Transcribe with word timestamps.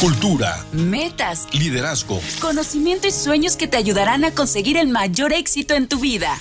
cultura, 0.00 0.64
metas, 0.72 1.46
liderazgo, 1.52 2.20
conocimiento 2.40 3.06
y 3.06 3.10
sueños 3.10 3.56
que 3.56 3.68
te 3.68 3.76
ayudarán 3.76 4.24
a 4.24 4.32
conseguir 4.32 4.76
el 4.76 4.88
mayor 4.88 5.32
éxito 5.32 5.74
en 5.74 5.88
tu 5.88 5.98
vida. 5.98 6.38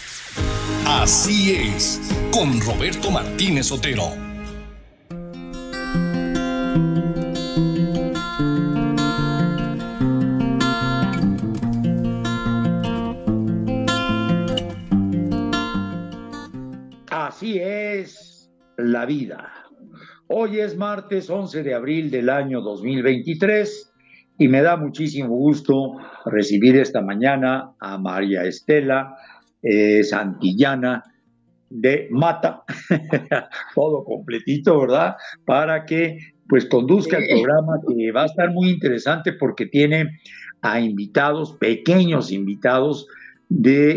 Así 0.87 1.51
es, 1.53 2.01
con 2.31 2.59
Roberto 2.61 3.11
Martínez 3.11 3.71
Otero. 3.71 4.11
Así 17.09 17.59
es 17.59 18.49
la 18.77 19.05
vida. 19.05 19.62
Hoy 20.35 20.61
es 20.61 20.75
martes 20.75 21.29
11 21.29 21.61
de 21.61 21.75
abril 21.75 22.09
del 22.09 22.27
año 22.27 22.59
2023 22.61 23.93
y 24.39 24.47
me 24.47 24.63
da 24.63 24.75
muchísimo 24.77 25.35
gusto 25.35 25.91
recibir 26.25 26.75
esta 26.75 27.01
mañana 27.01 27.75
a 27.79 27.99
María 27.99 28.41
Estela 28.43 29.15
eh, 29.61 30.03
Santillana 30.03 31.03
de 31.69 32.07
Mata, 32.09 32.63
todo 33.75 34.03
completito, 34.03 34.79
¿verdad? 34.79 35.17
Para 35.45 35.85
que 35.85 36.17
pues 36.49 36.65
conduzca 36.65 37.19
el 37.19 37.27
programa 37.27 37.73
que 37.87 38.11
va 38.11 38.23
a 38.23 38.25
estar 38.25 38.49
muy 38.51 38.71
interesante 38.71 39.33
porque 39.33 39.67
tiene 39.67 40.19
a 40.63 40.79
invitados, 40.79 41.55
pequeños 41.59 42.31
invitados, 42.31 43.05
de 43.49 43.91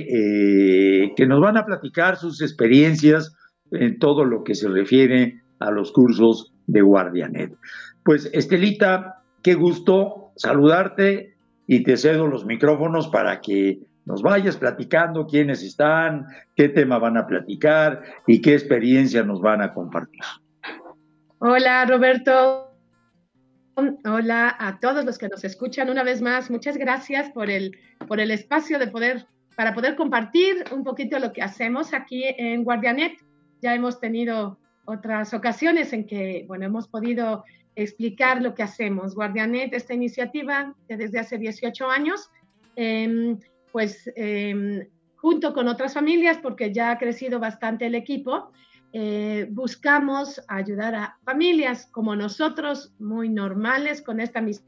eh, 1.05 1.13
que 1.17 1.27
nos 1.27 1.41
van 1.41 1.57
a 1.57 1.65
platicar 1.65 2.19
sus 2.19 2.43
experiencias 2.43 3.35
en 3.71 3.99
todo 3.99 4.27
lo 4.27 4.45
que 4.45 4.55
se 4.55 4.69
refiere 4.69 5.46
a 5.59 5.71
los 5.71 5.93
cursos 5.93 6.53
de 6.67 6.83
Guardianet. 6.83 7.57
Pues 8.05 8.31
Estelita, 8.33 9.23
qué 9.43 9.55
gusto 9.55 10.33
saludarte 10.37 11.37
y 11.67 11.83
te 11.83 11.97
cedo 11.97 12.27
los 12.27 12.45
micrófonos 12.45 13.09
para 13.09 13.41
que 13.41 13.81
nos 14.05 14.23
vayas 14.23 14.57
platicando 14.57 15.27
quiénes 15.27 15.63
están, 15.63 16.27
qué 16.55 16.69
tema 16.69 16.99
van 16.99 17.17
a 17.17 17.27
platicar 17.27 18.03
y 18.27 18.41
qué 18.41 18.53
experiencia 18.53 19.25
nos 19.25 19.41
van 19.41 19.63
a 19.63 19.75
compartir. 19.75 20.23
Hola 21.39 21.85
Roberto. 21.87 22.71
Hola 24.05 24.57
a 24.59 24.79
todos 24.81 25.05
los 25.05 25.19
que 25.19 25.29
nos 25.29 25.45
escuchan 25.45 25.91
una 25.91 26.03
vez 26.03 26.23
más. 26.23 26.51
Muchas 26.51 26.79
gracias 26.79 27.31
por 27.31 27.51
el, 27.51 27.77
por 28.07 28.21
el 28.21 28.31
espacio 28.31 28.79
de 28.79 28.87
poder, 28.87 29.27
para 29.55 29.75
poder 29.75 29.97
compartir 29.97 30.65
un 30.73 30.83
poquito 30.83 31.19
lo 31.19 31.33
que 31.33 31.43
hacemos 31.43 31.93
aquí 31.93 32.25
en 32.39 32.65
Guardianet. 32.65 33.19
Ya 33.61 33.75
hemos 33.75 34.01
tenido 34.01 34.59
otras 34.87 35.35
ocasiones 35.35 35.93
en 35.93 36.07
que, 36.07 36.45
bueno, 36.49 36.65
hemos 36.65 36.89
podido 36.89 37.45
explicar 37.75 38.41
lo 38.41 38.55
que 38.55 38.63
hacemos. 38.63 39.15
Guardianet, 39.15 39.75
esta 39.75 39.95
iniciativa 39.95 40.75
que 40.89 40.97
desde 40.97 41.19
hace 41.19 41.39
18 41.39 41.91
años, 41.91 42.31
em, 42.75 43.39
pues 43.71 44.11
em, 44.17 44.89
junto 45.17 45.53
con 45.53 45.69
otras 45.69 45.93
familias, 45.93 46.39
porque 46.39 46.73
ya 46.73 46.93
ha 46.93 46.99
crecido 46.99 47.39
bastante 47.39 47.87
el 47.87 47.95
equipo, 47.95 48.51
eh, 48.93 49.47
buscamos 49.51 50.41
ayudar 50.49 50.95
a 50.95 51.19
familias 51.25 51.87
como 51.87 52.17
nosotros, 52.17 52.95
muy 52.99 53.29
normales, 53.29 54.01
con 54.01 54.21
esta 54.21 54.41
misión 54.41 54.65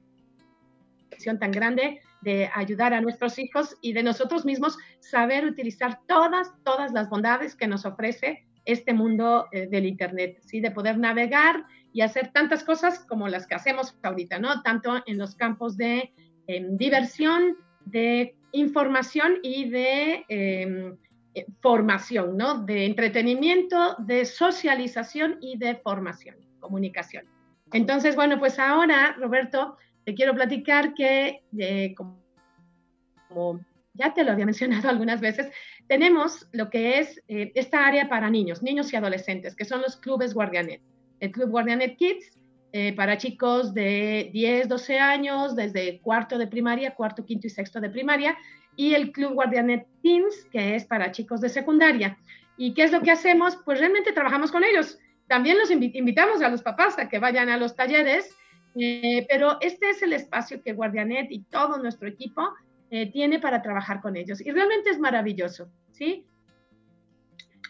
tan 1.39 1.53
grande 1.53 2.01
de 2.21 2.51
ayudar 2.55 2.93
a 2.93 3.01
nuestros 3.01 3.39
hijos 3.39 3.77
y 3.81 3.93
de 3.93 4.03
nosotros 4.03 4.45
mismos 4.45 4.77
saber 5.01 5.47
utilizar 5.47 6.01
todas, 6.07 6.53
todas 6.65 6.93
las 6.93 7.09
bondades 7.09 7.55
que 7.55 7.69
nos 7.69 7.87
ofrece 7.87 8.48
este 8.69 8.93
mundo 8.93 9.49
eh, 9.51 9.67
del 9.67 9.87
Internet, 9.87 10.41
¿sí? 10.43 10.61
de 10.61 10.71
poder 10.71 10.99
navegar 10.99 11.65
y 11.95 12.03
hacer 12.03 12.33
tantas 12.33 12.63
cosas 12.63 13.01
como 13.01 13.27
las 13.27 13.47
que 13.47 13.55
hacemos 13.55 13.97
ahorita, 14.03 14.39
¿no? 14.39 14.63
Tanto 14.63 15.03
en 15.07 15.17
los 15.17 15.35
campos 15.35 15.79
de 15.79 16.13
em, 16.47 16.77
diversión, 16.77 17.57
de 17.87 18.37
información 18.53 19.39
y 19.43 19.71
de 19.71 20.25
em, 20.29 20.97
eh, 21.35 21.47
formación, 21.63 22.37
¿no? 22.37 22.63
De 22.65 22.85
entretenimiento, 22.85 23.97
de 24.01 24.27
socialización 24.27 25.39
y 25.41 25.57
de 25.57 25.77
formación, 25.77 26.37
comunicación. 26.61 27.25
Entonces, 27.73 28.17
bueno, 28.17 28.39
pues 28.39 28.59
ahora, 28.59 29.17
Roberto, 29.19 29.79
te 30.05 30.15
quiero 30.15 30.35
platicar 30.35 30.93
que, 30.93 31.43
eh, 31.59 31.95
como, 31.95 33.65
ya 33.99 34.15
te 34.15 34.25
lo 34.25 34.33
había 34.33 34.47
mencionado 34.53 34.89
algunas 34.89 35.21
veces, 35.21 35.51
tenemos 35.87 36.47
lo 36.53 36.71
que 36.71 37.01
es 37.01 37.23
eh, 37.29 37.53
esta 37.55 37.87
área 37.87 38.09
para 38.09 38.31
niños, 38.31 38.63
niños 38.63 38.93
y 38.93 38.97
adolescentes, 38.97 39.55
que 39.55 39.65
son 39.65 39.83
los 39.83 39.97
clubes 39.97 40.35
Guardianet. 40.35 40.81
El 41.21 41.33
Club 41.33 41.51
Guardianet 41.51 41.97
Kids, 41.97 42.39
eh, 42.73 42.95
para 42.95 43.17
chicos 43.17 43.75
de 43.75 44.31
10, 44.33 44.69
12 44.69 44.99
años, 44.99 45.57
desde 45.57 46.01
cuarto 46.01 46.39
de 46.39 46.47
primaria, 46.47 46.95
cuarto, 46.95 47.25
quinto 47.25 47.47
y 47.47 47.51
sexto 47.51 47.81
de 47.81 47.91
primaria, 47.91 48.37
y 48.77 48.95
el 48.95 49.11
Club 49.11 49.35
Guardianet 49.35 49.87
Teens, 50.03 50.47
que 50.53 50.77
es 50.77 50.85
para 50.85 51.11
chicos 51.11 51.41
de 51.41 51.49
secundaria. 51.49 52.19
¿Y 52.57 52.75
qué 52.75 52.85
es 52.85 52.93
lo 52.93 53.01
que 53.01 53.11
hacemos? 53.11 53.57
Pues 53.65 53.81
realmente 53.81 54.13
trabajamos 54.13 54.53
con 54.53 54.63
ellos. 54.65 54.99
También 55.27 55.59
los 55.59 55.71
invitamos 55.71 56.43
a 56.43 56.49
los 56.49 56.63
papás 56.63 56.99
a 56.99 57.09
que 57.09 57.19
vayan 57.19 57.49
a 57.49 57.57
los 57.57 57.75
talleres, 57.75 58.37
eh, 58.77 59.27
pero 59.29 59.59
este 59.61 59.91
es 59.91 60.03
el 60.03 60.13
espacio 60.13 60.63
que 60.63 60.73
Guardianet 60.73 61.31
y 61.31 61.41
todo 61.45 61.79
nuestro 61.79 62.09
equipo 62.09 62.53
eh, 62.91 63.11
tiene 63.13 63.39
para 63.39 63.61
trabajar 63.61 64.01
con 64.01 64.17
ellos. 64.17 64.41
Y 64.41 64.51
realmente 64.51 64.91
es 64.91 64.99
maravilloso, 64.99 65.71
¿sí? 65.93 66.27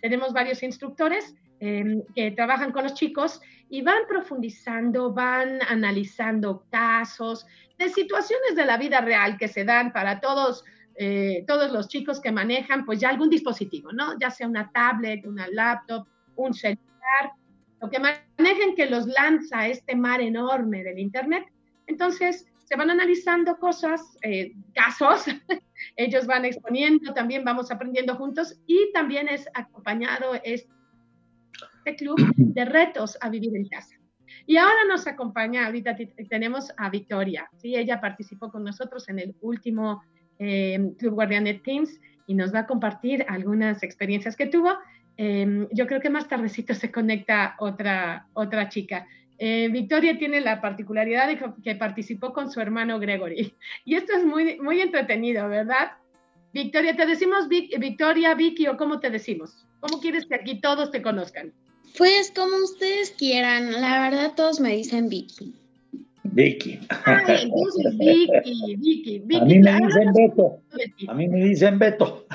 Tenemos 0.01 0.33
varios 0.33 0.63
instructores 0.63 1.35
em, 1.61 2.03
que 2.15 2.31
trabajan 2.31 2.71
con 2.71 2.85
los 2.85 2.95
chicos 2.95 3.41
y 3.69 3.83
van 3.83 4.03
profundizando, 4.09 5.13
van 5.13 5.61
analizando 5.69 6.65
casos 6.71 7.47
de 7.79 7.89
situaciones 7.89 8.55
de 8.55 8.65
la 8.65 8.77
vida 8.77 9.01
real 9.01 9.37
que 9.37 9.49
se 9.49 9.65
dan 9.65 9.93
para 9.93 10.21
todos, 10.21 10.65
eh, 10.95 11.45
todos 11.47 11.73
los 11.73 11.89
chicos 11.89 12.21
que 12.21 12.33
manejan 12.33 12.85
pues 12.85 13.01
ya 13.01 13.09
algún 13.09 13.29
dispositivo, 13.29 13.93
¿no? 13.93 14.19
Ya 14.21 14.31
sea 14.31 14.47
una 14.47 14.71
tablet, 14.71 15.27
una 15.27 15.49
laptop, 15.49 16.07
un 16.37 16.55
celular, 16.55 17.33
lo 17.81 17.91
que 17.91 17.99
manejen 17.99 18.75
que 18.77 18.87
los 18.87 19.07
lanza 19.07 19.69
este 19.69 19.95
mar 19.97 20.21
enorme 20.21 20.83
del 20.83 20.99
Internet. 20.99 21.45
Entonces, 21.87 22.47
se 22.69 22.77
van 22.77 22.91
analizando 22.91 23.57
cosas, 23.57 24.19
eh, 24.23 24.53
casos, 24.75 25.25
ellos 25.97 26.27
van 26.27 26.45
exponiendo, 26.45 27.15
también 27.15 27.43
vamos 27.43 27.71
aprendiendo 27.71 28.15
juntos 28.17 28.61
y 28.67 28.93
también 28.93 29.27
es 29.27 29.49
acompañado 29.55 30.35
este 30.45 30.69
club 31.97 32.21
de 32.37 32.65
retos 32.67 33.17
a 33.23 33.31
vivir 33.31 33.57
en 33.57 33.67
casa. 33.67 33.97
Y 34.47 34.59
ahora 34.59 34.85
nos 34.87 35.07
acompaña, 35.07 35.65
ahorita 35.65 35.97
tenemos 36.29 36.71
a 36.77 36.91
Victoria, 36.91 37.49
¿sí? 37.57 37.75
ella 37.75 38.03
participó 38.03 38.51
con 38.51 38.65
nosotros 38.65 39.09
en 39.09 39.19
el 39.19 39.35
último 39.41 40.03
eh, 40.39 40.93
Club 40.99 41.15
Guardianet 41.15 41.63
Teams 41.63 41.99
y 42.27 42.35
nos 42.35 42.55
va 42.55 42.61
a 42.61 42.67
compartir 42.67 43.25
algunas 43.29 43.83
experiencias 43.83 44.37
que 44.37 44.47
tuvo. 44.47 44.77
Em, 45.17 45.67
yo 45.73 45.87
creo 45.87 46.03
que 46.03 46.11
más 46.11 46.29
tardecito 46.29 46.75
se 46.75 46.93
conecta 46.93 47.57
otra, 47.61 48.29
otra 48.35 48.69
chica. 48.69 49.07
Eh, 49.39 49.69
Victoria 49.71 50.19
tiene 50.19 50.41
la 50.41 50.61
particularidad 50.61 51.29
de 51.29 51.39
que 51.63 51.75
participó 51.77 52.33
con 52.33 52.51
su 52.51 52.61
hermano 52.61 52.99
Gregory. 52.99 53.55
Y 53.85 53.95
esto 53.95 54.13
es 54.17 54.25
muy, 54.25 54.59
muy 54.61 54.81
entretenido, 54.81 55.49
¿verdad? 55.49 55.93
Victoria, 56.53 56.97
¿te 56.97 57.07
decimos 57.07 57.49
Victoria, 57.49 58.35
Vicky 58.35 58.67
o 58.67 58.77
cómo 58.77 59.01
te 59.01 59.11
decimos? 59.11 59.67
¿Cómo 59.81 60.01
quieres 60.01 60.27
que 60.27 60.35
aquí 60.35 60.61
todos 60.61 60.91
te 60.91 61.03
conozcan? 61.03 61.53
Pues 61.97 62.33
como 62.35 62.57
ustedes 62.65 63.11
quieran. 63.11 63.81
La 63.81 64.01
verdad, 64.01 64.33
todos 64.35 64.61
me 64.61 64.75
dicen 64.75 65.09
Vicky. 65.09 65.55
Vicky. 66.25 66.81
Ay, 67.05 67.43
entonces 67.43 67.97
Vicky, 67.99 68.77
Vicky, 68.77 69.19
Vicky. 69.21 69.41
A 69.41 69.45
mí 69.45 69.59
me 69.59 69.77
dicen 69.77 70.13
Beto. 70.13 70.61
A 71.09 71.15
mí 71.15 71.29
me 71.29 71.45
dicen 71.45 71.79
Beto. 71.79 72.27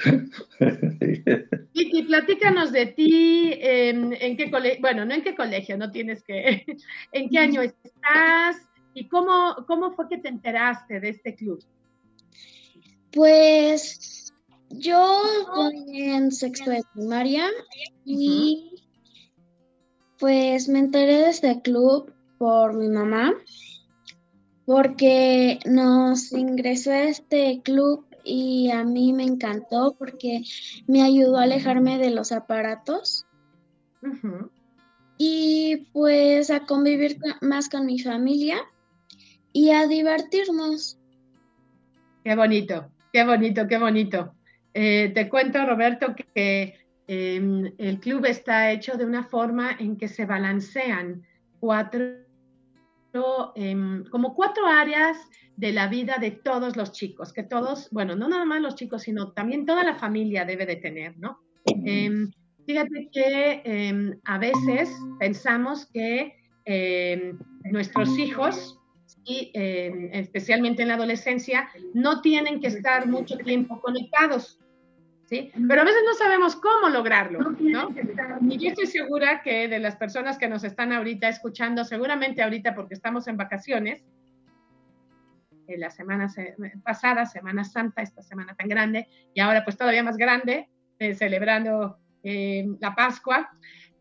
Vicky, 1.74 2.02
platícanos 2.04 2.72
de 2.72 2.86
ti, 2.86 3.52
en 3.60 4.36
qué 4.36 4.50
colegio, 4.50 4.80
bueno, 4.80 5.04
no 5.04 5.14
en 5.14 5.22
qué 5.22 5.34
colegio, 5.34 5.76
no 5.76 5.90
tienes 5.90 6.22
que, 6.22 6.64
en 7.12 7.28
qué 7.28 7.38
año 7.38 7.62
estás 7.62 8.56
y 8.94 9.08
cómo, 9.08 9.64
cómo 9.66 9.92
fue 9.92 10.08
que 10.08 10.18
te 10.18 10.28
enteraste 10.28 11.00
de 11.00 11.10
este 11.10 11.34
club. 11.34 11.62
Pues 13.12 14.32
yo 14.70 15.22
voy 15.54 16.00
en 16.00 16.30
sexto 16.30 16.70
de 16.70 16.82
primaria 16.94 17.46
y 18.04 18.76
pues 20.18 20.68
me 20.68 20.78
enteré 20.78 21.14
de 21.14 21.30
este 21.30 21.60
club 21.60 22.12
por 22.38 22.76
mi 22.76 22.88
mamá 22.88 23.34
porque 24.64 25.58
nos 25.64 26.30
ingresó 26.32 26.92
a 26.92 27.02
este 27.02 27.60
club 27.62 28.06
y 28.24 28.70
a 28.70 28.84
mí 28.84 29.12
me 29.12 29.24
encantó 29.24 29.94
porque 29.98 30.42
me 30.86 31.02
ayudó 31.02 31.38
a 31.38 31.44
alejarme 31.44 31.98
de 31.98 32.10
los 32.10 32.32
aparatos 32.32 33.26
y 35.18 35.88
pues 35.92 36.50
a 36.50 36.60
convivir 36.60 37.18
más 37.40 37.68
con 37.68 37.86
mi 37.86 37.98
familia 37.98 38.58
y 39.52 39.70
a 39.70 39.86
divertirnos. 39.86 40.98
Qué 42.24 42.34
bonito, 42.34 42.90
qué 43.12 43.24
bonito, 43.24 43.66
qué 43.66 43.78
bonito. 43.78 44.34
Eh, 44.72 45.10
te 45.14 45.28
cuento, 45.28 45.64
Roberto, 45.66 46.14
que 46.14 46.74
em, 47.06 47.72
el 47.78 47.98
club 47.98 48.24
está 48.26 48.70
hecho 48.70 48.96
de 48.96 49.04
una 49.04 49.24
forma 49.24 49.76
en 49.78 49.96
que 49.96 50.08
se 50.08 50.26
balancean 50.26 51.26
cuatro, 51.58 52.29
em, 53.54 54.04
como 54.04 54.34
cuatro 54.34 54.66
áreas 54.66 55.16
de 55.56 55.72
la 55.72 55.88
vida 55.88 56.16
de 56.20 56.30
todos 56.30 56.76
los 56.76 56.92
chicos, 56.92 57.32
que 57.32 57.42
todos, 57.42 57.88
bueno, 57.90 58.16
no 58.16 58.28
nada 58.28 58.44
más 58.44 58.60
los 58.60 58.74
chicos, 58.74 59.02
sino 59.02 59.32
también 59.32 59.66
toda 59.66 59.84
la 59.84 59.96
familia 59.96 60.44
debe 60.44 60.66
de 60.66 60.76
tener, 60.76 61.18
¿no? 61.18 61.40
Em, 61.84 62.30
fíjate 62.66 63.10
que 63.12 64.18
a 64.24 64.38
veces 64.38 64.90
pensamos 65.18 65.86
que 65.92 66.34
nuestros 67.64 68.18
hijos 68.18 68.80
y 69.24 69.52
especialmente 69.54 70.82
en 70.82 70.88
la 70.88 70.94
adolescencia, 70.94 71.68
no 71.94 72.20
tienen 72.20 72.60
que 72.60 72.68
estar 72.68 73.06
mucho 73.06 73.36
tiempo 73.38 73.80
conectados. 73.80 74.58
¿Sí? 75.30 75.52
Pero 75.68 75.80
a 75.80 75.84
veces 75.84 76.02
no 76.04 76.14
sabemos 76.14 76.56
cómo 76.56 76.88
lograrlo, 76.88 77.38
¿no? 77.60 77.88
Y 78.42 78.58
yo 78.58 78.68
estoy 78.68 78.86
segura 78.86 79.42
que 79.42 79.68
de 79.68 79.78
las 79.78 79.96
personas 79.96 80.36
que 80.36 80.48
nos 80.48 80.64
están 80.64 80.92
ahorita 80.92 81.28
escuchando, 81.28 81.84
seguramente 81.84 82.42
ahorita 82.42 82.74
porque 82.74 82.94
estamos 82.94 83.28
en 83.28 83.36
vacaciones, 83.36 84.04
en 85.68 85.80
la 85.80 85.90
semana 85.90 86.26
pasada, 86.82 87.26
Semana 87.26 87.62
Santa, 87.62 88.02
esta 88.02 88.22
semana 88.22 88.56
tan 88.56 88.68
grande, 88.68 89.06
y 89.32 89.40
ahora 89.40 89.64
pues 89.64 89.76
todavía 89.76 90.02
más 90.02 90.16
grande, 90.16 90.68
eh, 90.98 91.14
celebrando 91.14 91.96
eh, 92.24 92.66
la 92.80 92.96
Pascua, 92.96 93.50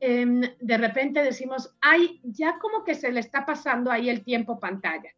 Em, 0.02 0.42
de 0.62 0.78
repente 0.78 1.22
decimos, 1.22 1.76
ay, 1.82 2.22
ya 2.24 2.58
como 2.60 2.86
que 2.86 2.96
se 2.96 3.12
le 3.12 3.20
está 3.20 3.46
pasando 3.46 3.92
ahí 3.92 4.10
el 4.10 4.24
tiempo 4.24 4.60
pantalla. 4.60 5.12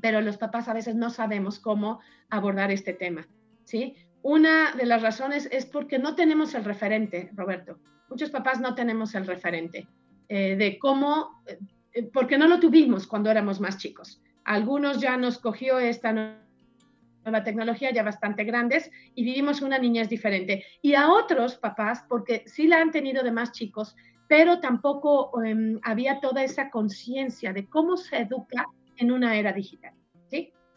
Pero 0.00 0.20
los 0.20 0.36
papás 0.36 0.68
a 0.68 0.74
veces 0.74 0.94
no 0.94 1.10
sabemos 1.10 1.58
cómo 1.58 2.00
abordar 2.28 2.70
este 2.70 2.92
tema, 2.92 3.26
¿sí? 3.64 3.96
Una 4.22 4.72
de 4.72 4.86
las 4.86 5.02
razones 5.02 5.48
es 5.50 5.66
porque 5.66 5.98
no 5.98 6.14
tenemos 6.14 6.54
el 6.54 6.64
referente, 6.64 7.30
Roberto. 7.34 7.78
Muchos 8.08 8.30
papás 8.30 8.60
no 8.60 8.74
tenemos 8.74 9.14
el 9.14 9.26
referente 9.26 9.88
eh, 10.28 10.56
de 10.56 10.78
cómo, 10.78 11.42
eh, 11.46 12.02
porque 12.12 12.36
no 12.36 12.46
lo 12.46 12.60
tuvimos 12.60 13.06
cuando 13.06 13.30
éramos 13.30 13.60
más 13.60 13.78
chicos. 13.78 14.20
Algunos 14.44 15.00
ya 15.00 15.16
nos 15.16 15.38
cogió 15.38 15.78
esta 15.78 16.12
nueva 16.12 17.44
tecnología 17.44 17.92
ya 17.92 18.02
bastante 18.02 18.44
grandes 18.44 18.90
y 19.14 19.24
vivimos 19.24 19.62
una 19.62 19.78
niñez 19.78 20.08
diferente. 20.08 20.64
Y 20.82 20.94
a 20.94 21.10
otros 21.10 21.56
papás, 21.56 22.04
porque 22.08 22.44
sí 22.46 22.66
la 22.66 22.80
han 22.80 22.90
tenido 22.90 23.22
de 23.22 23.32
más 23.32 23.52
chicos, 23.52 23.96
pero 24.28 24.60
tampoco 24.60 25.42
em, 25.42 25.80
había 25.82 26.20
toda 26.20 26.42
esa 26.44 26.70
conciencia 26.70 27.52
de 27.52 27.66
cómo 27.68 27.96
se 27.96 28.18
educa 28.18 28.66
en 28.96 29.12
una 29.12 29.36
era 29.36 29.52
digital. 29.52 29.94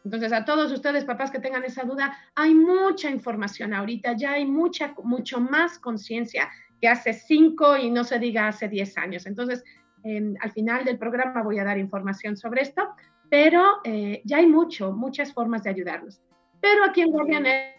Entonces, 0.04 0.34
a 0.34 0.44
todos 0.44 0.72
ustedes, 0.72 1.06
papás 1.06 1.32
que 1.32 1.40
tengan 1.40 1.64
esa 1.64 1.84
duda, 1.84 2.18
hay 2.36 2.54
mucha 2.54 3.10
información 3.10 3.74
ahorita, 3.74 4.14
ya 4.14 4.34
hay 4.34 4.46
mucha, 4.46 4.94
mucho 5.04 5.40
más 5.40 5.80
conciencia 5.80 6.50
que 6.82 6.90
hace 6.90 7.14
cinco 7.14 7.78
y 7.78 7.90
no 7.90 8.04
se 8.04 8.20
diga 8.20 8.48
hace 8.48 8.68
diez 8.68 8.98
años. 8.98 9.26
Entonces, 9.26 9.64
em, 10.04 10.36
al 10.42 10.52
final 10.52 10.84
del 10.84 10.98
programa 10.98 11.42
voy 11.42 11.60
a 11.60 11.64
dar 11.64 11.78
información 11.78 12.36
sobre 12.36 12.62
esto, 12.62 12.90
pero 13.30 13.80
eh, 13.86 14.22
ya 14.26 14.38
hay 14.38 14.48
mucho, 14.48 14.92
muchas 14.92 15.34
formas 15.34 15.64
de 15.64 15.70
ayudarlos. 15.70 16.22
Pero 16.60 16.84
aquí 16.84 17.02
en 17.02 17.12
GuardianNet 17.12 17.78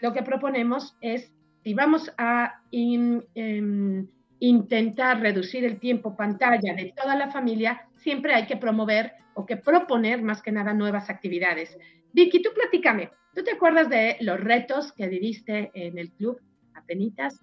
lo 0.00 0.12
que 0.12 0.22
proponemos 0.22 0.96
es, 1.00 1.32
si 1.62 1.74
vamos 1.74 2.10
a 2.16 2.62
em, 2.72 4.08
intentar 4.40 5.20
reducir 5.20 5.64
el 5.64 5.78
tiempo 5.78 6.16
pantalla 6.16 6.74
de 6.74 6.92
toda 6.96 7.14
la 7.14 7.30
familia, 7.30 7.86
siempre 7.96 8.34
hay 8.34 8.46
que 8.46 8.56
promover 8.56 9.12
o 9.34 9.46
que 9.46 9.56
proponer 9.56 10.22
más 10.22 10.42
que 10.42 10.50
nada 10.50 10.74
nuevas 10.74 11.10
actividades. 11.10 11.76
Vicky, 12.12 12.42
tú 12.42 12.50
platícame, 12.54 13.10
¿tú 13.34 13.44
te 13.44 13.52
acuerdas 13.52 13.88
de 13.88 14.16
los 14.20 14.40
retos 14.40 14.92
que 14.92 15.06
viviste 15.06 15.70
en 15.74 15.98
el 15.98 16.10
club 16.12 16.40
Apenitas? 16.74 17.38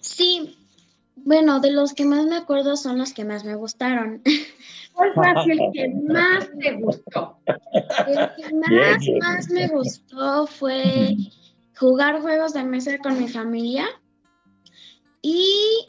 Sí, 0.00 0.58
bueno, 1.16 1.60
de 1.60 1.72
los 1.72 1.94
que 1.94 2.04
más 2.04 2.26
me 2.26 2.36
acuerdo 2.36 2.76
son 2.76 2.98
los 2.98 3.14
que 3.14 3.24
más 3.24 3.44
me 3.44 3.54
gustaron. 3.54 4.22
¿Cuál 4.92 5.14
fue 5.14 5.52
el 5.52 5.60
que 5.72 5.88
más 5.88 6.50
te 6.58 6.74
gustó? 6.74 7.38
El 7.46 8.30
que 8.36 8.54
más, 8.54 8.98
más 9.20 9.50
me 9.50 9.68
gustó 9.68 10.46
fue 10.46 11.16
jugar 11.78 12.20
juegos 12.20 12.52
de 12.52 12.64
mesa 12.64 12.98
con 12.98 13.18
mi 13.18 13.28
familia 13.28 13.86
y 15.28 15.88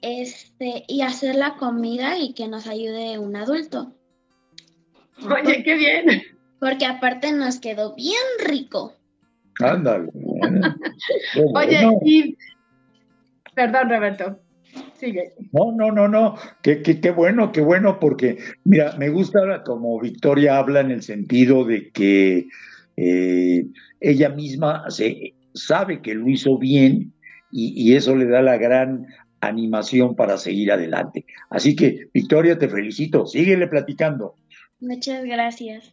este 0.00 0.84
y 0.88 1.02
hacer 1.02 1.34
la 1.34 1.56
comida 1.56 2.18
y 2.18 2.32
que 2.32 2.48
nos 2.48 2.66
ayude 2.66 3.18
un 3.18 3.36
adulto. 3.36 3.92
Oye, 5.22 5.62
qué 5.62 5.74
bien. 5.74 6.22
Porque 6.58 6.86
aparte 6.86 7.32
nos 7.32 7.58
quedó 7.60 7.94
bien 7.94 8.22
rico. 8.46 8.94
Ándale. 9.58 10.10
Oye, 11.54 11.98
y 12.04 12.36
perdón, 13.54 13.90
Roberto. 13.90 14.40
No, 15.52 15.72
no, 15.72 15.90
no, 15.90 16.08
no. 16.08 16.36
Qué, 16.62 16.82
qué, 16.82 17.10
bueno, 17.10 17.52
qué 17.52 17.62
bueno, 17.62 17.98
porque, 17.98 18.38
mira, 18.64 18.94
me 18.98 19.08
gusta 19.08 19.62
como 19.64 19.98
Victoria 19.98 20.58
habla 20.58 20.80
en 20.80 20.90
el 20.90 21.02
sentido 21.02 21.64
de 21.64 21.90
que 21.90 22.46
eh, 22.96 23.66
ella 24.00 24.28
misma 24.28 24.84
se, 24.90 25.34
sabe 25.54 26.02
que 26.02 26.14
lo 26.14 26.28
hizo 26.28 26.58
bien 26.58 27.12
y, 27.52 27.94
eso 27.94 28.14
le 28.16 28.26
da 28.26 28.42
la 28.42 28.56
gran 28.56 29.06
animación 29.40 30.14
para 30.14 30.38
seguir 30.38 30.72
adelante. 30.72 31.24
Así 31.48 31.74
que, 31.74 32.08
Victoria, 32.12 32.58
te 32.58 32.68
felicito. 32.68 33.26
Síguele 33.26 33.66
platicando. 33.66 34.34
Muchas 34.80 35.24
gracias. 35.24 35.92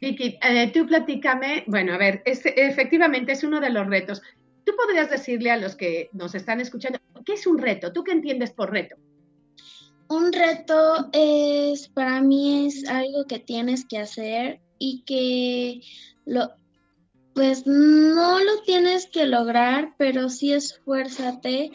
Vicky, 0.00 0.38
eh, 0.42 0.70
tú 0.72 0.86
platícame, 0.86 1.64
bueno, 1.66 1.94
a 1.94 1.98
ver, 1.98 2.22
efectivamente 2.24 3.32
es 3.32 3.42
uno 3.42 3.60
de 3.60 3.70
los 3.70 3.86
retos. 3.86 4.22
Tú 4.64 4.72
podrías 4.76 5.10
decirle 5.10 5.50
a 5.50 5.56
los 5.56 5.74
que 5.74 6.08
nos 6.12 6.34
están 6.34 6.60
escuchando, 6.60 7.00
¿qué 7.24 7.32
es 7.32 7.46
un 7.46 7.58
reto? 7.58 7.92
¿Tú 7.92 8.04
qué 8.04 8.12
entiendes 8.12 8.52
por 8.52 8.70
reto? 8.70 8.96
Un 10.08 10.32
reto 10.32 11.08
es, 11.12 11.88
para 11.88 12.22
mí 12.22 12.66
es 12.66 12.88
algo 12.88 13.26
que 13.26 13.38
tienes 13.38 13.84
que 13.86 13.98
hacer 13.98 14.60
y 14.78 15.02
que 15.04 15.80
lo, 16.24 16.50
pues 17.38 17.68
no 17.68 18.40
lo 18.40 18.62
tienes 18.66 19.06
que 19.06 19.24
lograr, 19.24 19.94
pero 19.96 20.28
sí 20.28 20.52
esfuérzate 20.52 21.70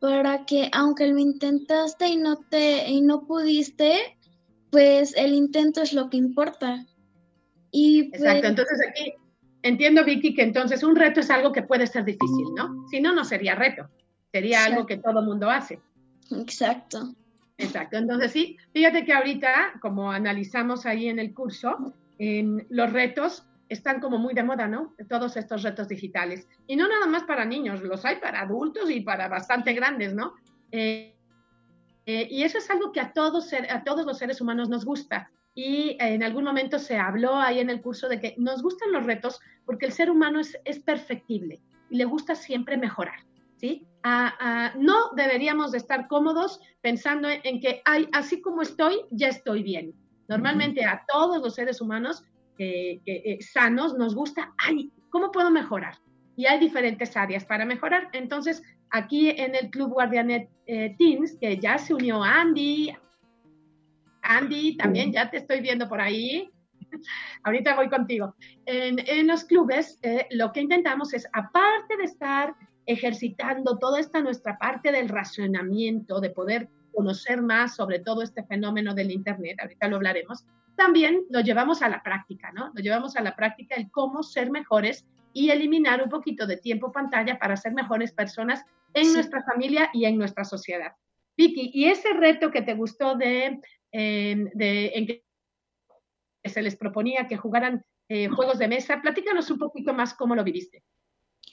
para 0.00 0.44
que 0.46 0.68
aunque 0.72 1.06
lo 1.06 1.16
intentaste 1.16 2.08
y 2.08 2.16
no 2.16 2.38
te 2.50 2.90
y 2.90 3.00
no 3.00 3.24
pudiste, 3.24 4.18
pues 4.70 5.16
el 5.16 5.32
intento 5.34 5.80
es 5.80 5.92
lo 5.92 6.10
que 6.10 6.16
importa. 6.16 6.86
Y 7.70 8.00
Exacto, 8.00 8.40
pues 8.40 8.44
entonces 8.50 8.78
aquí 8.88 9.14
entiendo, 9.62 10.04
Vicky, 10.04 10.34
que 10.34 10.42
entonces 10.42 10.82
un 10.82 10.96
reto 10.96 11.20
es 11.20 11.30
algo 11.30 11.52
que 11.52 11.62
puede 11.62 11.86
ser 11.86 12.04
difícil, 12.04 12.46
¿no? 12.56 12.88
Si 12.88 13.00
no, 13.00 13.14
no 13.14 13.24
sería 13.24 13.54
reto, 13.54 13.88
sería 14.32 14.64
algo 14.64 14.86
que 14.86 14.96
todo 14.96 15.22
mundo 15.22 15.48
hace. 15.48 15.78
Exacto. 16.32 17.14
Exacto, 17.58 17.96
entonces 17.96 18.32
sí, 18.32 18.56
fíjate 18.72 19.04
que 19.04 19.12
ahorita, 19.12 19.74
como 19.80 20.10
analizamos 20.10 20.84
ahí 20.84 21.06
en 21.06 21.20
el 21.20 21.32
curso, 21.32 21.94
los 22.18 22.92
retos 22.92 23.44
están 23.70 24.00
como 24.00 24.18
muy 24.18 24.34
de 24.34 24.42
moda, 24.42 24.66
¿no? 24.66 24.94
Todos 25.08 25.36
estos 25.36 25.62
retos 25.62 25.88
digitales. 25.88 26.46
Y 26.66 26.76
no 26.76 26.88
nada 26.88 27.06
más 27.06 27.22
para 27.22 27.44
niños, 27.44 27.80
los 27.82 28.04
hay 28.04 28.16
para 28.16 28.42
adultos 28.42 28.90
y 28.90 29.00
para 29.00 29.28
bastante 29.28 29.72
grandes, 29.72 30.12
¿no? 30.12 30.34
Eh, 30.72 31.16
eh, 32.04 32.28
y 32.30 32.42
eso 32.42 32.58
es 32.58 32.68
algo 32.68 32.92
que 32.92 33.00
a 33.00 33.12
todos, 33.12 33.52
a 33.52 33.84
todos 33.84 34.04
los 34.04 34.18
seres 34.18 34.40
humanos 34.40 34.68
nos 34.68 34.84
gusta 34.84 35.30
y 35.54 35.96
en 36.00 36.22
algún 36.22 36.44
momento 36.44 36.78
se 36.78 36.96
habló 36.96 37.36
ahí 37.36 37.60
en 37.60 37.70
el 37.70 37.80
curso 37.80 38.08
de 38.08 38.20
que 38.20 38.34
nos 38.38 38.62
gustan 38.62 38.92
los 38.92 39.04
retos 39.04 39.40
porque 39.64 39.86
el 39.86 39.92
ser 39.92 40.10
humano 40.10 40.40
es, 40.40 40.58
es 40.64 40.78
perfectible 40.80 41.60
y 41.90 41.96
le 41.96 42.04
gusta 42.04 42.34
siempre 42.34 42.76
mejorar, 42.76 43.20
¿sí? 43.56 43.86
no 44.78 45.10
deberíamos 45.14 45.72
de 45.72 45.78
estar 45.78 46.08
cómodos 46.08 46.60
pensando 46.80 47.28
en, 47.28 47.60
que, 47.60 47.82
ay, 47.84 48.08
así 48.12 48.40
como 48.40 48.62
estoy, 48.62 49.02
ya 49.10 49.28
estoy 49.28 49.62
bien. 49.62 49.94
Normalmente 50.28 50.84
a 50.84 51.04
todos 51.12 51.42
los 51.42 51.54
seres 51.54 51.80
humanos 51.80 52.24
eh, 52.60 53.38
sanos 53.40 53.96
nos 53.96 54.14
gusta, 54.14 54.52
ay, 54.58 54.90
¿cómo 55.10 55.30
puedo 55.32 55.50
mejorar? 55.50 55.94
Y 56.36 56.46
hay 56.46 56.58
diferentes 56.58 57.16
áreas 57.16 57.44
para 57.44 57.64
mejorar. 57.64 58.08
Entonces, 58.12 58.62
aquí 58.90 59.30
en 59.30 59.54
el 59.54 59.70
Club 59.70 59.92
Guardianet 59.92 60.48
eh, 60.66 60.94
Teams, 60.98 61.36
que 61.40 61.58
ya 61.58 61.78
se 61.78 61.94
unió 61.94 62.22
Andy, 62.22 62.92
Andy, 64.22 64.76
también 64.76 65.12
ya 65.12 65.30
te 65.30 65.38
estoy 65.38 65.60
viendo 65.60 65.88
por 65.88 66.00
ahí. 66.00 66.50
Ahorita 67.42 67.74
voy 67.74 67.88
contigo. 67.88 68.34
En, 68.66 69.26
los 69.26 69.44
clubes, 69.44 69.98
eh, 70.02 70.26
lo 70.30 70.52
que 70.52 70.60
intentamos 70.60 71.14
es, 71.14 71.26
aparte 71.32 71.96
de 71.96 72.04
estar 72.04 72.54
ejercitando 72.86 73.78
toda 73.78 74.00
esta 74.00 74.20
nuestra 74.20 74.58
parte 74.58 74.92
del 74.92 75.08
racionamiento, 75.08 76.20
de 76.20 76.30
poder 76.30 76.68
conocer 76.92 77.40
más 77.40 77.76
sobre 77.76 78.00
todo 78.00 78.22
este 78.22 78.42
fenómeno 78.44 78.94
del 78.94 79.12
Internet, 79.12 79.58
ahorita 79.60 79.88
lo 79.88 79.96
hablaremos, 79.96 80.44
también 80.80 81.24
lo 81.28 81.40
llevamos 81.40 81.82
a 81.82 81.88
la 81.88 82.02
práctica, 82.02 82.50
¿no? 82.52 82.72
Lo 82.74 82.82
llevamos 82.82 83.16
a 83.16 83.22
la 83.22 83.36
práctica 83.36 83.74
el 83.74 83.90
cómo 83.90 84.22
ser 84.22 84.50
mejores 84.50 85.04
y 85.34 85.50
eliminar 85.50 86.02
un 86.02 86.08
poquito 86.08 86.46
de 86.46 86.56
tiempo 86.56 86.90
pantalla 86.90 87.38
para 87.38 87.56
ser 87.56 87.72
mejores 87.72 88.12
personas 88.12 88.64
en 88.94 89.12
nuestra 89.12 89.42
familia 89.42 89.90
y 89.92 90.06
en 90.06 90.16
nuestra 90.16 90.44
sociedad. 90.44 90.92
Vicky, 91.36 91.70
¿y 91.74 91.84
ese 91.84 92.12
reto 92.14 92.50
que 92.50 92.62
te 92.62 92.74
gustó 92.74 93.14
de 93.14 93.60
de, 93.92 94.92
en 94.94 95.06
que 95.06 95.24
se 96.44 96.62
les 96.62 96.76
proponía 96.76 97.26
que 97.28 97.36
jugaran 97.36 97.84
eh, 98.08 98.28
juegos 98.28 98.58
de 98.58 98.68
mesa. 98.68 99.00
Platícanos 99.00 99.50
un 99.50 99.58
poquito 99.58 99.94
más 99.94 100.14
cómo 100.14 100.34
lo 100.34 100.42
viviste. 100.42 100.82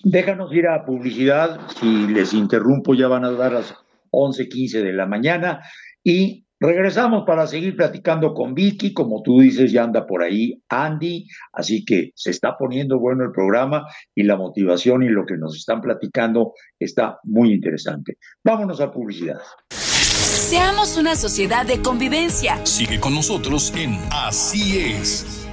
Déjanos 0.03 0.51
ir 0.53 0.67
a 0.67 0.85
publicidad. 0.85 1.67
Si 1.79 2.07
les 2.07 2.33
interrumpo, 2.33 2.93
ya 2.93 3.07
van 3.07 3.25
a 3.25 3.31
dar 3.31 3.53
las 3.53 3.75
11:15 4.11 4.81
de 4.81 4.93
la 4.93 5.05
mañana. 5.05 5.61
Y 6.03 6.46
regresamos 6.59 7.23
para 7.25 7.47
seguir 7.47 7.75
platicando 7.75 8.33
con 8.33 8.53
Vicky. 8.53 8.93
Como 8.93 9.21
tú 9.23 9.41
dices, 9.41 9.71
ya 9.71 9.83
anda 9.83 10.05
por 10.05 10.23
ahí 10.23 10.61
Andy. 10.69 11.27
Así 11.53 11.85
que 11.85 12.11
se 12.15 12.31
está 12.31 12.57
poniendo 12.57 12.99
bueno 12.99 13.23
el 13.23 13.31
programa 13.31 13.87
y 14.15 14.23
la 14.23 14.35
motivación 14.37 15.03
y 15.03 15.09
lo 15.09 15.25
que 15.25 15.37
nos 15.37 15.55
están 15.55 15.81
platicando 15.81 16.53
está 16.79 17.19
muy 17.23 17.53
interesante. 17.53 18.17
Vámonos 18.43 18.81
a 18.81 18.91
publicidad. 18.91 19.39
Seamos 19.69 20.97
una 20.97 21.15
sociedad 21.15 21.65
de 21.65 21.81
convivencia. 21.81 22.65
Sigue 22.65 22.99
con 22.99 23.13
nosotros 23.13 23.73
en 23.75 23.97
Así 24.11 24.79
es. 24.79 25.47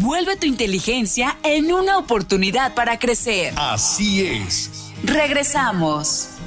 Vuelve 0.00 0.36
tu 0.36 0.46
inteligencia 0.46 1.36
en 1.42 1.72
una 1.72 1.98
oportunidad 1.98 2.74
para 2.74 2.98
crecer. 2.98 3.52
Así 3.56 4.24
es. 4.24 4.92
Regresamos. 5.02 6.37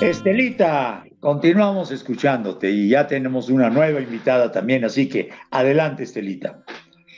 Estelita, 0.00 1.04
continuamos 1.20 1.90
escuchándote 1.90 2.70
y 2.70 2.90
ya 2.90 3.06
tenemos 3.06 3.48
una 3.48 3.70
nueva 3.70 4.00
invitada 4.00 4.52
también, 4.52 4.84
así 4.84 5.08
que 5.08 5.30
adelante, 5.50 6.02
Estelita. 6.02 6.62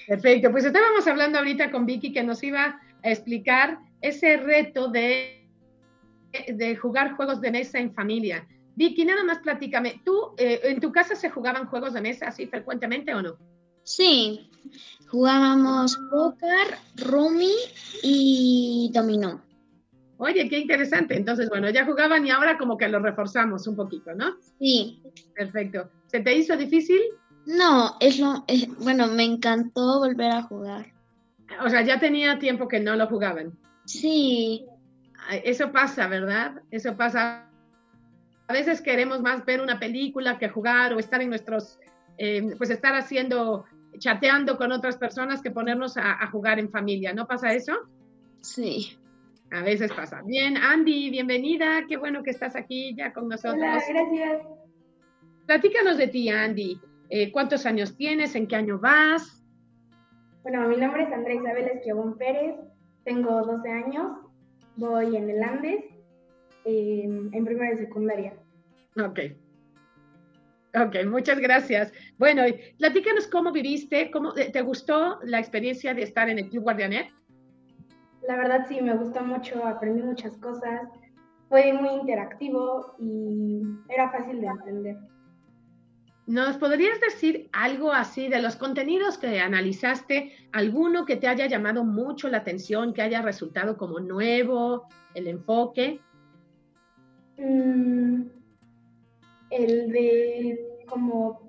Perfecto, 0.06 0.52
pues 0.52 0.64
estábamos 0.64 1.06
hablando 1.08 1.38
ahorita 1.38 1.72
con 1.72 1.86
Vicky 1.86 2.12
que 2.12 2.22
nos 2.22 2.42
iba 2.42 2.80
a 3.02 3.10
explicar 3.10 3.78
ese 4.00 4.36
reto 4.36 4.88
de, 4.88 5.48
de 6.46 6.76
jugar 6.76 7.16
juegos 7.16 7.40
de 7.40 7.50
mesa 7.50 7.80
en 7.80 7.92
familia. 7.92 8.46
Vicky, 8.76 9.04
nada 9.04 9.24
más 9.24 9.38
platícame, 9.40 10.00
¿tú 10.04 10.34
eh, 10.38 10.60
en 10.62 10.78
tu 10.80 10.92
casa 10.92 11.16
se 11.16 11.30
jugaban 11.30 11.66
juegos 11.66 11.94
de 11.94 12.00
mesa 12.00 12.28
así 12.28 12.46
frecuentemente 12.46 13.12
o 13.12 13.20
no? 13.20 13.36
Sí, 13.82 14.50
jugábamos 15.08 15.98
póker, 16.10 16.76
rumi 16.94 17.54
y 18.04 18.90
dominó. 18.94 19.47
Oye, 20.18 20.48
qué 20.48 20.58
interesante. 20.58 21.16
Entonces, 21.16 21.48
bueno, 21.48 21.70
ya 21.70 21.84
jugaban 21.84 22.26
y 22.26 22.30
ahora 22.30 22.58
como 22.58 22.76
que 22.76 22.88
lo 22.88 22.98
reforzamos 22.98 23.66
un 23.68 23.76
poquito, 23.76 24.14
¿no? 24.14 24.36
Sí. 24.58 25.00
Perfecto. 25.34 25.88
¿Se 26.06 26.20
te 26.20 26.34
hizo 26.34 26.56
difícil? 26.56 27.00
No, 27.46 27.96
es 28.00 28.18
lo, 28.18 28.44
bueno, 28.80 29.06
me 29.06 29.24
encantó 29.24 30.00
volver 30.00 30.32
a 30.32 30.42
jugar. 30.42 30.92
O 31.64 31.70
sea, 31.70 31.82
ya 31.82 32.00
tenía 32.00 32.38
tiempo 32.38 32.66
que 32.66 32.80
no 32.80 32.96
lo 32.96 33.06
jugaban. 33.06 33.56
Sí. 33.86 34.66
Eso 35.44 35.70
pasa, 35.70 36.08
¿verdad? 36.08 36.62
Eso 36.70 36.96
pasa. 36.96 37.48
A 38.48 38.52
veces 38.52 38.80
queremos 38.80 39.20
más 39.20 39.44
ver 39.44 39.60
una 39.60 39.78
película 39.78 40.36
que 40.38 40.48
jugar 40.48 40.94
o 40.94 40.98
estar 40.98 41.22
en 41.22 41.28
nuestros, 41.28 41.78
eh, 42.16 42.54
pues 42.58 42.70
estar 42.70 42.94
haciendo, 42.94 43.66
chateando 43.98 44.56
con 44.56 44.72
otras 44.72 44.96
personas 44.96 45.42
que 45.42 45.50
ponernos 45.50 45.96
a, 45.96 46.22
a 46.22 46.26
jugar 46.30 46.58
en 46.58 46.70
familia. 46.70 47.12
¿No 47.12 47.26
pasa 47.26 47.52
eso? 47.52 47.74
Sí. 48.40 48.98
A 49.50 49.62
veces 49.62 49.90
pasa. 49.92 50.22
Bien, 50.26 50.56
Andy, 50.56 51.10
bienvenida. 51.10 51.86
Qué 51.88 51.96
bueno 51.96 52.22
que 52.22 52.30
estás 52.30 52.54
aquí 52.54 52.94
ya 52.94 53.12
con 53.12 53.28
nosotros. 53.28 53.56
Hola, 53.56 53.82
gracias. 53.88 54.42
Platícanos 55.46 55.96
de 55.96 56.08
ti, 56.08 56.28
Andy. 56.28 56.78
Eh, 57.08 57.32
¿Cuántos 57.32 57.64
años 57.64 57.96
tienes? 57.96 58.34
¿En 58.34 58.46
qué 58.46 58.56
año 58.56 58.78
vas? 58.78 59.42
Bueno, 60.42 60.68
mi 60.68 60.76
nombre 60.76 61.04
es 61.04 61.12
Andrea 61.12 61.36
Isabel 61.36 61.64
Esquiabón 61.68 62.18
Pérez. 62.18 62.56
Tengo 63.04 63.42
12 63.42 63.70
años. 63.70 64.18
Voy 64.76 65.16
en 65.16 65.30
el 65.30 65.42
Andes, 65.42 65.82
eh, 66.64 67.04
en 67.32 67.44
primera 67.44 67.72
y 67.72 67.78
secundaria. 67.78 68.34
Ok. 69.02 69.20
Ok, 70.74 70.96
muchas 71.06 71.38
gracias. 71.40 71.92
Bueno, 72.18 72.42
platícanos 72.78 73.26
cómo 73.26 73.50
viviste, 73.50 74.10
cómo 74.10 74.34
te 74.34 74.60
gustó 74.60 75.18
la 75.22 75.38
experiencia 75.38 75.94
de 75.94 76.02
estar 76.02 76.28
en 76.28 76.38
el 76.38 76.50
Club 76.50 76.64
Guardianet. 76.64 77.08
La 78.28 78.36
verdad 78.36 78.66
sí, 78.68 78.82
me 78.82 78.94
gustó 78.94 79.22
mucho, 79.22 79.64
aprendí 79.64 80.02
muchas 80.02 80.36
cosas, 80.36 80.82
fue 81.48 81.72
muy 81.72 81.88
interactivo 81.88 82.94
y 82.98 83.62
era 83.88 84.10
fácil 84.10 84.42
de 84.42 84.46
entender. 84.48 84.98
¿Nos 86.26 86.58
podrías 86.58 87.00
decir 87.00 87.48
algo 87.54 87.90
así 87.90 88.28
de 88.28 88.42
los 88.42 88.56
contenidos 88.56 89.16
que 89.16 89.40
analizaste, 89.40 90.34
alguno 90.52 91.06
que 91.06 91.16
te 91.16 91.26
haya 91.26 91.46
llamado 91.46 91.84
mucho 91.84 92.28
la 92.28 92.36
atención, 92.36 92.92
que 92.92 93.00
haya 93.00 93.22
resultado 93.22 93.78
como 93.78 93.98
nuevo, 93.98 94.88
el 95.14 95.26
enfoque? 95.26 95.98
Mm, 97.38 98.24
el 99.48 99.90
de 99.90 100.84
como... 100.86 101.48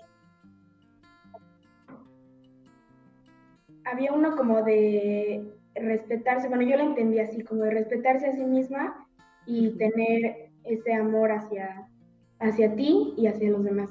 Había 3.83 4.13
uno 4.13 4.37
como 4.37 4.63
de 4.63 5.58
respetarse, 5.75 6.47
bueno, 6.47 6.63
yo 6.63 6.77
lo 6.77 6.83
entendí 6.83 7.19
así, 7.19 7.43
como 7.43 7.63
de 7.63 7.71
respetarse 7.71 8.27
a 8.27 8.33
sí 8.33 8.43
misma 8.43 9.05
y 9.45 9.69
tener 9.77 10.49
ese 10.65 10.93
amor 10.93 11.31
hacia, 11.31 11.87
hacia 12.39 12.75
ti 12.75 13.13
y 13.17 13.27
hacia 13.27 13.49
los 13.49 13.63
demás. 13.63 13.89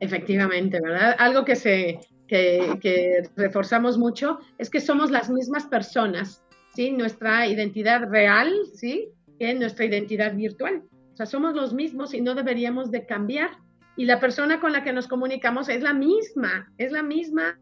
Efectivamente, 0.00 0.80
¿verdad? 0.80 1.16
Algo 1.18 1.44
que, 1.44 1.56
se, 1.56 2.00
que, 2.28 2.78
que 2.80 3.22
reforzamos 3.36 3.98
mucho 3.98 4.38
es 4.58 4.68
que 4.68 4.80
somos 4.80 5.10
las 5.10 5.30
mismas 5.30 5.66
personas, 5.66 6.44
¿sí? 6.74 6.92
Nuestra 6.92 7.46
identidad 7.46 8.08
real, 8.10 8.52
¿sí? 8.74 9.08
Que 9.38 9.54
nuestra 9.54 9.86
identidad 9.86 10.34
virtual. 10.34 10.82
O 11.12 11.16
sea, 11.16 11.26
somos 11.26 11.54
los 11.54 11.72
mismos 11.72 12.12
y 12.12 12.20
no 12.20 12.34
deberíamos 12.34 12.90
de 12.90 13.06
cambiar. 13.06 13.50
Y 13.96 14.04
la 14.04 14.20
persona 14.20 14.60
con 14.60 14.72
la 14.72 14.84
que 14.84 14.92
nos 14.92 15.08
comunicamos 15.08 15.70
es 15.70 15.82
la 15.82 15.94
misma, 15.94 16.70
es 16.76 16.92
la 16.92 17.02
misma 17.02 17.58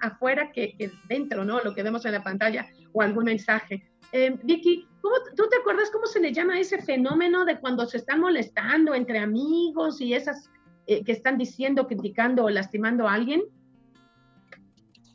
afuera 0.00 0.52
que, 0.52 0.76
que, 0.76 0.90
dentro, 1.08 1.44
¿no? 1.44 1.60
Lo 1.60 1.74
que 1.74 1.82
vemos 1.82 2.04
en 2.04 2.12
la 2.12 2.22
pantalla 2.22 2.66
o 2.92 3.02
algún 3.02 3.24
mensaje. 3.24 3.88
Eh, 4.12 4.38
Vicky, 4.42 4.86
¿cómo, 5.00 5.16
¿tú 5.36 5.48
te 5.48 5.56
acuerdas 5.56 5.90
cómo 5.90 6.06
se 6.06 6.20
le 6.20 6.32
llama 6.32 6.58
ese 6.58 6.80
fenómeno 6.80 7.44
de 7.44 7.58
cuando 7.60 7.86
se 7.86 7.98
están 7.98 8.20
molestando 8.20 8.94
entre 8.94 9.18
amigos 9.18 10.00
y 10.00 10.14
esas 10.14 10.50
eh, 10.86 11.04
que 11.04 11.12
están 11.12 11.36
diciendo, 11.36 11.86
criticando 11.86 12.44
o 12.44 12.50
lastimando 12.50 13.06
a 13.06 13.14
alguien? 13.14 13.42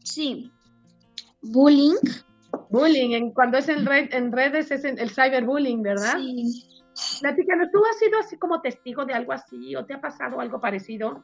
Sí. 0.04 0.52
Bullying. 1.42 1.96
Bullying, 2.70 3.12
en, 3.14 3.32
cuando 3.32 3.58
es 3.58 3.68
en, 3.70 3.86
red, 3.86 4.14
en 4.14 4.32
redes 4.32 4.70
es 4.70 4.84
en, 4.86 5.00
el 5.00 5.10
cyberbullying, 5.10 5.82
¿verdad? 5.82 6.18
Sí. 6.18 6.70
Platícanos, 7.22 7.70
¿tú 7.72 7.84
has 7.84 7.98
sido 7.98 8.20
así 8.20 8.38
como 8.38 8.62
testigo 8.62 9.06
de 9.06 9.14
algo 9.14 9.34
así 9.34 9.76
o 9.76 9.86
te 9.86 9.96
ha 9.96 10.02
pasado 10.02 10.40
algo 10.40 10.62
parecido? 10.62 11.24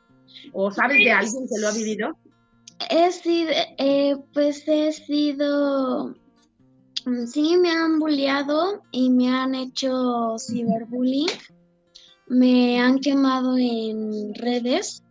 ¿O 0.51 0.71
sabes 0.71 0.97
de 0.97 1.11
alguien 1.11 1.45
que 1.47 1.61
lo 1.61 1.67
ha 1.67 1.71
vivido? 1.71 2.17
He 2.87 3.11
sido, 3.11 3.51
eh, 3.77 4.15
pues 4.33 4.67
he 4.67 4.91
sido, 4.93 6.15
sí 7.27 7.57
me 7.57 7.71
han 7.71 7.99
bulleado 7.99 8.83
y 8.91 9.09
me 9.09 9.29
han 9.29 9.53
hecho 9.53 10.37
ciberbullying, 10.37 11.27
me 12.27 12.79
han 12.79 12.99
quemado 12.99 13.57
en 13.57 14.33
redes, 14.33 15.03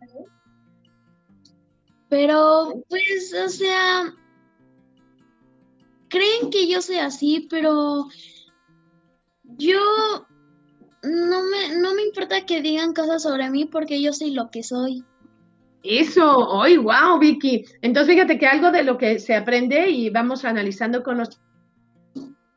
pero 2.09 2.83
pues, 2.89 3.35
o 3.45 3.49
sea, 3.49 4.15
creen 6.09 6.49
que 6.49 6.67
yo 6.67 6.81
soy 6.81 6.97
así, 6.97 7.47
pero 7.49 8.07
yo 9.43 9.79
no 11.03 11.43
me, 11.43 11.77
no 11.77 11.93
me 11.93 12.01
importa 12.03 12.45
que 12.45 12.61
digan 12.61 12.93
cosas 12.93 13.23
sobre 13.23 13.49
mí 13.49 13.65
porque 13.65 14.01
yo 14.01 14.11
soy 14.11 14.31
lo 14.31 14.49
que 14.49 14.63
soy. 14.63 15.05
Eso, 15.83 16.37
hoy, 16.37 16.77
wow, 16.77 17.17
Vicky. 17.19 17.65
Entonces, 17.81 18.13
fíjate 18.13 18.37
que 18.37 18.47
algo 18.47 18.71
de 18.71 18.83
lo 18.83 18.97
que 18.97 19.19
se 19.19 19.35
aprende 19.35 19.89
y 19.89 20.09
vamos 20.09 20.43
analizando 20.43 21.03
con 21.03 21.17
los 21.17 21.39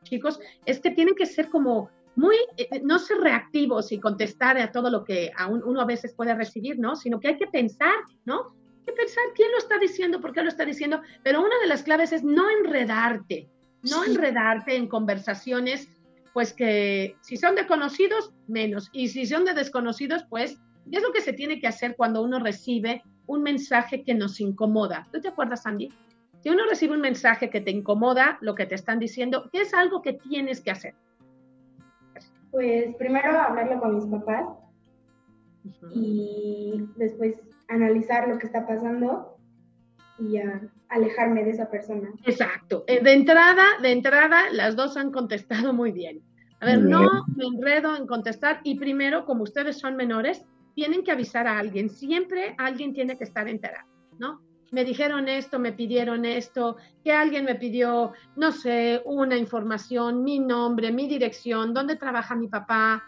chicos 0.03 0.39
es 0.65 0.79
que 0.79 0.91
tienen 0.91 1.15
que 1.15 1.25
ser 1.25 1.49
como 1.49 1.89
muy, 2.15 2.35
eh, 2.57 2.81
no 2.83 2.99
ser 2.99 3.17
reactivos 3.17 3.91
y 3.91 3.99
contestar 3.99 4.57
a 4.57 4.71
todo 4.71 4.89
lo 4.89 5.03
que 5.03 5.31
a 5.35 5.47
un, 5.47 5.63
uno 5.63 5.81
a 5.81 5.85
veces 5.85 6.13
puede 6.13 6.35
recibir, 6.35 6.77
¿no? 6.77 6.95
Sino 6.95 7.19
que 7.19 7.29
hay 7.29 7.37
que 7.37 7.47
pensar, 7.47 7.95
¿no? 8.25 8.55
Hay 8.79 8.85
que 8.85 8.91
pensar 8.91 9.23
quién 9.35 9.51
lo 9.51 9.57
está 9.57 9.79
diciendo, 9.79 10.19
por 10.19 10.33
qué 10.33 10.43
lo 10.43 10.49
está 10.49 10.65
diciendo. 10.65 11.01
Pero 11.23 11.39
una 11.39 11.57
de 11.61 11.67
las 11.67 11.83
claves 11.83 12.11
es 12.11 12.23
no 12.23 12.43
enredarte, 12.49 13.49
no 13.83 14.03
enredarte 14.03 14.75
en 14.75 14.87
conversaciones, 14.87 15.87
pues 16.33 16.51
que 16.51 17.15
si 17.21 17.37
son 17.37 17.55
de 17.55 17.65
conocidos, 17.67 18.33
menos. 18.47 18.89
Y 18.91 19.07
si 19.07 19.25
son 19.25 19.45
de 19.45 19.53
desconocidos, 19.53 20.25
pues, 20.29 20.59
¿qué 20.91 20.97
es 20.97 21.03
lo 21.03 21.13
que 21.13 21.21
se 21.21 21.33
tiene 21.33 21.59
que 21.59 21.67
hacer 21.67 21.95
cuando 21.95 22.21
uno 22.21 22.39
recibe 22.39 23.01
un 23.27 23.43
mensaje 23.43 24.03
que 24.03 24.13
nos 24.13 24.39
incomoda. 24.39 25.07
¿Tú 25.11 25.21
te 25.21 25.29
acuerdas, 25.29 25.65
Andy? 25.65 25.91
Si 26.41 26.49
uno 26.49 26.63
recibe 26.69 26.93
un 26.93 27.01
mensaje 27.01 27.49
que 27.49 27.61
te 27.61 27.71
incomoda, 27.71 28.37
lo 28.41 28.53
que 28.53 28.65
te 28.65 28.75
están 28.75 28.99
diciendo, 28.99 29.49
¿qué 29.51 29.61
es 29.61 29.73
algo 29.73 30.01
que 30.01 30.13
tienes 30.13 30.61
que 30.61 30.71
hacer? 30.71 30.93
Pues 32.51 32.95
primero 32.97 33.39
hablarlo 33.39 33.79
con 33.79 33.95
mis 33.95 34.05
papás 34.05 34.45
uh 35.63 35.69
-huh. 35.69 35.91
y 35.93 36.89
después 36.97 37.39
analizar 37.69 38.27
lo 38.27 38.37
que 38.37 38.45
está 38.45 38.67
pasando 38.67 39.37
y 40.19 40.37
uh, 40.37 40.69
alejarme 40.89 41.43
de 41.43 41.51
esa 41.51 41.69
persona. 41.71 42.11
Exacto. 42.25 42.83
Eh, 42.87 43.01
De 43.01 43.13
entrada, 43.13 43.63
de 43.81 43.91
entrada, 43.91 44.49
las 44.51 44.75
dos 44.75 44.97
han 44.97 45.11
contestado 45.11 45.73
muy 45.73 45.91
bien. 45.91 46.21
A 46.59 46.65
ver, 46.65 46.79
no 46.79 47.25
me 47.35 47.45
enredo 47.45 47.95
en 47.97 48.07
contestar 48.07 48.61
y 48.63 48.79
primero, 48.79 49.25
como 49.25 49.43
ustedes 49.43 49.79
son 49.79 49.97
menores, 49.97 50.45
tienen 50.73 51.03
que 51.03 51.11
avisar 51.11 51.47
a 51.47 51.59
alguien, 51.59 51.89
siempre 51.89 52.55
alguien 52.57 52.93
tiene 52.93 53.17
que 53.17 53.23
estar 53.23 53.47
enterado, 53.47 53.89
¿no? 54.19 54.41
Me 54.71 54.83
dijeron 54.83 55.29
esto, 55.29 55.59
me 55.59 55.71
pidieron 55.71 56.25
esto, 56.25 56.77
que 57.03 57.11
alguien 57.11 57.45
me 57.45 57.55
pidió, 57.55 58.13
no 58.35 58.51
sé, 58.51 59.03
una 59.05 59.37
información, 59.37 60.23
mi 60.23 60.39
nombre, 60.39 60.91
mi 60.91 61.07
dirección, 61.07 61.73
dónde 61.73 61.95
trabaja 61.95 62.35
mi 62.35 62.47
papá, 62.47 63.03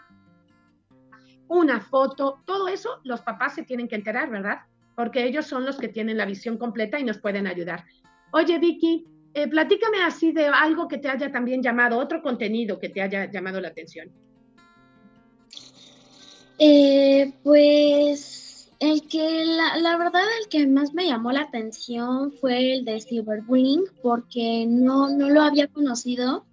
una 1.48 1.80
foto, 1.80 2.42
todo 2.44 2.68
eso 2.68 3.00
los 3.04 3.20
papás 3.22 3.54
se 3.54 3.64
tienen 3.64 3.88
que 3.88 3.96
enterar, 3.96 4.30
¿verdad? 4.30 4.60
Porque 4.94 5.24
ellos 5.24 5.46
son 5.46 5.64
los 5.64 5.76
que 5.76 5.88
tienen 5.88 6.16
la 6.16 6.24
visión 6.24 6.56
completa 6.56 6.98
y 6.98 7.04
nos 7.04 7.18
pueden 7.18 7.46
ayudar. 7.46 7.84
Oye, 8.32 8.58
Vicky, 8.58 9.04
eh, 9.34 9.48
platícame 9.48 10.02
así 10.02 10.32
de 10.32 10.46
algo 10.46 10.88
que 10.88 10.98
te 10.98 11.08
haya 11.08 11.30
también 11.30 11.62
llamado, 11.62 11.98
otro 11.98 12.22
contenido 12.22 12.78
que 12.78 12.88
te 12.88 13.02
haya 13.02 13.30
llamado 13.30 13.60
la 13.60 13.68
atención. 13.68 14.10
Eh, 16.58 17.34
pues 17.42 18.70
el 18.78 19.06
que, 19.08 19.44
la, 19.44 19.96
verdad, 19.96 20.22
el 20.42 20.48
que 20.48 20.66
más 20.66 20.94
me 20.94 21.06
llamó 21.06 21.32
la 21.32 21.42
atención 21.42 22.32
fue 22.32 22.74
el 22.74 22.84
de 22.84 23.00
cyberbullying, 23.00 23.84
porque 24.02 24.66
no, 24.66 25.08
no 25.08 25.30
lo 25.30 25.42
había 25.42 25.68
conocido. 25.68 26.44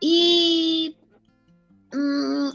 Y 0.00 0.96
mm, 1.92 2.50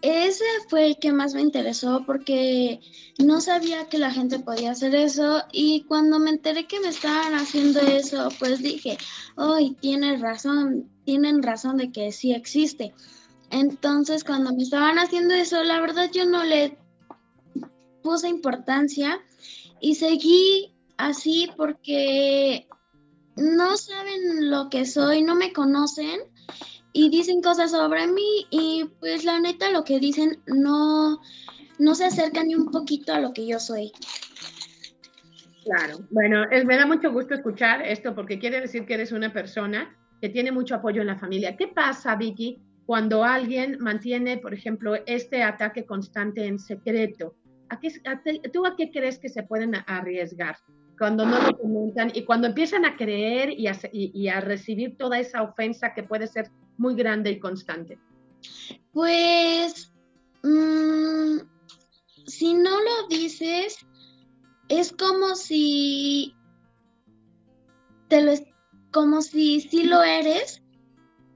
ese 0.00 0.44
fue 0.68 0.86
el 0.86 0.98
que 0.98 1.12
más 1.12 1.34
me 1.34 1.40
interesó 1.40 2.04
porque 2.06 2.80
no 3.18 3.40
sabía 3.40 3.88
que 3.88 3.98
la 3.98 4.12
gente 4.12 4.38
podía 4.38 4.70
hacer 4.70 4.94
eso 4.94 5.42
y 5.52 5.82
cuando 5.88 6.20
me 6.20 6.30
enteré 6.30 6.66
que 6.66 6.78
me 6.78 6.88
estaban 6.88 7.34
haciendo 7.34 7.80
eso, 7.80 8.28
pues 8.38 8.60
dije, 8.60 8.96
hoy 9.36 9.76
tienes 9.80 10.20
razón, 10.20 10.88
tienen 11.04 11.42
razón 11.42 11.78
de 11.78 11.90
que 11.90 12.12
sí 12.12 12.32
existe. 12.32 12.94
Entonces, 13.50 14.24
cuando 14.24 14.54
me 14.54 14.62
estaban 14.62 14.98
haciendo 14.98 15.34
eso, 15.34 15.62
la 15.62 15.80
verdad 15.80 16.10
yo 16.12 16.26
no 16.26 16.44
le 16.44 16.76
puse 18.02 18.28
importancia 18.28 19.20
y 19.80 19.94
seguí 19.94 20.74
así 20.96 21.50
porque 21.56 22.66
no 23.36 23.76
saben 23.76 24.50
lo 24.50 24.68
que 24.68 24.84
soy, 24.84 25.22
no 25.22 25.34
me 25.34 25.52
conocen 25.52 26.20
y 26.92 27.10
dicen 27.10 27.42
cosas 27.42 27.70
sobre 27.70 28.06
mí 28.06 28.46
y 28.50 28.84
pues 29.00 29.24
la 29.24 29.40
neta 29.40 29.70
lo 29.70 29.84
que 29.84 30.00
dicen 30.00 30.42
no, 30.46 31.20
no 31.78 31.94
se 31.94 32.06
acerca 32.06 32.42
ni 32.44 32.54
un 32.54 32.70
poquito 32.70 33.12
a 33.12 33.20
lo 33.20 33.32
que 33.32 33.46
yo 33.46 33.60
soy. 33.60 33.92
Claro, 35.64 35.98
bueno, 36.10 36.46
me 36.64 36.76
da 36.76 36.86
mucho 36.86 37.12
gusto 37.12 37.34
escuchar 37.34 37.82
esto 37.82 38.14
porque 38.14 38.38
quiere 38.38 38.60
decir 38.60 38.86
que 38.86 38.94
eres 38.94 39.12
una 39.12 39.32
persona 39.32 39.94
que 40.20 40.30
tiene 40.30 40.50
mucho 40.50 40.74
apoyo 40.74 41.02
en 41.02 41.06
la 41.08 41.18
familia. 41.18 41.56
¿Qué 41.56 41.68
pasa, 41.68 42.16
Vicky, 42.16 42.58
cuando 42.88 43.22
alguien 43.22 43.76
mantiene, 43.80 44.38
por 44.38 44.54
ejemplo, 44.54 44.94
este 45.04 45.42
ataque 45.42 45.84
constante 45.84 46.46
en 46.46 46.58
secreto? 46.58 47.34
¿A 47.68 47.78
qué, 47.78 47.92
¿Tú 48.50 48.64
a 48.64 48.76
qué 48.76 48.90
crees 48.90 49.18
que 49.18 49.28
se 49.28 49.42
pueden 49.42 49.74
arriesgar? 49.86 50.56
cuando 50.98 51.26
no 51.26 51.38
lo 51.38 51.56
comentan 51.58 52.10
y 52.14 52.24
cuando 52.24 52.46
empiezan 52.46 52.86
a 52.86 52.96
creer 52.96 53.50
y 53.50 54.28
a, 54.28 54.40
recibir 54.40 54.96
toda 54.96 55.18
esa 55.18 55.42
ofensa 55.42 55.92
que 55.92 56.02
puede 56.02 56.26
ser 56.28 56.50
muy 56.78 56.94
grande 56.94 57.30
y 57.30 57.38
constante? 57.38 57.98
Pues, 58.90 59.92
mm, 60.42 61.40
si 62.26 62.54
no 62.54 62.70
lo 62.70 63.08
dices, 63.10 63.86
es 64.70 64.92
como 64.92 65.34
si 65.34 66.34
te 68.08 68.22
lo 68.22 68.32
como 68.90 69.20
si 69.20 69.60
sí 69.60 69.84
lo 69.84 70.02
eres 70.02 70.62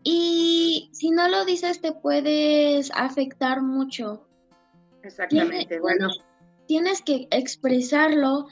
y 0.04 0.90
si 0.92 1.11
no 1.11 1.28
lo 1.28 1.44
dices 1.44 1.80
te 1.80 1.92
puedes 1.92 2.90
afectar 2.94 3.62
mucho. 3.62 4.26
Exactamente, 5.02 5.80
bueno. 5.80 6.09
Tienes 6.66 7.02
que 7.02 7.26
expresarlo 7.30 8.47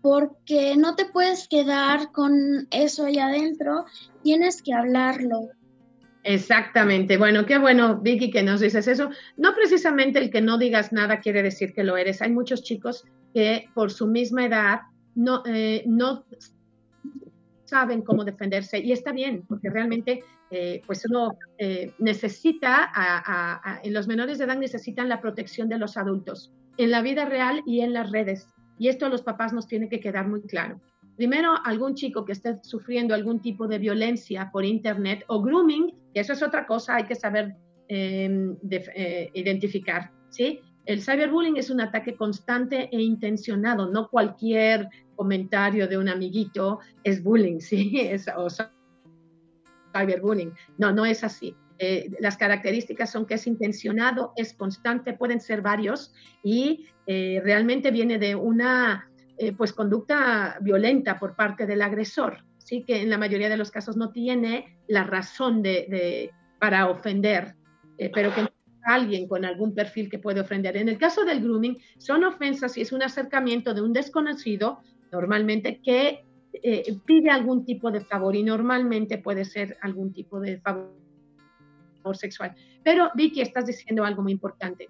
porque 0.00 0.76
no 0.76 0.94
te 0.94 1.04
puedes 1.04 1.48
quedar 1.48 2.12
con 2.12 2.68
eso 2.70 3.06
allá 3.06 3.26
adentro, 3.26 3.84
tienes 4.22 4.62
que 4.62 4.72
hablarlo. 4.72 5.50
Exactamente. 6.22 7.18
Bueno, 7.18 7.46
qué 7.46 7.58
bueno, 7.58 8.00
Vicky, 8.00 8.30
que 8.30 8.42
nos 8.42 8.60
dices 8.60 8.88
eso. 8.88 9.10
No 9.36 9.54
precisamente 9.54 10.18
el 10.18 10.30
que 10.30 10.40
no 10.40 10.58
digas 10.58 10.92
nada 10.92 11.20
quiere 11.20 11.42
decir 11.42 11.72
que 11.72 11.84
lo 11.84 11.96
eres. 11.96 12.20
Hay 12.20 12.32
muchos 12.32 12.62
chicos 12.62 13.04
que 13.32 13.68
por 13.74 13.92
su 13.92 14.08
misma 14.08 14.46
edad 14.46 14.80
no, 15.14 15.42
eh, 15.46 15.84
no 15.86 16.24
saben 17.66 18.02
cómo 18.02 18.24
defenderse 18.24 18.78
y 18.78 18.92
está 18.92 19.12
bien, 19.12 19.44
porque 19.46 19.70
realmente 19.70 20.22
eh, 20.50 20.80
pues 20.86 21.04
uno 21.06 21.36
eh, 21.58 21.92
necesita, 21.98 22.90
en 23.82 23.92
los 23.92 24.06
menores 24.06 24.38
de 24.38 24.44
edad 24.44 24.56
necesitan 24.56 25.08
la 25.08 25.20
protección 25.20 25.68
de 25.68 25.78
los 25.78 25.96
adultos, 25.96 26.52
en 26.78 26.90
la 26.90 27.02
vida 27.02 27.24
real 27.24 27.62
y 27.66 27.80
en 27.80 27.92
las 27.92 28.10
redes. 28.10 28.48
Y 28.78 28.88
esto 28.88 29.06
a 29.06 29.08
los 29.08 29.22
papás 29.22 29.52
nos 29.52 29.66
tiene 29.66 29.88
que 29.88 30.00
quedar 30.00 30.28
muy 30.28 30.42
claro. 30.42 30.80
Primero, 31.16 31.54
algún 31.64 31.94
chico 31.94 32.24
que 32.24 32.32
esté 32.32 32.58
sufriendo 32.62 33.14
algún 33.14 33.40
tipo 33.40 33.66
de 33.66 33.78
violencia 33.78 34.50
por 34.52 34.64
Internet 34.64 35.24
o 35.28 35.42
grooming, 35.42 35.94
que 36.12 36.20
eso 36.20 36.34
es 36.34 36.42
otra 36.42 36.66
cosa, 36.66 36.96
hay 36.96 37.04
que 37.04 37.14
saber 37.14 37.54
em, 37.88 38.56
eh, 38.70 39.30
identificar, 39.32 40.10
¿sí? 40.28 40.60
El 40.84 41.02
cyberbullying 41.02 41.56
es 41.56 41.70
un 41.70 41.80
ataque 41.80 42.14
constante 42.14 42.88
e 42.92 43.00
intencionado, 43.02 43.90
no 43.90 44.08
cualquier 44.08 44.88
comentario 45.16 45.88
de 45.88 45.98
un 45.98 46.08
amiguito 46.08 46.80
es 47.02 47.22
bullying, 47.22 47.60
¿sí? 47.60 47.98
Es, 48.00 48.26
o 48.36 48.48
cyberbullying. 49.92 50.52
No, 50.78 50.92
no 50.92 51.04
es 51.04 51.24
así. 51.24 51.56
Eh, 51.78 52.10
las 52.20 52.36
características 52.36 53.10
son 53.10 53.26
que 53.26 53.34
es 53.34 53.46
intencionado, 53.46 54.32
es 54.36 54.54
constante, 54.54 55.12
pueden 55.12 55.40
ser 55.40 55.60
varios 55.60 56.14
y 56.42 56.86
eh, 57.06 57.40
realmente 57.44 57.90
viene 57.90 58.18
de 58.18 58.34
una 58.34 59.10
eh, 59.38 59.52
pues 59.52 59.74
conducta 59.74 60.56
violenta 60.62 61.18
por 61.18 61.36
parte 61.36 61.66
del 61.66 61.82
agresor, 61.82 62.46
sí 62.56 62.84
que 62.84 63.02
en 63.02 63.10
la 63.10 63.18
mayoría 63.18 63.50
de 63.50 63.58
los 63.58 63.70
casos 63.70 63.94
no 63.94 64.10
tiene 64.10 64.78
la 64.88 65.04
razón 65.04 65.62
de, 65.62 66.30
para 66.58 66.88
ofender, 66.88 67.54
eh, 67.98 68.10
pero 68.14 68.34
que 68.34 68.48
alguien 68.84 69.28
con 69.28 69.44
algún 69.44 69.74
perfil 69.74 70.08
que 70.08 70.18
puede 70.18 70.40
ofender. 70.40 70.78
En 70.78 70.88
el 70.88 70.96
caso 70.96 71.24
del 71.26 71.42
grooming, 71.42 71.76
son 71.98 72.24
ofensas 72.24 72.78
y 72.78 72.80
es 72.80 72.92
un 72.92 73.02
acercamiento 73.02 73.74
de 73.74 73.82
un 73.82 73.92
desconocido, 73.92 74.80
normalmente, 75.12 75.80
que 75.82 76.24
eh, 76.52 76.98
pide 77.04 77.30
algún 77.30 77.64
tipo 77.64 77.90
de 77.90 78.00
favor 78.00 78.34
y 78.34 78.42
normalmente 78.42 79.18
puede 79.18 79.44
ser 79.44 79.76
algún 79.82 80.12
tipo 80.12 80.40
de 80.40 80.58
favor 80.60 80.92
sexual. 82.14 82.54
Pero 82.82 83.10
Vicky, 83.14 83.40
estás 83.40 83.66
diciendo 83.66 84.04
algo 84.04 84.22
muy 84.22 84.32
importante. 84.32 84.88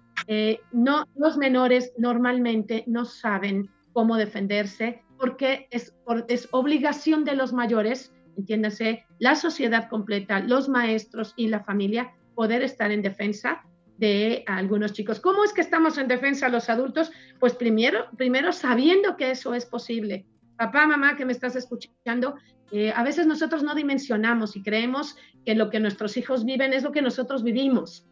no, 0.71 1.05
los 1.15 1.37
menores 1.37 1.93
normalmente 1.97 2.83
no 2.85 3.05
saben 3.05 3.69
cómo 3.91 4.17
defenderse, 4.17 5.01
porque 5.17 5.67
es, 5.71 5.95
es 6.27 6.47
obligación 6.51 7.23
de 7.23 7.35
los 7.35 7.53
mayores, 7.53 8.13
entiéndase, 8.37 9.05
la 9.17 9.35
sociedad 9.35 9.89
completa, 9.89 10.39
los 10.39 10.69
maestros 10.69 11.33
y 11.35 11.47
la 11.47 11.63
familia, 11.63 12.13
poder 12.35 12.61
estar 12.61 12.91
en 12.91 13.01
defensa 13.01 13.63
de 13.97 14.43
algunos 14.47 14.93
chicos. 14.93 15.19
¿Cómo 15.19 15.43
es 15.43 15.53
que 15.53 15.61
estamos 15.61 15.97
en 15.97 16.07
defensa 16.07 16.49
los 16.49 16.69
adultos? 16.69 17.11
Pues 17.39 17.53
primero, 17.53 18.07
primero 18.17 18.51
sabiendo 18.51 19.17
que 19.17 19.31
eso 19.31 19.53
es 19.53 19.65
posible. 19.65 20.25
Papá, 20.57 20.87
mamá, 20.87 21.15
que 21.15 21.25
me 21.25 21.33
estás 21.33 21.55
escuchando, 21.55 22.35
eh, 22.71 22.91
a 22.95 23.03
veces 23.03 23.27
nosotros 23.27 23.63
no 23.63 23.75
dimensionamos 23.75 24.55
y 24.55 24.63
creemos 24.63 25.15
que 25.45 25.55
lo 25.55 25.69
que 25.69 25.79
nuestros 25.79 26.17
hijos 26.17 26.45
viven 26.45 26.73
es 26.73 26.83
lo 26.83 26.91
que 26.91 27.01
nosotros 27.01 27.43
vivimos. 27.43 28.05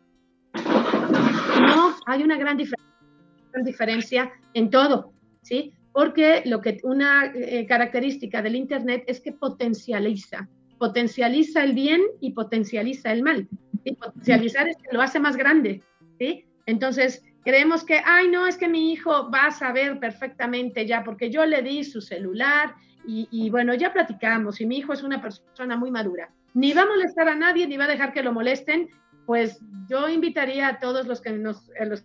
No, 0.54 1.96
hay 2.06 2.24
una 2.24 2.38
gran 2.38 2.58
diferencia 3.64 4.32
en 4.54 4.70
todo. 4.70 5.16
¿sí? 5.46 5.74
Porque 5.94 6.42
lo 6.46 6.60
que, 6.60 6.80
una 6.84 7.32
eh, 7.34 7.66
característica 7.66 8.42
del 8.42 8.56
Internet 8.56 9.04
es 9.08 9.22
que 9.22 9.32
potencializa, 9.32 10.50
potencializa 10.78 11.64
el 11.64 11.74
bien 11.74 12.02
y 12.22 12.32
potencializa 12.32 13.12
el 13.12 13.24
mal. 13.24 13.48
Y 13.84 13.96
potencializar 13.96 14.68
es 14.68 14.78
que 14.78 14.96
lo 14.96 15.02
hace 15.02 15.20
más 15.20 15.38
grande, 15.38 15.84
¿sí? 16.20 16.46
Entonces, 16.66 17.24
creemos 17.44 17.84
que, 17.84 18.02
ay, 18.04 18.28
no, 18.28 18.48
es 18.48 18.58
que 18.58 18.68
mi 18.68 18.92
hijo 18.92 19.30
va 19.30 19.48
a 19.48 19.52
saber 19.52 20.00
perfectamente 20.00 20.86
ya, 20.88 21.04
porque 21.04 21.30
yo 21.30 21.46
le 21.46 21.62
di 21.62 21.84
su 21.84 22.02
celular 22.02 22.74
y, 23.08 23.28
y, 23.30 23.50
bueno, 23.50 23.74
ya 23.76 23.94
platicamos 23.94 24.60
y 24.62 24.66
mi 24.66 24.78
hijo 24.78 24.94
es 24.94 25.04
una 25.04 25.22
persona 25.22 25.78
muy 25.78 25.92
madura. 25.92 26.30
Ni 26.54 26.74
va 26.74 26.84
a 26.84 26.88
molestar 26.88 27.30
a 27.30 27.36
nadie, 27.36 27.68
ni 27.68 27.78
va 27.78 27.84
a 27.84 27.90
dejar 27.90 28.14
que 28.14 28.24
lo 28.24 28.34
molesten. 28.34 28.90
Pues 29.26 29.60
yo 29.90 30.08
invitaría 30.08 30.68
a 30.68 30.80
todos 30.80 31.06
los 31.08 31.22
que 31.22 31.32
nos, 31.32 31.70
los 31.80 32.04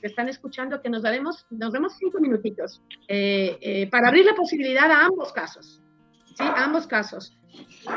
que 0.00 0.06
están 0.06 0.28
escuchando 0.28 0.80
que 0.82 0.88
nos 0.88 1.02
daremos, 1.02 1.46
nos 1.50 1.72
demos 1.72 1.94
cinco 1.98 2.18
minutitos 2.20 2.82
eh, 3.06 3.56
eh, 3.60 3.86
para 3.88 4.08
abrir 4.08 4.24
la 4.24 4.34
posibilidad 4.34 4.90
a 4.90 5.04
ambos 5.04 5.32
casos, 5.32 5.80
¿sí? 6.36 6.42
A 6.42 6.64
ambos 6.64 6.86
casos. 6.86 7.36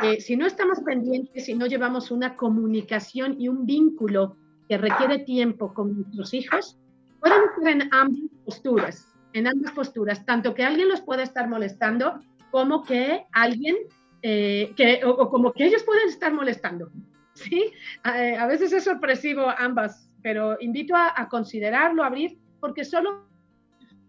Eh, 0.04 0.20
si 0.20 0.36
no 0.36 0.46
estamos 0.46 0.80
pendientes, 0.82 1.46
si 1.46 1.56
no 1.56 1.66
llevamos 1.66 2.12
una 2.12 2.36
comunicación 2.36 3.40
y 3.40 3.48
un 3.48 3.66
vínculo 3.66 4.38
que 4.68 4.78
requiere 4.78 5.20
tiempo 5.20 5.74
con 5.74 5.96
nuestros 5.96 6.34
hijos, 6.34 6.78
pueden 7.20 7.42
estar 7.44 7.68
en 7.68 7.94
ambas 7.94 8.32
posturas, 8.46 9.08
en 9.34 9.48
ambas 9.48 9.72
posturas, 9.72 10.26
tanto 10.26 10.54
que 10.54 10.64
alguien 10.64 10.90
los 10.90 11.02
pueda 11.02 11.24
estar 11.24 11.48
molestando 11.48 12.20
como 12.52 12.84
que 12.84 13.26
alguien, 13.32 13.76
que, 14.22 15.02
o, 15.06 15.30
como 15.30 15.52
que 15.54 15.66
ellos 15.66 15.84
pueden 15.84 16.08
estar 16.10 16.34
molestando. 16.34 16.90
¿sí? 17.34 17.72
a 18.04 18.46
veces 18.46 18.72
es 18.74 18.84
sorpresivo 18.84 19.50
ambas 19.58 20.10
pero 20.24 20.58
invito 20.62 20.96
a, 20.96 21.28
considerarlo, 21.30 22.04
abrir, 22.04 22.40
porque 22.60 22.86
solo 22.86 23.28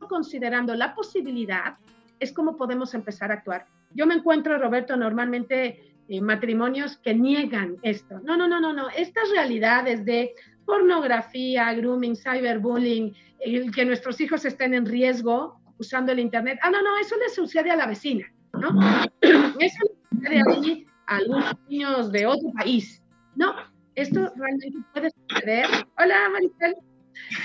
considerando 0.08 0.74
la 0.74 0.94
posibilidad 0.94 1.76
es 2.20 2.32
como 2.32 2.56
podemos 2.56 2.94
empezar 2.94 3.30
a 3.32 3.34
actuar. 3.34 3.66
Yo 3.94 4.06
me 4.06 4.14
encuentro, 4.14 4.58
Roberto, 4.58 4.96
normalmente 4.96 5.94
en 6.08 6.24
matrimonios 6.24 6.98
que 6.98 7.14
niegan 7.14 7.76
esto. 7.82 8.20
No, 8.20 8.36
no, 8.36 8.46
no, 8.46 8.60
no, 8.60 8.72
no. 8.72 8.88
Estas 8.90 9.30
realidades 9.30 10.04
de 10.04 10.34
pornografía, 10.66 11.72
grooming, 11.74 12.16
cyberbullying, 12.16 13.14
el 13.40 13.70
que 13.72 13.84
nuestros 13.84 14.20
hijos 14.20 14.44
estén 14.44 14.74
en 14.74 14.86
riesgo 14.86 15.60
usando 15.78 16.12
el 16.12 16.18
Internet. 16.18 16.58
Ah, 16.62 16.70
no, 16.70 16.82
no, 16.82 16.96
eso 16.98 17.16
le 17.16 17.28
sucede 17.28 17.70
a 17.70 17.76
la 17.76 17.86
vecina, 17.86 18.26
¿no? 18.52 18.68
Eso 19.60 19.78
le 20.20 20.40
sucede 20.42 20.86
a, 21.06 21.14
a 21.14 21.16
algunos 21.16 21.56
niños 21.68 22.12
de 22.12 22.26
otro 22.26 22.52
país. 22.52 23.02
No, 23.34 23.54
esto 23.94 24.32
realmente 24.36 24.78
puede 24.92 25.10
suceder. 25.10 25.66
Hola, 25.98 26.28
Maricel. 26.32 26.74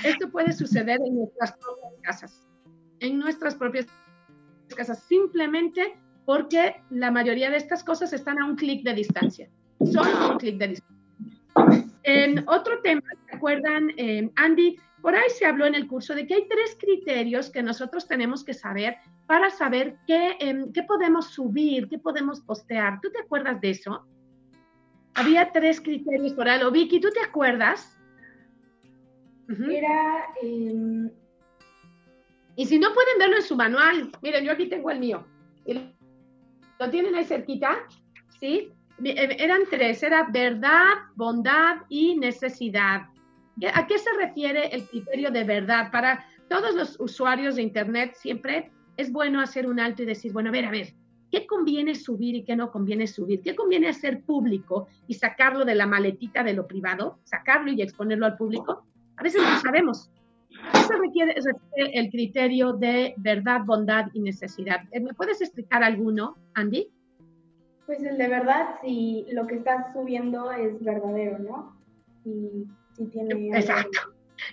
Esto 0.04 0.30
puede 0.30 0.52
suceder 0.52 1.00
en 1.04 1.16
nuestras 1.16 1.52
propias 1.52 1.92
casas. 2.02 2.48
En 3.00 3.18
nuestras 3.18 3.54
propias 3.54 3.86
casas, 4.76 5.02
simplemente 5.04 5.96
porque 6.30 6.76
la 6.90 7.10
mayoría 7.10 7.50
de 7.50 7.56
estas 7.56 7.82
cosas 7.82 8.12
están 8.12 8.38
a 8.38 8.44
un 8.44 8.54
clic 8.54 8.84
de 8.84 8.94
distancia. 8.94 9.50
Solo 9.84 10.16
a 10.16 10.30
un 10.30 10.38
clic 10.38 10.58
de 10.58 10.68
distancia. 10.68 11.98
En 12.04 12.48
otro 12.48 12.80
tema, 12.82 13.02
¿se 13.28 13.34
acuerdan, 13.34 13.90
eh, 13.96 14.30
Andy? 14.36 14.76
Por 15.02 15.16
ahí 15.16 15.28
se 15.30 15.44
habló 15.44 15.66
en 15.66 15.74
el 15.74 15.88
curso 15.88 16.14
de 16.14 16.28
que 16.28 16.34
hay 16.34 16.46
tres 16.48 16.76
criterios 16.78 17.50
que 17.50 17.64
nosotros 17.64 18.06
tenemos 18.06 18.44
que 18.44 18.54
saber 18.54 18.94
para 19.26 19.50
saber 19.50 19.96
qué, 20.06 20.36
em, 20.38 20.72
qué 20.72 20.84
podemos 20.84 21.30
subir, 21.30 21.88
qué 21.88 21.98
podemos 21.98 22.40
postear. 22.42 23.00
¿Tú 23.00 23.10
te 23.10 23.18
acuerdas 23.18 23.60
de 23.60 23.70
eso? 23.70 24.06
Había 25.14 25.50
tres 25.50 25.80
criterios 25.80 26.32
por 26.34 26.48
ahí. 26.48 26.60
Vicky, 26.72 27.00
¿tú 27.00 27.10
te 27.10 27.26
acuerdas? 27.26 27.98
Era... 29.48 30.26
Em, 30.40 31.10
y 32.54 32.66
si 32.66 32.78
no 32.78 32.94
pueden 32.94 33.18
verlo 33.18 33.34
en 33.34 33.42
su 33.42 33.56
manual, 33.56 34.12
miren, 34.22 34.44
yo 34.44 34.52
aquí 34.52 34.68
tengo 34.68 34.92
el 34.92 35.00
mío. 35.00 35.26
¿Lo 36.80 36.88
tienen 36.88 37.14
ahí 37.14 37.24
cerquita? 37.24 37.76
¿Sí? 38.40 38.72
Eh, 39.04 39.36
eran 39.38 39.60
tres, 39.68 40.02
era 40.02 40.26
verdad, 40.32 40.94
bondad 41.14 41.76
y 41.90 42.16
necesidad. 42.16 43.02
¿A 43.74 43.86
qué 43.86 43.98
se 43.98 44.10
refiere 44.18 44.68
el 44.68 44.86
criterio 44.86 45.30
de 45.30 45.44
verdad? 45.44 45.90
Para 45.92 46.24
todos 46.48 46.74
los 46.74 46.98
usuarios 46.98 47.56
de 47.56 47.62
Internet 47.62 48.14
siempre 48.14 48.70
es 48.96 49.12
bueno 49.12 49.42
hacer 49.42 49.66
un 49.66 49.78
alto 49.78 50.02
y 50.02 50.06
decir, 50.06 50.32
bueno, 50.32 50.48
a 50.48 50.52
ver, 50.52 50.64
a 50.64 50.70
ver, 50.70 50.94
¿qué 51.30 51.46
conviene 51.46 51.94
subir 51.94 52.34
y 52.34 52.44
qué 52.44 52.56
no 52.56 52.70
conviene 52.70 53.06
subir? 53.06 53.42
¿Qué 53.42 53.54
conviene 53.54 53.88
hacer 53.88 54.22
público 54.22 54.88
y 55.06 55.14
sacarlo 55.14 55.66
de 55.66 55.74
la 55.74 55.86
maletita 55.86 56.42
de 56.42 56.54
lo 56.54 56.66
privado? 56.66 57.18
Sacarlo 57.24 57.70
y 57.70 57.82
exponerlo 57.82 58.24
al 58.24 58.38
público. 58.38 58.86
A 59.18 59.22
veces 59.22 59.42
no 59.42 59.60
sabemos. 59.60 60.10
Eso 60.74 60.94
requiere, 61.00 61.34
refiere 61.34 61.98
el 61.98 62.10
criterio 62.10 62.72
de 62.72 63.14
verdad, 63.16 63.60
bondad 63.64 64.06
y 64.12 64.20
necesidad. 64.20 64.80
Eh, 64.92 65.00
¿Me 65.00 65.14
puedes 65.14 65.40
explicar 65.40 65.82
alguno, 65.82 66.36
Andy? 66.54 66.88
Pues 67.86 68.02
el 68.02 68.18
de 68.18 68.28
verdad, 68.28 68.76
si 68.82 69.26
lo 69.32 69.46
que 69.46 69.56
estás 69.56 69.92
subiendo 69.92 70.50
es 70.52 70.82
verdadero, 70.82 71.38
¿no? 71.38 71.76
Y 72.24 72.66
si 72.96 73.06
tiene... 73.06 73.48
Exacto. 73.56 73.98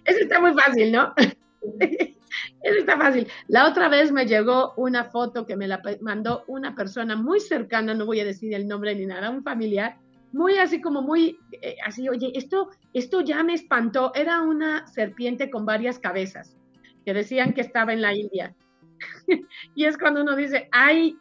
Eso 0.05 0.19
está 0.21 0.39
muy 0.39 0.53
fácil, 0.53 0.91
¿no? 0.91 1.13
Eso 2.62 2.79
está 2.79 2.97
fácil. 2.97 3.27
La 3.47 3.67
otra 3.67 3.89
vez 3.89 4.12
me 4.12 4.25
llegó 4.25 4.73
una 4.75 5.05
foto 5.05 5.45
que 5.45 5.55
me 5.55 5.67
la 5.67 5.81
mandó 6.01 6.43
una 6.47 6.75
persona 6.75 7.15
muy 7.15 7.39
cercana, 7.39 7.93
no 7.93 8.05
voy 8.05 8.19
a 8.19 8.25
decir 8.25 8.53
el 8.53 8.67
nombre 8.67 8.95
ni 8.95 9.05
nada, 9.05 9.29
un 9.29 9.43
familiar, 9.43 9.97
muy 10.38 10.60
así 10.60 10.80
como 10.80 11.02
muy, 11.02 11.39
eh, 11.52 11.78
así, 11.84 12.08
oye, 12.08 12.32
esto, 12.36 12.69
esto 12.93 13.21
ya 13.21 13.43
me 13.43 13.56
espantó. 13.56 14.12
Era 14.13 14.41
una 14.41 14.86
serpiente 14.86 15.50
con 15.50 15.65
varias 15.65 15.97
cabezas, 15.97 16.56
que 17.04 17.13
decían 17.13 17.54
que 17.54 17.62
estaba 17.62 17.91
en 17.91 18.02
la 18.04 18.13
India. 18.13 18.56
y 19.76 19.86
es 19.86 19.97
cuando 19.97 20.21
uno 20.21 20.36
dice, 20.36 20.69
ay, 20.71 21.17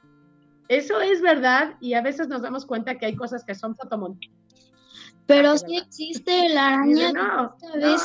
eso 0.69 1.01
es 1.01 1.23
verdad 1.23 1.77
y 1.81 1.95
a 1.95 2.03
veces 2.03 2.29
nos 2.29 2.43
damos 2.43 2.67
cuenta 2.67 2.99
que 2.99 3.07
hay 3.07 3.17
cosas 3.17 3.43
que 3.45 3.55
son 3.55 3.75
fotomontajes. 3.75 4.37
Pero 5.27 5.57
sí 5.57 5.79
existe 5.79 6.51
la 6.51 6.75
araña 6.75 7.13
no, 7.13 7.57
de. 7.75 7.97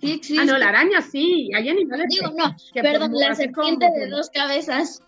Sí 0.00 0.12
existe. 0.12 0.42
Ah, 0.42 0.44
no, 0.44 0.58
la 0.58 0.68
araña 0.68 1.00
sí. 1.02 1.50
Hay 1.54 1.68
animales 1.68 2.08
Digo, 2.08 2.32
no, 2.36 2.56
perdón, 2.74 3.12
la 3.14 3.34
serpiente 3.34 3.88
de 3.90 4.08
dos 4.08 4.30
cabezas. 4.30 5.02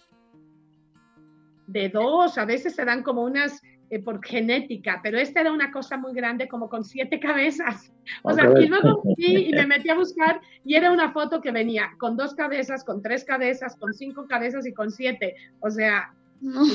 De 1.66 1.88
dos, 1.88 2.38
a 2.38 2.44
veces 2.44 2.74
se 2.74 2.84
dan 2.84 3.02
como 3.02 3.22
unas 3.22 3.60
eh, 3.90 4.00
por 4.00 4.22
genética, 4.22 5.00
pero 5.02 5.18
esta 5.18 5.40
era 5.40 5.50
una 5.50 5.72
cosa 5.72 5.96
muy 5.96 6.12
grande, 6.12 6.46
como 6.46 6.68
con 6.68 6.84
siete 6.84 7.18
cabezas. 7.18 7.90
O 8.22 8.34
sea, 8.34 8.44
y 8.60 8.66
luego 8.66 9.00
fui 9.02 9.48
y 9.48 9.52
me 9.52 9.66
metí 9.66 9.88
a 9.88 9.94
buscar 9.94 10.42
y 10.62 10.74
era 10.74 10.92
una 10.92 11.10
foto 11.12 11.40
que 11.40 11.52
venía 11.52 11.92
con 11.96 12.14
dos 12.14 12.34
cabezas, 12.34 12.84
con 12.84 13.00
tres 13.00 13.24
cabezas, 13.24 13.76
con 13.76 13.94
cinco 13.94 14.26
cabezas 14.26 14.66
y 14.66 14.74
con 14.74 14.90
siete. 14.90 15.36
O 15.60 15.70
sea, 15.70 16.12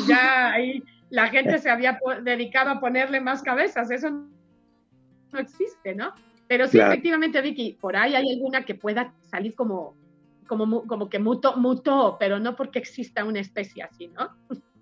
ya 0.07 0.53
ahí 0.53 0.81
la 1.11 1.27
gente 1.27 1.59
se 1.59 1.69
había 1.69 1.99
dedicado 2.23 2.71
a 2.71 2.79
ponerle 2.79 3.21
más 3.21 3.43
cabezas. 3.43 3.91
Eso 3.91 4.09
no 4.09 5.39
existe, 5.39 5.93
¿no? 5.93 6.13
Pero 6.47 6.67
sí, 6.67 6.79
efectivamente, 6.79 7.41
Vicky, 7.41 7.77
por 7.79 7.95
ahí 7.95 8.15
hay 8.15 8.31
alguna 8.31 8.65
que 8.65 8.73
pueda 8.73 9.13
salir 9.21 9.53
como, 9.53 9.95
como, 10.47 10.87
como 10.87 11.09
que 11.09 11.19
muto, 11.19 11.57
mutó, 11.57 12.17
pero 12.19 12.39
no 12.39 12.55
porque 12.55 12.79
exista 12.79 13.23
una 13.23 13.39
especie 13.39 13.83
así, 13.83 14.07
¿no? 14.07 14.31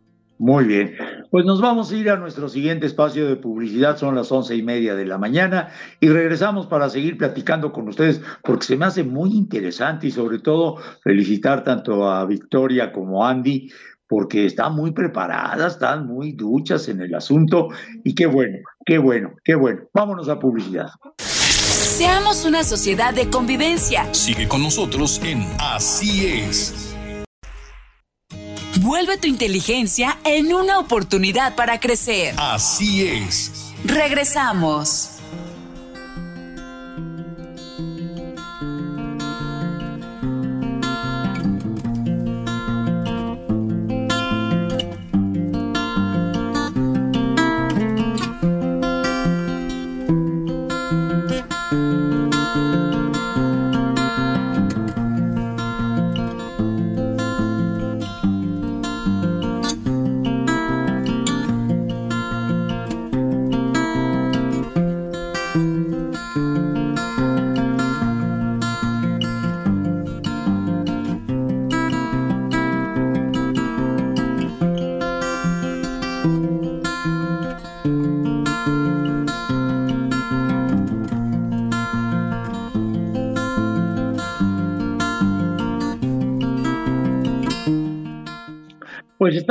Muy 0.43 0.63
bien, 0.65 0.95
pues 1.29 1.45
nos 1.45 1.61
vamos 1.61 1.91
a 1.91 1.95
ir 1.95 2.09
a 2.09 2.17
nuestro 2.17 2.49
siguiente 2.49 2.87
espacio 2.87 3.27
de 3.27 3.35
publicidad, 3.35 3.95
son 3.95 4.15
las 4.15 4.31
once 4.31 4.55
y 4.55 4.63
media 4.63 4.95
de 4.95 5.05
la 5.05 5.19
mañana 5.19 5.69
y 5.99 6.09
regresamos 6.09 6.65
para 6.65 6.89
seguir 6.89 7.15
platicando 7.15 7.71
con 7.71 7.87
ustedes 7.87 8.23
porque 8.43 8.65
se 8.65 8.75
me 8.75 8.85
hace 8.85 9.03
muy 9.03 9.37
interesante 9.37 10.07
y 10.07 10.11
sobre 10.11 10.39
todo 10.39 10.77
felicitar 11.03 11.63
tanto 11.63 12.09
a 12.09 12.25
Victoria 12.25 12.91
como 12.91 13.23
a 13.23 13.29
Andy 13.29 13.69
porque 14.07 14.47
están 14.47 14.73
muy 14.73 14.93
preparadas, 14.93 15.73
están 15.73 16.07
muy 16.07 16.31
duchas 16.31 16.89
en 16.89 17.01
el 17.01 17.13
asunto 17.13 17.67
y 18.03 18.15
qué 18.15 18.25
bueno, 18.25 18.57
qué 18.83 18.97
bueno, 18.97 19.35
qué 19.43 19.53
bueno. 19.53 19.81
Vámonos 19.93 20.27
a 20.27 20.39
publicidad. 20.39 20.89
Seamos 21.19 22.45
una 22.45 22.63
sociedad 22.63 23.13
de 23.13 23.29
convivencia. 23.29 24.11
Sigue 24.11 24.47
con 24.47 24.63
nosotros 24.63 25.21
en 25.23 25.45
Así 25.59 26.25
es. 26.25 26.90
Vuelve 28.81 29.15
tu 29.17 29.27
inteligencia 29.27 30.17
en 30.23 30.51
una 30.55 30.79
oportunidad 30.79 31.53
para 31.55 31.79
crecer. 31.79 32.33
Así 32.39 33.05
es. 33.07 33.51
Regresamos. 33.85 35.20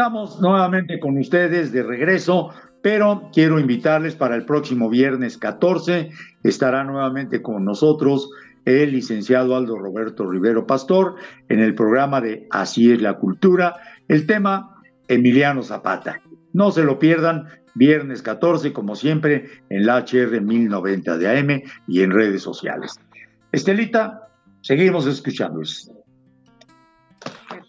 Estamos 0.00 0.40
nuevamente 0.40 0.98
con 0.98 1.18
ustedes 1.18 1.72
de 1.72 1.82
regreso, 1.82 2.54
pero 2.80 3.28
quiero 3.34 3.60
invitarles 3.60 4.16
para 4.16 4.34
el 4.34 4.46
próximo 4.46 4.88
viernes 4.88 5.36
14, 5.36 6.08
estará 6.42 6.84
nuevamente 6.84 7.42
con 7.42 7.66
nosotros 7.66 8.30
el 8.64 8.92
licenciado 8.92 9.54
Aldo 9.54 9.76
Roberto 9.76 10.26
Rivero 10.26 10.66
Pastor 10.66 11.16
en 11.50 11.60
el 11.60 11.74
programa 11.74 12.22
de 12.22 12.46
Así 12.50 12.90
es 12.90 13.02
la 13.02 13.18
cultura, 13.18 13.76
el 14.08 14.26
tema 14.26 14.80
Emiliano 15.06 15.62
Zapata. 15.62 16.22
No 16.54 16.70
se 16.70 16.82
lo 16.82 16.98
pierdan, 16.98 17.48
viernes 17.74 18.22
14, 18.22 18.72
como 18.72 18.96
siempre, 18.96 19.50
en 19.68 19.84
la 19.84 19.98
HR 19.98 20.40
1090 20.40 21.18
de 21.18 21.38
AM 21.38 21.62
y 21.86 22.00
en 22.00 22.10
redes 22.10 22.40
sociales. 22.40 22.98
Estelita, 23.52 24.28
seguimos 24.62 25.06
escuchándolos. 25.06 25.92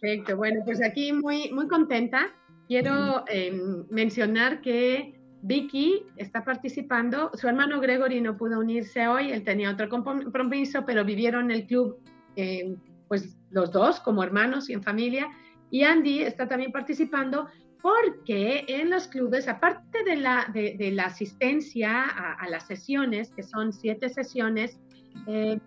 Perfecto, 0.02 0.36
bueno, 0.36 0.62
pues 0.66 0.84
aquí 0.84 1.14
muy, 1.14 1.52
muy 1.52 1.68
contenta. 1.68 2.34
Quiero 2.68 3.24
em, 3.28 3.86
mencionar 3.92 4.62
que 4.62 5.14
Vicky 5.44 6.08
está 6.18 6.44
participando. 6.44 7.30
Su 7.36 7.48
hermano 7.48 7.80
Gregory 7.80 8.20
no 8.20 8.36
pudo 8.36 8.60
unirse 8.60 9.08
hoy, 9.08 9.32
él 9.32 9.44
tenía 9.44 9.70
otro 9.70 9.90
compromiso, 9.90 10.86
pero 10.88 11.06
vivieron 11.06 11.52
el 11.52 11.68
club, 11.68 12.00
eh, 12.36 12.76
pues 13.08 13.38
los 13.52 13.72
dos 13.72 14.00
como 14.00 14.24
hermanos 14.24 14.72
y 14.72 14.74
en 14.74 14.82
familia. 14.82 15.28
Y 15.70 15.84
Andy 15.84 16.22
está 16.24 16.48
también 16.48 16.72
participando 16.72 17.48
porque 17.82 18.66
en 18.68 18.90
los 18.90 19.08
clubes, 19.08 19.48
aparte 19.48 20.04
de 20.04 20.16
la, 20.16 20.48
de, 20.52 20.92
la 20.92 21.06
asistencia 21.06 22.06
a, 22.06 22.50
las 22.50 22.66
sesiones, 22.66 23.32
que 23.32 23.44
son 23.44 23.72
siete 23.72 24.10
sesiones, 24.10 24.80
eh, 25.28 25.60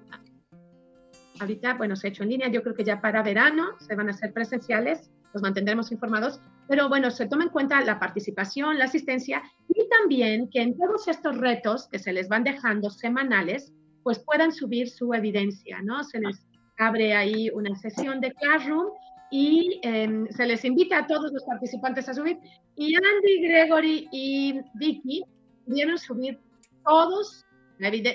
ahorita, 1.40 1.74
bueno, 1.74 1.96
se 1.96 2.06
ha 2.06 2.10
hecho 2.10 2.22
en 2.22 2.30
línea, 2.30 2.48
yo 2.48 2.62
creo 2.62 2.74
que 2.74 2.84
ya 2.84 3.00
para 3.00 3.22
verano 3.22 3.68
se 3.78 3.94
van 3.94 4.08
a 4.08 4.12
hacer 4.12 4.32
presenciales, 4.32 5.10
los 5.32 5.42
mantendremos 5.42 5.90
informados, 5.90 6.40
pero 6.68 6.88
bueno, 6.88 7.10
se 7.10 7.26
toma 7.26 7.44
en 7.44 7.50
cuenta 7.50 7.80
la 7.82 7.98
participación, 7.98 8.78
la 8.78 8.84
asistencia 8.84 9.42
y 9.68 9.88
también 9.88 10.48
que 10.48 10.62
en 10.62 10.76
todos 10.76 11.08
estos 11.08 11.36
retos 11.38 11.88
que 11.88 11.98
se 11.98 12.12
les 12.12 12.28
van 12.28 12.44
dejando 12.44 12.88
semanales, 12.90 13.72
pues 14.02 14.18
puedan 14.20 14.52
subir 14.52 14.88
su 14.88 15.12
evidencia, 15.12 15.80
¿no? 15.82 16.04
Se 16.04 16.20
les 16.20 16.46
abre 16.78 17.14
ahí 17.14 17.50
una 17.50 17.74
sesión 17.74 18.20
de 18.20 18.32
Classroom 18.32 18.88
y 19.30 19.80
em, 19.82 20.28
se 20.28 20.46
les 20.46 20.64
invita 20.64 20.98
a 20.98 21.06
todos 21.06 21.32
los 21.32 21.42
participantes 21.44 22.08
a 22.08 22.14
subir. 22.14 22.38
Y 22.76 22.94
Andy, 22.94 23.48
Gregory 23.48 24.08
y 24.12 24.60
Vicky 24.74 25.24
pudieron 25.66 25.98
subir 25.98 26.38
todos, 26.84 27.44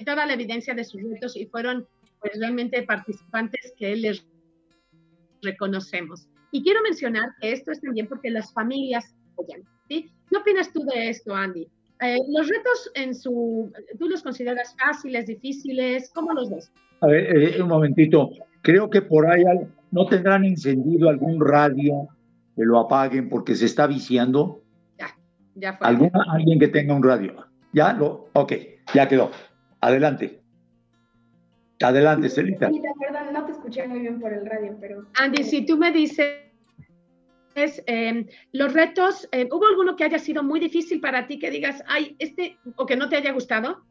toda 0.05 0.25
la 0.25 0.33
evidencia 0.33 0.73
de 0.73 0.83
sus 0.83 1.01
retos 1.01 1.35
y 1.35 1.45
fueron 1.47 1.87
pues 2.19 2.33
realmente 2.39 2.83
participantes 2.83 3.73
que 3.77 3.95
les 3.95 4.25
reconocemos. 5.41 6.27
Y 6.51 6.63
quiero 6.63 6.81
mencionar 6.81 7.29
que 7.39 7.51
esto 7.51 7.71
es 7.71 7.81
también 7.81 8.07
porque 8.07 8.29
las 8.29 8.51
familias 8.53 9.15
apoyan. 9.33 9.61
¿sí? 9.87 10.11
¿Qué 10.29 10.37
opinas 10.37 10.71
tú 10.73 10.83
de 10.85 11.09
esto, 11.09 11.35
Andy? 11.35 11.67
Eh, 12.01 12.17
los 12.29 12.47
retos 12.47 12.91
en 12.95 13.13
su, 13.13 13.71
¿tú 13.97 14.07
los 14.07 14.23
consideras 14.23 14.75
fáciles, 14.77 15.27
difíciles? 15.27 16.11
¿Cómo 16.13 16.33
los 16.33 16.49
ves? 16.49 16.71
A 17.01 17.07
ver, 17.07 17.35
eh, 17.35 17.61
un 17.61 17.67
momentito. 17.67 18.29
Creo 18.61 18.89
que 18.89 19.01
por 19.01 19.29
ahí 19.29 19.43
no 19.91 20.05
tendrán 20.05 20.45
encendido 20.45 21.09
algún 21.09 21.45
radio 21.45 22.07
que 22.55 22.63
lo 22.63 22.79
apaguen 22.79 23.29
porque 23.29 23.55
se 23.55 23.65
está 23.65 23.85
viciando. 23.85 24.61
Ya, 24.97 25.07
ya 25.55 25.73
fue. 25.73 25.87
¿Alguna, 25.87 26.25
alguien 26.29 26.59
que 26.59 26.69
tenga 26.69 26.93
un 26.93 27.03
radio. 27.03 27.35
¿Ya? 27.73 27.93
Lo, 27.93 28.29
ok, 28.33 28.53
ya 28.93 29.07
quedó. 29.07 29.31
Adelante. 29.81 30.38
Adelante, 31.81 32.29
Celita. 32.29 32.69
Sí, 32.69 32.81
perdón, 32.99 33.33
no 33.33 33.45
te 33.45 33.53
escuché 33.53 33.87
muy 33.87 33.99
bien 33.99 34.19
por 34.19 34.33
el 34.33 34.45
radio, 34.45 34.75
pero... 34.79 35.05
Andy, 35.19 35.43
si 35.43 35.65
tú 35.65 35.77
me 35.77 35.91
dices, 35.91 36.33
eh, 37.55 38.25
los 38.51 38.73
retos, 38.73 39.29
eh, 39.31 39.47
¿hubo 39.51 39.65
alguno 39.67 39.95
que 39.95 40.03
haya 40.03 40.19
sido 40.19 40.43
muy 40.43 40.59
difícil 40.59 40.99
para 40.99 41.25
ti 41.27 41.39
que 41.39 41.49
digas, 41.51 41.81
ay, 41.87 42.15
este, 42.19 42.57
o 42.75 42.85
que 42.85 42.97
no 42.97 43.07
te 43.07 43.15
haya 43.15 43.31
gustado? 43.31 43.83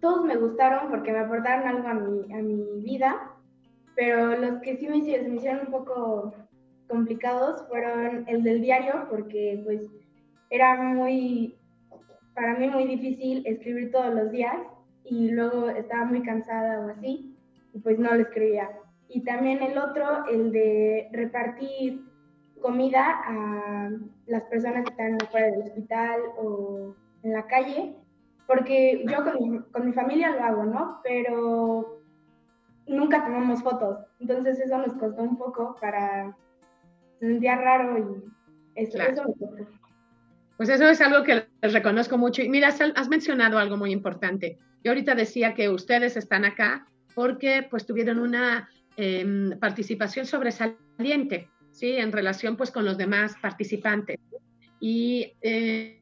Todos 0.00 0.24
me 0.24 0.36
gustaron 0.36 0.90
porque 0.90 1.12
me 1.12 1.20
aportaron 1.20 1.68
algo 1.68 1.88
a 1.88 1.94
mi, 1.94 2.32
a 2.32 2.42
mi 2.42 2.82
vida, 2.82 3.32
pero 3.94 4.36
los 4.36 4.60
que 4.62 4.76
sí 4.76 4.88
me 4.88 4.96
hicieron, 4.98 5.30
me 5.30 5.36
hicieron 5.36 5.66
un 5.66 5.72
poco 5.72 6.34
complicados 6.88 7.66
fueron 7.68 8.24
el 8.28 8.42
del 8.42 8.60
diario, 8.60 9.06
porque 9.10 9.60
pues 9.64 9.86
era 10.50 10.76
muy, 10.82 11.54
para 12.34 12.58
mí 12.58 12.68
muy 12.68 12.84
difícil 12.84 13.42
escribir 13.46 13.90
todos 13.90 14.14
los 14.14 14.30
días 14.30 14.56
y 15.04 15.30
luego 15.30 15.68
estaba 15.70 16.04
muy 16.04 16.22
cansada 16.22 16.80
o 16.80 16.90
así, 16.90 17.36
y 17.72 17.78
pues 17.78 17.98
no 17.98 18.14
le 18.14 18.22
escribía. 18.22 18.70
Y 19.08 19.22
también 19.22 19.62
el 19.62 19.76
otro, 19.78 20.26
el 20.30 20.52
de 20.52 21.08
repartir 21.12 22.04
comida 22.60 23.20
a 23.26 23.90
las 24.26 24.42
personas 24.44 24.84
que 24.84 24.90
están 24.90 25.18
fuera 25.30 25.46
del 25.48 25.62
hospital 25.62 26.20
o 26.38 26.94
en 27.22 27.32
la 27.32 27.46
calle, 27.46 27.96
porque 28.46 29.04
yo 29.06 29.24
con 29.24 29.50
mi, 29.50 29.58
con 29.60 29.86
mi 29.86 29.92
familia 29.92 30.30
lo 30.30 30.42
hago, 30.42 30.64
¿no? 30.64 31.00
Pero 31.02 32.00
nunca 32.86 33.24
tomamos 33.24 33.62
fotos, 33.62 33.98
entonces 34.20 34.60
eso 34.60 34.78
nos 34.78 34.94
costó 34.94 35.22
un 35.22 35.36
poco 35.36 35.76
para... 35.80 36.36
Se 37.18 37.28
sentía 37.28 37.54
raro 37.54 37.98
y 37.98 38.82
eso, 38.82 38.98
eso 38.98 39.22
me 39.28 39.34
costó. 39.34 39.82
Pues 40.56 40.68
eso 40.68 40.88
es 40.88 41.00
algo 41.00 41.24
que 41.24 41.46
les 41.60 41.72
reconozco 41.72 42.18
mucho. 42.18 42.42
Y 42.42 42.48
mira, 42.48 42.68
has 42.68 43.08
mencionado 43.08 43.58
algo 43.58 43.76
muy 43.76 43.90
importante. 43.92 44.58
Yo 44.84 44.90
ahorita 44.90 45.14
decía 45.14 45.54
que 45.54 45.68
ustedes 45.68 46.16
están 46.16 46.44
acá 46.44 46.86
porque 47.14 47.66
pues 47.70 47.86
tuvieron 47.86 48.18
una 48.18 48.68
em, 48.96 49.58
participación 49.58 50.26
sobresaliente, 50.26 51.48
¿sí? 51.70 51.92
En 51.92 52.12
relación 52.12 52.56
pues 52.56 52.70
con 52.70 52.84
los 52.84 52.98
demás 52.98 53.34
participantes. 53.40 54.18
Y 54.80 55.32
eh, 55.40 56.00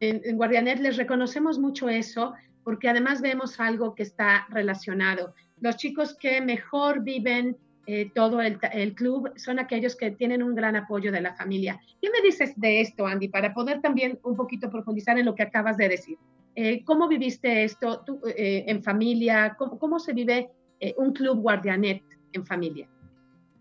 en, 0.00 0.20
en 0.24 0.36
Guardianet 0.36 0.80
les 0.80 0.96
reconocemos 0.96 1.58
mucho 1.58 1.88
eso 1.88 2.34
porque 2.62 2.88
además 2.88 3.20
vemos 3.20 3.60
algo 3.60 3.94
que 3.94 4.02
está 4.02 4.46
relacionado. 4.50 5.34
Los 5.60 5.76
chicos 5.76 6.16
que 6.18 6.40
mejor 6.40 7.02
viven 7.02 7.56
eh, 7.86 8.10
todo 8.14 8.40
el, 8.40 8.58
el, 8.72 8.94
club 8.94 9.30
son 9.36 9.58
aquellos 9.58 9.94
que 9.94 10.10
tienen 10.10 10.42
un 10.42 10.54
gran 10.54 10.74
apoyo 10.74 11.12
de 11.12 11.20
la 11.20 11.34
familia. 11.34 11.78
¿Qué 12.00 12.08
me 12.10 12.22
dices 12.22 12.54
de 12.56 12.80
esto, 12.80 13.06
Andy, 13.06 13.28
para 13.28 13.52
poder 13.52 13.82
también 13.82 14.18
un 14.22 14.36
poquito 14.36 14.70
profundizar 14.70 15.18
en 15.18 15.26
lo 15.26 15.34
que 15.34 15.42
acabas 15.42 15.76
de 15.76 15.90
decir? 15.90 16.16
Eh, 16.56 16.84
¿Cómo 16.84 17.08
viviste 17.08 17.64
esto 17.64 18.02
tú, 18.04 18.20
eh, 18.26 18.64
en 18.68 18.82
familia? 18.82 19.56
¿Cómo, 19.58 19.78
cómo 19.78 19.98
se 19.98 20.12
vive 20.12 20.50
eh, 20.80 20.94
un 20.98 21.12
club 21.12 21.40
guardianet 21.40 22.02
en 22.32 22.46
familia? 22.46 22.88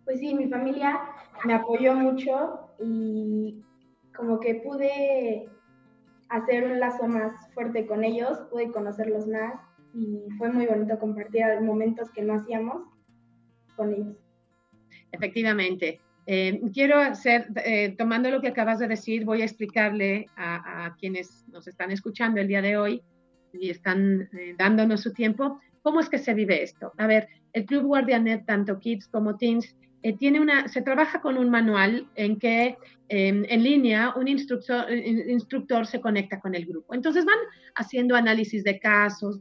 Pues 0.05 0.19
sí, 0.19 0.33
mi 0.33 0.47
familia 0.47 1.01
me 1.45 1.53
apoyó 1.53 1.95
mucho 1.95 2.69
y 2.79 3.63
como 4.15 4.39
que 4.39 4.55
pude 4.55 5.49
hacer 6.29 6.65
un 6.65 6.79
lazo 6.79 7.07
más 7.07 7.33
fuerte 7.53 7.85
con 7.87 8.03
ellos, 8.03 8.39
pude 8.51 8.71
conocerlos 8.71 9.27
más 9.27 9.55
y 9.93 10.27
fue 10.37 10.51
muy 10.51 10.65
bonito 10.65 10.99
compartir 10.99 11.45
momentos 11.61 12.09
que 12.11 12.21
no 12.21 12.33
hacíamos 12.33 12.83
con 13.75 13.93
ellos. 13.93 14.17
Efectivamente. 15.11 16.01
Eh, 16.25 16.61
quiero 16.73 16.99
hacer, 16.99 17.47
eh, 17.65 17.95
tomando 17.97 18.29
lo 18.29 18.41
que 18.41 18.47
acabas 18.47 18.79
de 18.79 18.87
decir, 18.87 19.25
voy 19.25 19.41
a 19.41 19.45
explicarle 19.45 20.27
a, 20.37 20.95
quienes 20.99 21.45
nos 21.49 21.67
están 21.67 21.91
escuchando 21.91 22.39
el 22.39 22.47
día 22.47 22.61
de 22.61 22.77
hoy 22.77 23.01
y 23.51 23.69
están 23.69 24.29
eh, 24.33 24.55
dándonos 24.57 25.01
su 25.01 25.11
tiempo, 25.11 25.59
cómo 25.81 25.99
es 25.99 26.09
que 26.09 26.17
se 26.17 26.33
vive 26.33 26.63
esto. 26.63 26.93
A 26.97 27.07
ver, 27.07 27.27
el 27.51 27.65
Club 27.65 27.83
Guardianet, 27.83 28.45
tanto 28.45 28.79
Kids 28.79 29.07
como 29.07 29.37
Teens, 29.37 29.75
tiene 30.19 30.41
una, 30.41 30.67
se 30.67 30.81
trabaja 30.81 31.21
con 31.21 31.37
un 31.37 31.49
manual 31.49 32.09
en 32.15 32.37
que 32.37 32.77
em, 33.07 33.45
en 33.47 33.63
línea 33.63 34.13
un 34.17 34.27
instructor, 34.27 34.91
instructor 34.91 35.85
se 35.85 36.01
conecta 36.01 36.41
con 36.41 36.55
el 36.55 36.65
grupo. 36.65 36.93
Entonces 36.93 37.23
van 37.23 37.37
haciendo 37.75 38.13
análisis 38.13 38.65
de 38.65 38.79
casos, 38.79 39.39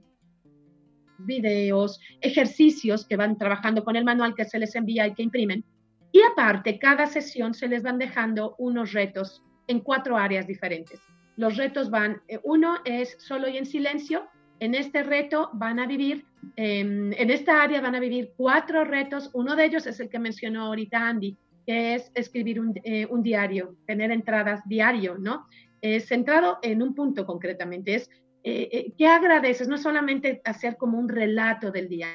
videos, 1.19 1.99
ejercicios 2.21 3.05
que 3.05 3.17
van 3.17 3.37
trabajando 3.39 3.83
con 3.83 3.97
el 3.97 4.05
manual 4.05 4.37
que 4.37 4.45
se 4.45 4.61
les 4.61 4.75
envía 4.77 5.07
y 5.09 5.15
que 5.15 5.25
imprimen 5.25 5.65
y 6.13 6.21
aparte, 6.23 6.79
cada 6.79 7.07
sesión 7.07 7.55
se 7.55 7.67
les 7.69 7.83
van 7.83 7.99
dejando 7.99 8.55
unos 8.59 8.93
retos 8.93 9.43
en 9.67 9.81
cuatro 9.81 10.19
áreas 10.19 10.47
diferentes. 10.47 11.01
Los 11.37 11.57
retos 11.57 11.91
van, 11.91 12.21
eh, 12.29 12.39
uno 12.45 12.77
es 12.85 13.17
solo 13.19 13.49
y 13.49 13.57
en 13.57 13.65
silencio. 13.65 14.29
En 14.61 14.75
este 14.75 15.03
reto 15.03 15.49
van 15.55 15.81
a 15.81 15.87
vivir, 15.87 16.27
em, 16.57 17.13
en 17.15 17.31
esta 17.31 17.63
área 17.63 17.81
van 17.81 17.95
a 17.95 18.01
vivir 18.01 18.33
cuatro 18.37 18.85
retos. 18.85 19.31
Uno 19.33 19.57
de 19.57 19.65
ellos 19.65 19.87
es 19.87 19.99
el 20.01 20.11
que 20.11 20.19
mencionó 20.19 20.67
ahorita 20.67 21.09
Andy, 21.09 21.37
que 21.67 21.95
es 21.95 22.13
escribir 22.15 22.61
un, 22.61 22.75
eh, 22.85 23.09
diario, 23.21 23.77
tener 23.87 24.11
entradas 24.11 24.61
diario, 24.67 25.17
¿no? 25.17 25.47
Es 25.81 26.09
centrado 26.09 26.59
en 26.63 26.83
un 26.83 26.95
punto 26.95 27.25
concretamente, 27.25 27.95
es 27.95 28.11
eh, 28.45 28.93
qué 28.99 29.07
agradeces, 29.07 29.69
no 29.69 29.79
solamente 29.79 30.43
hacer 30.45 30.77
como 30.77 30.99
un 30.99 31.09
relato 31.09 31.71
del 31.71 31.89
día, 31.89 32.09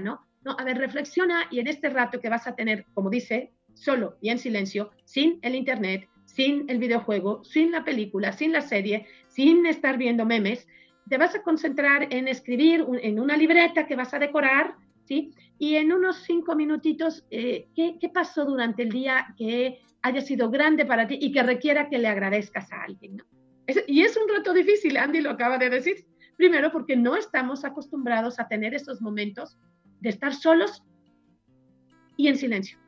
¿no? 0.00 0.24
No, 0.44 0.56
a 0.58 0.64
ver, 0.64 0.78
reflexiona 0.78 1.46
y 1.50 1.60
en 1.60 1.68
este 1.68 1.88
rato 1.88 2.20
que 2.20 2.28
vas 2.28 2.46
a 2.46 2.54
tener, 2.54 2.86
como 2.94 3.10
dice, 3.10 3.52
solo 3.74 4.16
y 4.20 4.30
en 4.30 4.38
silencio, 4.38 4.90
sin 5.04 5.38
el 5.42 5.54
internet, 5.54 6.08
sin 6.24 6.68
el 6.68 6.78
videojuego, 6.78 7.44
sin 7.44 7.70
la 7.70 7.84
película, 7.84 8.32
sin 8.32 8.52
la 8.52 8.60
serie, 8.60 9.06
sin 9.28 9.66
estar 9.66 9.98
viendo 9.98 10.24
memes, 10.24 10.66
te 11.08 11.18
vas 11.18 11.34
a 11.34 11.42
concentrar 11.42 12.08
en 12.10 12.28
escribir 12.28 12.84
en 13.02 13.20
una 13.20 13.36
libreta 13.36 13.86
que 13.86 13.96
vas 13.96 14.14
a 14.14 14.18
decorar, 14.18 14.74
¿sí? 15.04 15.32
Y 15.58 15.76
en 15.76 15.92
unos 15.92 16.22
cinco 16.24 16.54
minutitos, 16.54 17.24
eh, 17.30 17.68
¿qué, 17.74 17.96
¿qué, 18.00 18.08
pasó 18.08 18.44
durante 18.44 18.82
el 18.82 18.90
día 18.90 19.34
que 19.36 19.80
haya 20.02 20.20
sido 20.20 20.50
grande 20.50 20.84
para 20.84 21.06
ti 21.06 21.18
y 21.20 21.32
que 21.32 21.42
requiera 21.42 21.88
que 21.88 21.98
le 21.98 22.08
agradezcas 22.08 22.72
a 22.72 22.82
alguien, 22.82 23.16
¿no? 23.16 23.24
y 23.86 24.02
es 24.02 24.16
un 24.16 24.28
rato 24.28 24.52
difícil, 24.52 24.96
Andy 24.96 25.20
lo 25.20 25.30
acaba 25.30 25.56
de 25.56 25.70
decir. 25.70 26.04
Primero, 26.36 26.72
porque 26.72 26.96
no 26.96 27.16
estamos 27.16 27.64
acostumbrados 27.64 28.40
a 28.40 28.48
tener 28.48 28.74
esos 28.74 29.00
momentos 29.00 29.56
de 30.02 30.10
estar 30.10 30.34
solos 30.34 30.82
y 32.16 32.28
en 32.28 32.36
silencio. 32.36 32.78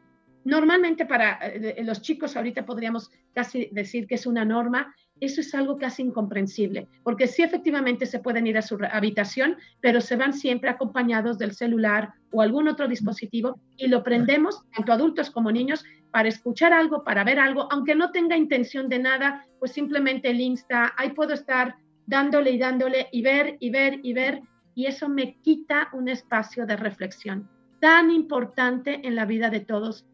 Normalmente 0.44 1.06
para 1.06 1.38
eh, 1.42 1.82
los 1.84 2.02
chicos 2.02 2.36
ahorita 2.36 2.66
podríamos 2.66 3.10
casi 3.32 3.70
decir 3.72 4.06
que 4.06 4.16
es 4.16 4.26
una 4.26 4.44
norma, 4.44 4.94
eso 5.20 5.40
es 5.40 5.54
algo 5.54 5.78
casi 5.78 6.02
incomprensible, 6.02 6.86
porque 7.02 7.26
sí 7.26 7.42
efectivamente 7.42 8.04
se 8.04 8.18
pueden 8.18 8.46
ir 8.46 8.58
a 8.58 8.62
su 8.62 8.78
habitación, 8.92 9.56
pero 9.80 10.00
se 10.00 10.16
van 10.16 10.34
siempre 10.34 10.68
acompañados 10.68 11.38
del 11.38 11.52
celular 11.52 12.12
o 12.30 12.42
algún 12.42 12.68
otro 12.68 12.88
dispositivo 12.88 13.58
y 13.76 13.86
lo 13.86 14.02
prendemos, 14.02 14.62
tanto 14.76 14.92
adultos 14.92 15.30
como 15.30 15.50
niños, 15.50 15.84
para 16.10 16.28
escuchar 16.28 16.72
algo, 16.72 17.04
para 17.04 17.24
ver 17.24 17.38
algo, 17.38 17.66
aunque 17.72 17.94
no 17.94 18.10
tenga 18.10 18.36
intención 18.36 18.88
de 18.88 18.98
nada, 18.98 19.46
pues 19.58 19.72
simplemente 19.72 20.30
el 20.30 20.40
Insta, 20.40 20.92
ahí 20.96 21.10
puedo 21.10 21.32
estar 21.32 21.76
dándole 22.06 22.50
y 22.50 22.58
dándole 22.58 23.08
y 23.10 23.22
ver 23.22 23.56
y 23.60 23.70
ver 23.70 24.00
y 24.02 24.12
ver, 24.12 24.42
y 24.74 24.86
eso 24.86 25.08
me 25.08 25.36
quita 25.36 25.88
un 25.92 26.08
espacio 26.08 26.66
de 26.66 26.76
reflexión 26.76 27.48
tan 27.80 28.10
importante 28.10 29.06
en 29.06 29.14
la 29.14 29.26
vida 29.26 29.50
de 29.50 29.60
todos 29.60 30.06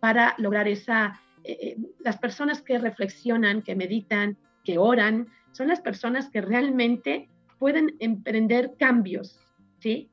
para 0.00 0.34
lograr 0.38 0.68
esa, 0.68 1.20
eh, 1.42 1.58
eh, 1.60 1.76
las 2.00 2.18
personas 2.18 2.62
que 2.62 2.78
reflexionan, 2.78 3.62
que 3.62 3.74
meditan, 3.74 4.36
que 4.62 4.78
oran, 4.78 5.28
son 5.52 5.68
las 5.68 5.80
personas 5.80 6.28
que 6.28 6.40
realmente 6.40 7.28
pueden 7.58 7.96
emprender 8.00 8.74
cambios, 8.78 9.40
¿sí? 9.78 10.10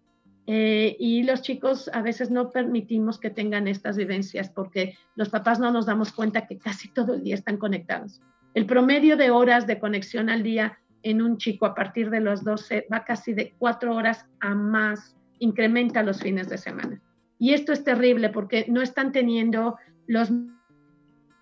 Eh, 0.48 0.96
y 1.00 1.24
los 1.24 1.42
chicos 1.42 1.90
a 1.94 2.02
veces 2.02 2.32
no 2.32 2.50
permitimos 2.50 3.20
que 3.20 3.30
tengan 3.30 3.68
estas 3.68 3.96
vivencias 3.96 4.50
porque 4.50 4.98
los 5.16 5.30
papás 5.30 5.60
no 5.60 5.72
nos 5.72 5.86
damos 5.86 6.12
cuenta 6.12 6.48
que 6.48 6.58
casi 6.58 6.90
todo 6.90 7.14
el 7.14 7.24
día 7.24 7.36
están 7.36 7.58
conectados. 7.58 8.22
El 8.54 8.66
promedio 8.66 9.18
de 9.18 9.30
horas 9.30 9.68
de 9.68 9.80
conexión 9.80 10.30
al 10.30 10.44
día 10.44 10.80
en 11.04 11.22
un 11.22 11.38
chico 11.38 11.66
a 11.66 11.76
partir 11.76 12.10
de 12.10 12.20
los 12.20 12.44
12 12.44 12.88
va 12.92 13.04
casi 13.04 13.34
de 13.34 13.54
cuatro 13.58 13.96
horas 13.96 14.26
a 14.40 14.54
más, 14.54 15.16
incrementa 15.40 16.04
los 16.04 16.22
fines 16.22 16.50
de 16.50 16.58
semana. 16.58 17.02
Y 17.40 17.54
esto 17.54 17.74
es 17.74 17.84
terrible 17.84 18.30
porque 18.30 18.66
no 18.70 18.82
están 18.82 19.12
teniendo 19.12 19.78
los 20.08 20.32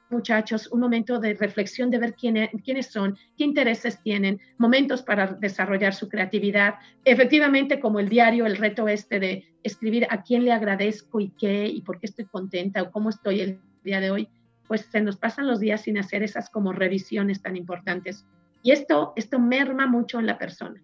muchachos 0.09 0.67
un 0.71 0.79
momento 0.79 1.19
de 1.19 1.33
reflexión 1.33 1.89
de 1.89 1.99
ver 1.99 2.15
quiénes 2.15 2.87
son, 2.87 3.17
qué 3.37 3.43
intereses 3.43 4.01
tienen, 4.01 4.39
momentos 4.57 5.01
para 5.01 5.27
desarrollar 5.27 5.93
su 5.93 6.09
creatividad. 6.09 6.75
Efectivamente, 7.05 7.79
como 7.79 7.99
el 7.99 8.09
diario, 8.09 8.45
el 8.45 8.57
reto 8.57 8.87
este 8.87 9.19
de 9.19 9.45
escribir 9.63 10.07
a 10.09 10.23
quién 10.23 10.45
le 10.45 10.51
agradezco 10.51 11.19
y 11.19 11.29
qué 11.31 11.67
y 11.67 11.81
por 11.81 11.99
qué 11.99 12.07
estoy 12.07 12.25
contenta 12.25 12.81
o 12.81 12.91
cómo 12.91 13.09
estoy 13.09 13.41
el 13.41 13.59
día 13.83 13.99
de 13.99 14.11
hoy, 14.11 14.29
pues 14.67 14.81
se 14.91 15.01
nos 15.01 15.17
pasan 15.17 15.47
los 15.47 15.59
días 15.59 15.81
sin 15.81 15.97
hacer 15.97 16.23
esas 16.23 16.49
como 16.49 16.73
revisiones 16.73 17.41
tan 17.41 17.55
importantes. 17.55 18.25
Y 18.63 18.71
esto, 18.71 19.13
esto 19.15 19.39
merma 19.39 19.87
mucho 19.87 20.19
en 20.19 20.25
la 20.25 20.37
persona. 20.37 20.81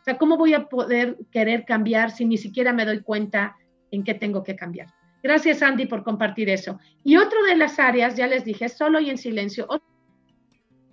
O 0.00 0.04
sea, 0.04 0.16
¿cómo 0.16 0.36
voy 0.36 0.54
a 0.54 0.68
poder 0.68 1.18
querer 1.30 1.64
cambiar 1.64 2.10
si 2.10 2.24
ni 2.24 2.38
siquiera 2.38 2.72
me 2.72 2.86
doy 2.86 3.00
cuenta 3.00 3.56
en 3.90 4.04
qué 4.04 4.14
tengo 4.14 4.42
que 4.42 4.56
cambiar? 4.56 4.88
Gracias, 5.22 5.62
Andy, 5.62 5.86
por 5.86 6.04
compartir 6.04 6.48
eso. 6.48 6.78
Y 7.04 7.16
otro 7.16 7.42
de 7.42 7.56
las 7.56 7.78
áreas, 7.78 8.16
ya 8.16 8.26
les 8.26 8.44
dije, 8.44 8.68
solo 8.68 9.00
y 9.00 9.10
en 9.10 9.18
silencio, 9.18 9.66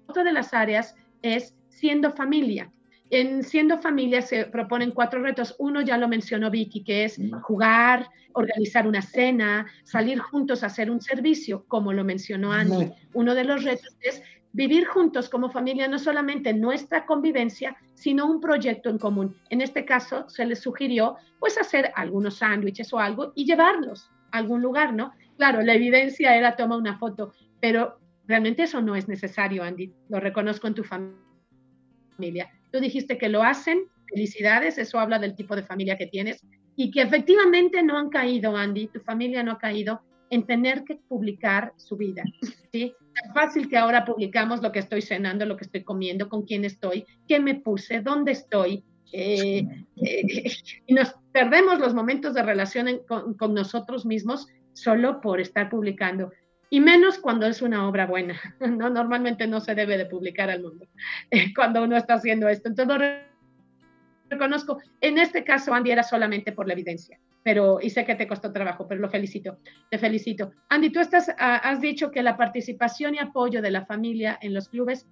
otra 0.08 0.24
de 0.24 0.34
las 0.34 0.54
áreas 0.54 0.96
es 1.22 1.56
siendo 1.70 2.12
familia. 2.12 2.72
En 3.12 3.44
siendo 3.44 3.78
familia 3.78 4.22
se 4.22 4.46
proponen 4.46 4.92
cuatro 4.92 5.22
retos. 5.22 5.56
Uno 5.60 5.82
ya 5.82 5.98
lo 5.98 6.08
mencionó 6.08 6.50
Vicky, 6.50 6.84
que 6.84 7.06
es 7.06 7.20
jugar, 7.44 8.10
organizar 8.34 8.88
una 8.88 9.02
cena, 9.02 9.68
salir 9.84 10.20
juntos 10.20 10.64
a 10.64 10.68
hacer 10.68 10.90
un 10.90 11.02
servicio, 11.02 11.66
como 11.68 11.94
lo 11.94 12.04
mencionó 12.04 12.52
Andy. 12.52 12.92
Uno 13.14 13.36
de 13.36 13.44
los 13.44 13.64
retos 13.64 13.96
es 14.02 14.24
vivir 14.56 14.86
juntos 14.86 15.28
como 15.28 15.50
familia, 15.50 15.88
no 15.90 16.00
solamente 16.00 16.54
nuestra 16.54 17.06
convivencia, 17.06 17.76
sino 17.94 18.26
un 18.26 18.40
proyecto 18.40 18.90
en 18.90 18.98
común. 18.98 19.36
En 19.50 19.60
este 19.60 19.84
caso, 19.84 20.30
se 20.30 20.46
les 20.46 20.60
sugirió 20.60 21.18
pues 21.40 21.58
hacer 21.58 21.92
algunos 21.94 22.36
sándwiches 22.36 22.94
o 22.94 23.00
algo 23.00 23.34
y 23.36 23.46
llevarlos 23.46 24.10
algún 24.32 24.62
lugar, 24.62 24.94
¿no? 24.94 25.14
Claro, 25.38 25.62
la 25.62 25.74
evidencia 25.74 26.36
era 26.36 26.56
toma 26.56 26.78
una 26.78 26.98
foto, 26.98 27.34
pero 27.60 28.00
realmente 28.28 28.64
eso 28.64 28.82
no 28.82 28.96
es 28.96 29.08
necesario, 29.10 29.64
Andy. 29.64 29.94
Lo 30.10 30.20
reconozco 30.20 30.68
en 30.68 30.74
tu 30.74 30.84
familia. 30.84 32.50
Tú 32.72 32.80
dijiste 32.80 33.18
que 33.18 33.30
lo 33.30 33.44
hacen, 33.44 33.88
felicidades, 34.10 34.78
eso 34.78 35.00
habla 35.00 35.20
del 35.20 35.36
tipo 35.36 35.56
de 35.56 35.64
familia 35.64 35.98
que 35.98 36.08
tienes 36.08 36.42
y 36.78 36.92
que 36.92 37.02
efectivamente 37.02 37.84
no 37.84 37.98
han 37.98 38.10
caído, 38.10 38.56
Andy, 38.56 38.88
tu 38.88 39.02
familia 39.02 39.44
no 39.44 39.54
ha 39.54 39.58
caído 39.58 40.02
en 40.30 40.46
tener 40.46 40.84
que 40.84 40.96
publicar 40.96 41.74
su 41.76 41.98
vida, 41.98 42.24
¿sí? 42.72 42.94
Tan 43.22 43.34
fácil 43.34 43.70
que 43.70 43.78
ahora 43.78 44.04
publicamos 44.04 44.62
lo 44.62 44.72
que 44.72 44.80
estoy 44.80 45.02
cenando, 45.02 45.46
lo 45.46 45.56
que 45.58 45.64
estoy 45.64 45.84
comiendo, 45.84 46.28
con 46.28 46.44
quién 46.44 46.66
estoy, 46.66 47.06
qué 47.28 47.40
me 47.40 47.56
puse, 47.56 48.02
dónde 48.02 48.34
estoy, 48.34 48.84
eh, 49.18 49.66
eh, 49.96 50.52
y 50.88 50.94
nos 50.94 51.16
perdemos 51.32 51.80
los 51.80 51.94
momentos 51.94 52.34
de 52.34 52.44
relación 52.44 53.00
con, 53.08 53.54
nosotros 53.54 54.06
mismos 54.06 54.48
solo 54.74 55.22
por 55.22 55.40
estar 55.40 55.70
publicando. 55.70 56.32
Y 56.70 56.82
menos 56.82 57.20
cuando 57.20 57.46
es 57.46 57.62
una 57.62 57.88
obra 57.88 58.06
buena. 58.06 58.40
¿no? 58.60 58.90
Normalmente 58.90 59.48
no 59.48 59.62
se 59.62 59.76
debe 59.76 59.98
de 59.98 60.06
publicar 60.06 60.50
al 60.50 60.64
mundo 60.64 60.88
eh, 61.32 61.54
cuando 61.54 61.84
uno 61.84 61.96
está 61.96 62.16
haciendo 62.16 62.50
esto. 62.50 62.68
Entonces, 62.68 63.22
reconozco, 64.30 64.80
en 65.00 65.18
este 65.18 65.44
caso, 65.46 65.74
Andy, 65.74 65.92
era 65.92 66.04
solamente 66.04 66.52
por 66.52 66.68
la 66.68 66.74
evidencia, 66.74 67.20
pero 67.46 67.78
y 67.80 67.92
sé 67.92 68.06
que 68.06 68.16
te 68.16 68.28
costó 68.28 68.52
trabajo, 68.52 68.88
pero 68.88 69.00
lo 69.00 69.10
felicito, 69.10 69.60
te 69.92 70.00
felicito. 70.00 70.52
Andy, 70.70 70.90
tú 70.90 71.00
estás, 71.00 71.30
ah, 71.38 71.58
has 71.58 71.80
dicho 71.80 72.10
que 72.10 72.24
la 72.24 72.38
participación 72.38 73.14
y 73.14 73.20
apoyo 73.20 73.62
de 73.62 73.70
la 73.70 73.86
familia 73.86 74.40
en 74.42 74.56
los 74.56 74.68
clubes 74.68 75.08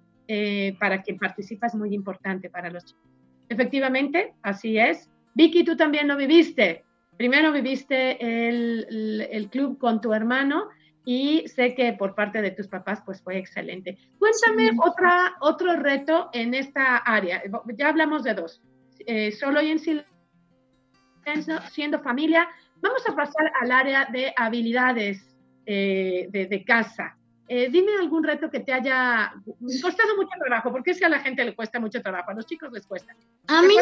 para 0.80 1.02
quien 1.02 1.18
participa 1.18 1.66
es 1.66 1.74
muy 1.74 1.94
importante 1.94 2.50
para 2.50 2.70
los 2.70 2.86
chicos. 2.86 3.04
Efectivamente, 3.48 4.34
así 4.42 4.78
es. 4.78 5.10
Vicky, 5.34 5.64
tú 5.64 5.76
también 5.76 6.08
lo 6.08 6.16
viviste. 6.16 6.84
Primero 7.16 7.52
viviste 7.52 8.48
el, 8.48 9.48
club 9.52 9.78
con 9.78 10.00
tu 10.00 10.12
hermano 10.12 10.68
y 11.04 11.46
sé 11.46 11.74
que 11.74 11.92
por 11.92 12.14
parte 12.14 12.42
de 12.42 12.50
tus 12.50 12.66
papás 12.66 13.02
pues 13.04 13.22
fue 13.22 13.38
excelente. 13.38 13.98
Cuéntame 14.18 14.76
otra, 14.84 15.34
otro 15.40 15.76
reto 15.76 16.30
en 16.32 16.54
esta 16.54 16.96
área. 16.96 17.42
Ya 17.76 17.88
hablamos 17.88 18.24
de 18.24 18.34
dos. 18.34 18.62
Eh, 19.06 19.30
solo 19.32 19.60
y 19.60 19.70
en 19.70 19.78
silencio, 19.78 20.13
siendo 21.70 22.00
familia. 22.00 22.48
Vamos 22.80 23.02
a 23.08 23.14
pasar 23.14 23.52
al 23.60 23.72
área 23.72 24.06
de 24.06 24.32
habilidades 24.36 25.36
eh, 25.66 26.28
de 26.30 26.64
casa. 26.64 27.16
Eh, 27.46 27.68
dime 27.70 27.92
algún 28.00 28.24
reto 28.24 28.50
que 28.50 28.60
te 28.60 28.72
haya 28.72 29.34
costado 29.82 30.16
mucho 30.16 30.30
trabajo, 30.38 30.72
porque 30.72 30.94
si 30.94 31.04
a 31.04 31.10
la 31.10 31.20
gente 31.20 31.44
le 31.44 31.54
cuesta 31.54 31.78
mucho 31.78 32.00
trabajo, 32.00 32.30
a 32.30 32.34
los 32.34 32.46
chicos 32.46 32.72
les 32.72 32.86
cuesta. 32.86 33.14
A 33.48 33.60
mí, 33.60 33.74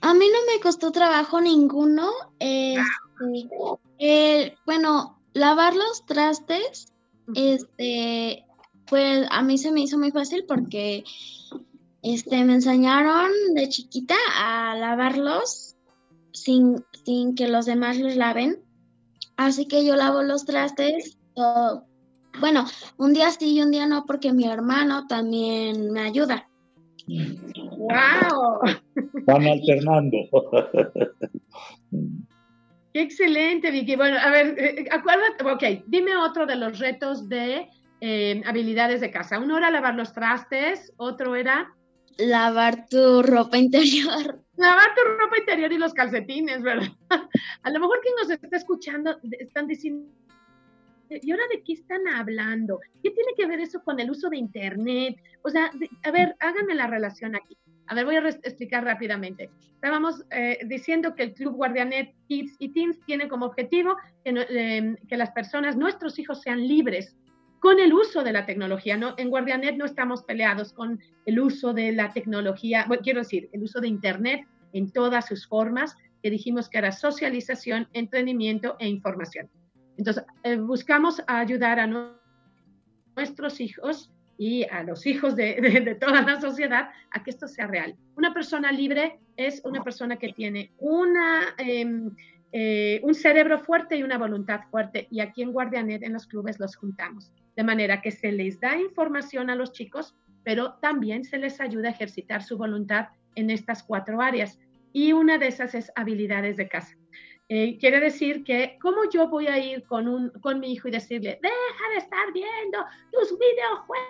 a 0.00 0.14
mí 0.14 0.26
no 0.32 0.52
me 0.52 0.60
costó 0.60 0.90
trabajo 0.90 1.40
ninguno. 1.40 2.10
Este, 2.40 4.56
bueno, 4.66 5.20
lavar 5.32 5.76
los 5.76 6.04
trastes, 6.06 6.92
este, 7.34 8.44
pues 8.86 9.26
a 9.30 9.42
mí 9.42 9.58
se 9.58 9.70
me 9.70 9.82
hizo 9.82 9.98
muy 9.98 10.10
fácil 10.10 10.44
porque 10.46 11.04
este, 12.02 12.44
me 12.44 12.54
enseñaron 12.54 13.30
de 13.54 13.68
chiquita 13.68 14.16
a 14.36 14.74
lavarlos 14.76 15.67
sin, 16.42 16.84
sin 17.04 17.34
que 17.34 17.48
los 17.48 17.66
demás 17.66 17.98
los 17.98 18.16
laven. 18.16 18.62
Así 19.36 19.66
que 19.66 19.84
yo 19.84 19.96
lavo 19.96 20.22
los 20.22 20.44
trastes 20.44 21.18
todo, 21.34 21.86
bueno, 22.40 22.64
un 22.96 23.12
día 23.12 23.30
sí 23.30 23.56
y 23.56 23.62
un 23.62 23.70
día 23.70 23.86
no, 23.86 24.04
porque 24.06 24.32
mi 24.32 24.46
hermano 24.46 25.06
también 25.06 25.92
me 25.92 26.00
ayuda. 26.00 26.48
¡Wow! 27.08 28.60
Van 29.26 29.46
alternando. 29.46 30.18
Qué 32.92 33.00
excelente, 33.02 33.70
Vicky. 33.70 33.96
Bueno, 33.96 34.18
a 34.18 34.30
ver, 34.30 34.58
eh, 34.58 34.80
eh, 34.80 34.88
acuérdate, 34.90 35.44
ok, 35.44 35.84
dime 35.86 36.16
otro 36.16 36.46
de 36.46 36.56
los 36.56 36.78
retos 36.78 37.28
de 37.28 37.68
eh, 38.00 38.42
habilidades 38.46 39.00
de 39.00 39.10
casa. 39.10 39.38
Uno 39.38 39.58
era 39.58 39.70
lavar 39.70 39.94
los 39.94 40.12
trastes, 40.12 40.92
otro 40.96 41.36
era... 41.36 41.74
Lavar 42.18 42.86
tu 42.88 43.22
ropa 43.22 43.58
interior. 43.58 44.42
Lavar 44.58 44.92
tu 44.96 45.02
ropa 45.18 45.38
interior 45.38 45.72
y 45.72 45.78
los 45.78 45.94
calcetines, 45.94 46.62
¿verdad? 46.62 46.88
A 47.62 47.70
lo 47.70 47.78
mejor 47.78 48.00
quien 48.00 48.14
nos 48.16 48.28
está 48.28 48.56
escuchando 48.56 49.16
están 49.38 49.68
diciendo, 49.68 50.10
¿y 51.08 51.30
ahora 51.30 51.44
de 51.52 51.62
qué 51.62 51.74
están 51.74 52.08
hablando? 52.08 52.80
¿Qué 53.00 53.10
tiene 53.10 53.34
que 53.36 53.46
ver 53.46 53.60
eso 53.60 53.80
con 53.84 54.00
el 54.00 54.10
uso 54.10 54.28
de 54.28 54.36
Internet? 54.36 55.16
O 55.42 55.50
sea, 55.50 55.70
a 56.02 56.10
ver, 56.10 56.34
háganme 56.40 56.74
la 56.74 56.88
relación 56.88 57.36
aquí. 57.36 57.56
A 57.86 57.94
ver, 57.94 58.04
voy 58.04 58.16
a 58.16 58.28
explicar 58.28 58.84
rápidamente. 58.84 59.48
Estábamos 59.74 60.24
eh, 60.32 60.58
diciendo 60.66 61.14
que 61.14 61.22
el 61.22 61.34
Club 61.34 61.54
Guardianet 61.54 62.12
Kids 62.26 62.56
y 62.58 62.72
Teens 62.72 62.98
tiene 63.06 63.28
como 63.28 63.46
objetivo 63.46 63.96
que, 64.24 64.30
em, 64.50 64.96
que, 65.08 65.16
las 65.16 65.30
personas, 65.30 65.76
nuestros 65.76 66.18
hijos, 66.18 66.42
sean 66.42 66.66
libres 66.66 67.16
con 67.60 67.80
el 67.80 67.92
uso 67.92 68.22
de 68.22 68.32
la 68.32 68.46
tecnología. 68.46 68.96
¿no? 68.96 69.14
En 69.18 69.30
Guardianet 69.30 69.76
no 69.76 69.84
estamos 69.84 70.22
peleados 70.22 70.72
con 70.72 71.00
el 71.26 71.40
uso 71.40 71.72
de 71.72 71.92
la 71.92 72.12
tecnología, 72.12 72.84
bueno, 72.86 73.02
quiero 73.02 73.20
decir, 73.20 73.48
el 73.52 73.62
uso 73.62 73.80
de 73.80 73.88
Internet 73.88 74.46
en 74.72 74.90
todas 74.90 75.26
sus 75.26 75.46
formas, 75.46 75.96
que 76.22 76.30
dijimos 76.30 76.68
que 76.68 76.78
era 76.78 76.92
socialización, 76.92 77.88
entrenamiento 77.92 78.76
e 78.78 78.88
información. 78.88 79.48
Entonces, 79.96 80.24
eh, 80.42 80.56
buscamos 80.56 81.22
ayudar 81.26 81.80
a 81.80 82.14
nuestros 83.16 83.60
hijos 83.60 84.10
y 84.36 84.64
a 84.64 84.84
los 84.84 85.04
hijos 85.06 85.34
de, 85.34 85.96
toda 86.00 86.22
la 86.22 86.40
sociedad 86.40 86.90
a 87.10 87.22
que 87.22 87.30
esto 87.30 87.48
sea 87.48 87.66
real. 87.66 87.96
Una 88.16 88.32
persona 88.32 88.70
libre 88.70 89.18
es 89.36 89.60
una 89.64 89.82
persona 89.82 90.16
que 90.16 90.32
tiene 90.32 90.72
una, 90.78 91.54
em, 91.58 92.10
eh, 92.52 93.00
un 93.02 93.14
cerebro 93.14 93.58
fuerte 93.58 93.96
y 93.96 94.04
una 94.04 94.16
voluntad 94.16 94.60
fuerte. 94.70 95.08
Y 95.10 95.20
aquí 95.20 95.42
en 95.42 95.52
Guardianet, 95.52 96.02
en 96.04 96.12
los 96.12 96.26
clubes, 96.26 96.60
los 96.60 96.76
juntamos. 96.76 97.32
De 97.58 97.64
manera 97.64 98.00
que 98.00 98.12
se 98.12 98.30
les 98.30 98.60
da 98.60 98.78
información 98.78 99.50
a 99.50 99.56
los 99.56 99.72
chicos, 99.72 100.14
pero 100.44 100.74
también 100.74 101.24
se 101.24 101.38
les 101.38 101.60
ayuda 101.60 101.88
a 101.88 101.90
ejercitar 101.90 102.44
su 102.44 102.56
voluntad 102.56 103.08
en 103.34 103.50
estas 103.50 103.82
cuatro 103.82 104.20
áreas. 104.20 104.60
Y 104.92 105.12
una 105.12 105.38
de 105.38 105.48
esas 105.48 105.74
es 105.74 105.90
habilidades 105.96 106.56
de 106.56 106.68
casa. 106.68 106.96
Eh, 107.48 107.76
quiere 107.78 107.98
decir 107.98 108.44
que, 108.44 108.78
¿cómo 108.80 109.10
yo 109.10 109.26
voy 109.26 109.48
a 109.48 109.58
ir 109.58 109.82
con, 109.86 110.06
un, 110.06 110.30
con 110.40 110.60
mi 110.60 110.72
hijo 110.72 110.86
y 110.86 110.92
decirle, 110.92 111.40
deja 111.42 111.88
de 111.94 111.96
estar 111.96 112.32
viendo 112.32 112.78
tus 113.10 113.36
videojuegos, 113.36 114.06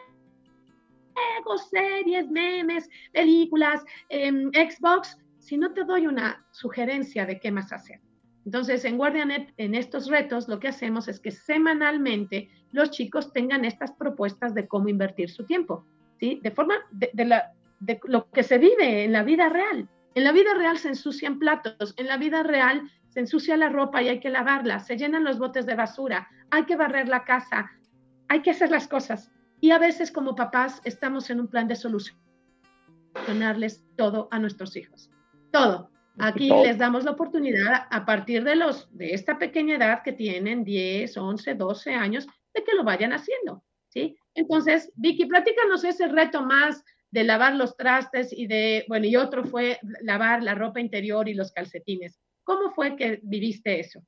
series, 1.71 2.29
memes, 2.29 2.91
películas, 3.15 3.83
em, 4.11 4.51
Xbox, 4.53 5.17
si 5.39 5.57
no 5.57 5.73
te 5.73 5.85
doy 5.85 6.07
una 6.07 6.45
sugerencia 6.51 7.25
de 7.25 7.41
qué 7.41 7.51
más 7.51 7.73
hacer? 7.73 7.99
Entonces, 8.45 8.85
en 8.85 8.99
GuardiaNet, 8.99 9.55
en 9.57 9.75
estos 9.75 10.07
retos, 10.09 10.49
lo 10.49 10.61
que 10.61 10.69
hacemos 10.69 11.09
es 11.09 11.19
que 11.19 11.31
semanalmente 11.31 12.51
los 12.73 12.91
chicos 12.91 13.33
tengan 13.33 13.65
estas 13.65 13.93
propuestas 13.93 14.55
de 14.55 14.69
cómo 14.69 14.89
invertir 14.89 15.31
su 15.31 15.45
tiempo, 15.45 15.85
¿sí? 16.19 16.41
De 16.43 16.51
forma 16.51 16.75
de, 16.91 17.11
de 17.81 18.01
lo 18.05 18.31
que 18.31 18.43
se 18.43 18.59
vive 18.59 19.05
en 19.05 19.13
la 19.13 19.23
vida 19.23 19.49
real. 19.49 19.89
En 20.15 20.25
la 20.25 20.33
vida 20.33 20.55
real 20.55 20.79
se 20.79 20.89
ensucian 20.89 21.39
platos, 21.39 21.95
en 21.97 22.07
la 22.07 22.17
vida 22.17 22.43
real 22.43 22.91
se 23.09 23.21
ensucia 23.21 23.57
la 23.57 23.69
ropa 23.69 24.03
y 24.03 24.09
hay 24.09 24.21
que 24.21 24.31
lavarla, 24.31 24.81
se 24.81 24.97
llenan 24.97 25.25
los 25.25 25.39
botes 25.39 25.67
de 25.67 25.75
basura, 25.75 26.29
hay 26.51 26.65
que 26.65 26.77
barrer 26.77 27.09
la 27.09 27.25
casa, 27.25 27.71
hay 28.29 28.43
que 28.43 28.51
hacer 28.51 28.71
las 28.71 28.89
cosas. 28.89 29.31
Y 29.61 29.71
a 29.71 29.79
veces 29.79 30.13
como 30.13 30.35
papás 30.35 30.81
estamos 30.85 31.31
en 31.31 31.41
un 31.41 31.49
plan 31.49 31.69
de 31.69 31.77
solucionarles 31.77 33.85
todo 33.97 34.29
a 34.31 34.39
nuestros 34.39 34.77
hijos. 34.77 35.11
Todo. 35.51 35.91
Aquí 36.21 36.51
les 36.51 36.79
damos 36.79 37.05
la 37.05 37.13
oportunidad 37.13 37.87
a 37.91 38.05
partir 38.05 38.43
de 38.43 38.57
los 38.57 38.89
de 38.97 39.15
esta 39.15 39.39
pequeña 39.39 39.77
edad 39.77 40.03
que 40.03 40.13
tienen 40.13 40.65
10, 40.65 41.17
11, 41.17 41.55
12 41.55 41.95
años 41.95 42.27
de 42.59 42.65
que 42.65 42.77
lo 42.77 42.85
vayan 42.85 43.13
haciendo, 43.13 43.63
¿sí? 43.89 44.17
Entonces, 44.35 44.93
Vicky, 44.97 45.27
platícanos 45.27 45.85
ese 45.85 46.09
reto 46.09 46.43
más 46.43 46.85
de 47.11 47.25
lavar 47.25 47.55
los 47.55 47.77
trastes 47.77 48.33
y 48.33 48.47
de, 48.47 48.85
bueno, 48.89 49.07
y 49.07 49.17
otro 49.17 49.45
fue 49.45 49.79
lavar 50.03 50.43
la 50.43 50.55
ropa 50.55 50.81
interior 50.81 51.29
y 51.29 51.35
los 51.35 51.53
calcetines. 51.53 52.19
¿Cómo 52.45 52.71
fue 52.71 52.97
que 52.97 53.21
viviste 53.23 53.81
eso? 53.81 54.03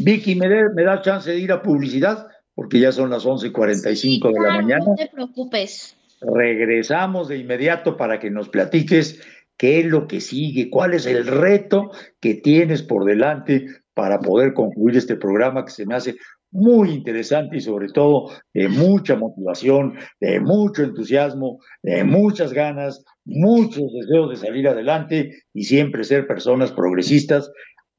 Vicky, 0.00 0.34
¿me, 0.34 0.48
me 0.48 0.84
da 0.84 1.00
chance 1.00 1.30
de 1.30 1.38
ir 1.38 1.52
a 1.52 1.62
publicidad? 1.62 2.26
Porque 2.54 2.80
ya 2.80 2.92
son 2.92 3.10
las 3.10 3.24
11.45 3.24 4.32
de 4.32 4.40
la 4.40 4.54
mañana. 4.54 4.84
No 4.84 4.94
te 4.94 5.08
preocupes. 5.08 5.96
Regresamos 6.20 7.28
de 7.28 7.38
inmediato 7.38 7.96
para 7.96 8.18
que 8.18 8.30
nos 8.30 8.48
platiques 8.48 9.20
qué 9.56 9.80
es 9.80 9.86
lo 9.86 10.06
que 10.06 10.20
sigue, 10.20 10.70
cuál 10.70 10.94
es 10.94 11.06
el 11.06 11.26
reto 11.26 11.90
que 12.20 12.34
tienes 12.34 12.82
por 12.82 13.04
delante 13.04 13.66
para 13.92 14.20
poder 14.20 14.54
concluir 14.54 14.96
este 14.96 15.16
programa 15.16 15.64
que 15.64 15.70
se 15.70 15.86
me 15.86 15.94
hace 15.94 16.16
muy 16.54 16.92
interesante 16.92 17.56
y 17.56 17.60
sobre 17.60 17.88
todo 17.88 18.30
de 18.54 18.68
mucha 18.68 19.16
motivación, 19.16 19.98
de 20.20 20.40
mucho 20.40 20.84
entusiasmo, 20.84 21.58
de 21.82 22.04
muchas 22.04 22.52
ganas, 22.52 23.04
muchos 23.24 23.92
deseos 23.92 24.30
de 24.30 24.36
salir 24.36 24.68
adelante 24.68 25.42
y 25.52 25.64
siempre 25.64 26.04
ser 26.04 26.26
personas 26.26 26.72
progresistas. 26.72 27.50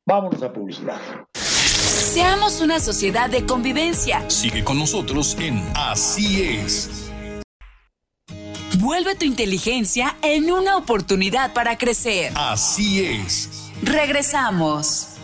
Vámonos 0.08 0.42
a 0.42 0.54
publicidad. 0.54 1.00
Seamos 1.34 2.62
una 2.62 2.80
sociedad 2.80 3.30
de 3.30 3.46
convivencia. 3.46 4.28
Sigue 4.30 4.64
con 4.64 4.80
nosotros 4.80 5.36
en 5.40 5.62
Así 5.76 6.44
es. 6.44 7.12
Vuelve 8.80 9.16
tu 9.16 9.26
inteligencia 9.26 10.16
en 10.22 10.52
una 10.52 10.78
oportunidad 10.78 11.54
para 11.54 11.78
crecer. 11.78 12.32
Así 12.36 13.04
es. 13.04 13.72
Regresamos. 13.84 15.15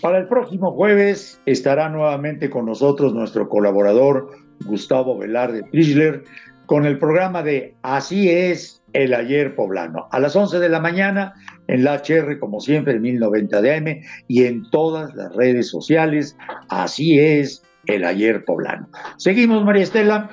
Para 0.00 0.18
el 0.18 0.28
próximo 0.28 0.72
jueves 0.72 1.40
estará 1.44 1.88
nuevamente 1.88 2.50
con 2.50 2.66
nosotros 2.66 3.14
nuestro 3.14 3.48
colaborador 3.48 4.30
Gustavo 4.64 5.18
Velarde 5.18 5.64
Trischler 5.64 6.22
con 6.66 6.84
el 6.84 6.98
programa 6.98 7.42
de 7.42 7.74
Así 7.82 8.30
es 8.30 8.82
el 8.92 9.12
ayer 9.12 9.56
poblano. 9.56 10.06
A 10.12 10.20
las 10.20 10.36
11 10.36 10.60
de 10.60 10.68
la 10.68 10.78
mañana 10.78 11.34
en 11.66 11.82
la 11.82 11.94
HR, 11.94 12.38
como 12.38 12.60
siempre, 12.60 12.94
en 12.94 13.02
1090 13.02 13.60
de 13.60 14.02
y 14.28 14.44
en 14.44 14.70
todas 14.70 15.14
las 15.14 15.34
redes 15.34 15.68
sociales. 15.68 16.36
Así 16.68 17.18
es 17.18 17.62
el 17.86 18.04
ayer 18.04 18.44
poblano. 18.44 18.88
Seguimos, 19.16 19.64
María 19.64 19.82
Estela. 19.82 20.30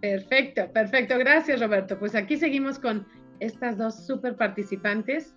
Perfecto, 0.00 0.72
perfecto. 0.72 1.18
Gracias, 1.18 1.60
Roberto. 1.60 1.98
Pues 1.98 2.14
aquí 2.14 2.36
seguimos 2.36 2.78
con 2.78 3.06
estas 3.40 3.78
dos 3.78 4.06
super 4.06 4.36
participantes 4.36 5.34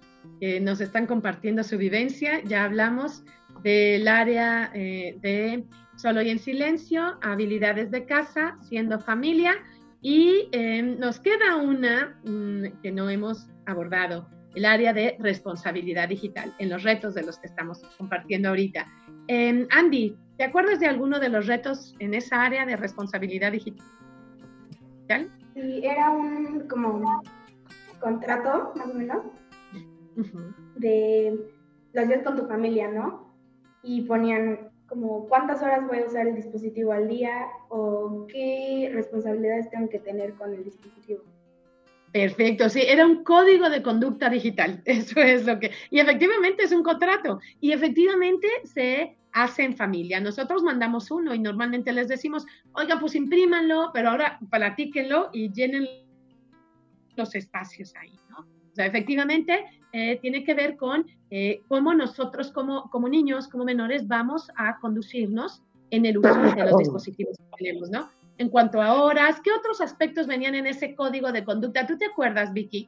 nos 0.62 0.82
están 0.82 1.06
compartiendo 1.06 1.64
su 1.64 1.78
vivencia. 1.78 2.42
Ya 2.44 2.64
hablamos 2.64 3.24
del 3.64 4.08
área 4.08 4.72
eh, 4.74 5.18
de 5.22 5.66
solo 5.96 6.22
y 6.22 6.30
en 6.30 6.40
silencio, 6.40 7.18
habilidades 7.22 7.92
de 7.92 8.06
casa, 8.06 8.58
siendo 8.62 9.00
familia. 9.00 9.56
Y 10.02 10.48
em, 10.54 10.98
nos 10.98 11.20
queda 11.20 11.58
una 11.58 12.18
mm, 12.24 12.82
que 12.82 12.92
no 12.92 13.10
hemos 13.10 13.48
abordado, 13.66 14.30
el 14.56 14.66
área 14.66 14.94
de 14.94 15.18
responsabilidad 15.20 16.08
digital, 16.08 16.54
en 16.58 16.70
los 16.70 16.84
retos 16.84 17.14
de 17.16 17.24
los 17.24 17.38
que 17.38 17.48
estamos 17.48 17.82
compartiendo 17.98 18.50
ahorita. 18.50 18.88
Em, 19.28 19.68
Andy, 19.72 20.16
¿te 20.38 20.46
acuerdas 20.46 20.80
de 20.80 20.88
alguno 20.88 21.20
de 21.20 21.30
los 21.30 21.48
retos 21.48 21.96
en 22.00 22.14
esa 22.14 22.44
área 22.44 22.66
de 22.66 22.78
responsabilidad 22.78 23.52
digital? 23.52 23.84
Sí, 25.54 25.82
era 25.84 26.12
un 26.12 26.66
como 26.70 27.22
contrato, 28.00 28.72
más 28.78 28.88
o 28.88 28.94
menos, 28.94 29.18
de 30.76 31.40
lo 31.94 32.02
hacías 32.02 32.24
con 32.24 32.36
tu 32.36 32.46
familia, 32.46 32.90
¿no? 32.90 33.34
Y 33.84 34.02
ponían 34.02 34.70
como 34.88 35.28
cuántas 35.28 35.62
horas 35.62 35.88
voy 35.88 36.00
a 36.00 36.06
usar 36.06 36.28
el 36.28 36.36
dispositivo 36.36 36.92
al 36.92 37.08
día 37.08 37.48
o 37.70 38.26
qué 38.28 38.90
responsabilidades 38.94 39.70
tengo 39.70 39.88
que 39.90 40.00
tener 40.00 40.34
con 40.34 40.54
el 40.54 40.64
dispositivo. 40.64 41.24
Perfecto, 42.12 42.70
sí, 42.70 42.82
era 42.82 43.06
un 43.06 43.24
código 43.24 43.70
de 43.70 43.84
conducta 43.84 44.30
digital, 44.30 44.82
eso 44.86 45.20
es 45.20 45.46
lo 45.46 45.60
que, 45.60 45.72
y 45.92 46.00
efectivamente 46.00 46.64
es 46.64 46.72
un 46.72 46.82
contrato, 46.82 47.40
y 47.62 47.72
efectivamente 47.72 48.48
se 48.64 49.16
hace 49.32 49.64
en 49.64 49.76
familia. 49.76 50.20
Nosotros 50.20 50.64
mandamos 50.64 51.12
uno 51.12 51.36
y 51.36 51.40
normalmente 51.40 51.94
les 51.94 52.08
decimos, 52.08 52.48
oiga, 52.74 53.00
pues 53.00 53.14
imprímanlo, 53.14 53.92
pero 53.94 54.10
ahora 54.10 54.40
platíquenlo 54.50 55.30
y 55.34 55.52
llenen 55.54 55.88
los 57.16 57.36
espacios 57.36 57.94
ahí, 57.96 58.18
¿no? 58.30 58.40
O 58.40 58.76
sea, 58.76 58.88
efectivamente 58.88 59.66
eh, 59.92 60.20
tiene 60.22 60.44
que 60.44 60.54
ver 60.54 60.78
con 60.78 61.06
eh, 61.32 61.62
cómo 61.68 61.94
nosotros 61.94 62.52
como, 62.52 62.90
como 62.90 63.10
niños, 63.10 63.48
como 63.48 63.66
menores, 63.66 64.08
vamos 64.08 64.52
a 64.56 64.80
conducirnos 64.80 65.64
en 65.90 66.06
el 66.06 66.20
uso 66.20 66.40
de 66.42 66.64
los 66.64 66.78
dispositivos 66.78 67.38
que 67.38 67.64
tenemos, 67.66 67.90
¿no? 67.90 68.10
En 68.38 68.50
cuanto 68.50 68.82
a 68.82 68.94
horas, 69.02 69.42
¿qué 69.44 69.52
otros 69.52 69.82
aspectos 69.82 70.28
venían 70.28 70.56
en 70.56 70.68
ese 70.68 70.96
código 70.96 71.32
de 71.32 71.44
conducta? 71.44 71.88
¿Tú 71.88 71.98
te 71.98 72.06
acuerdas, 72.06 72.54
Vicky? 72.54 72.88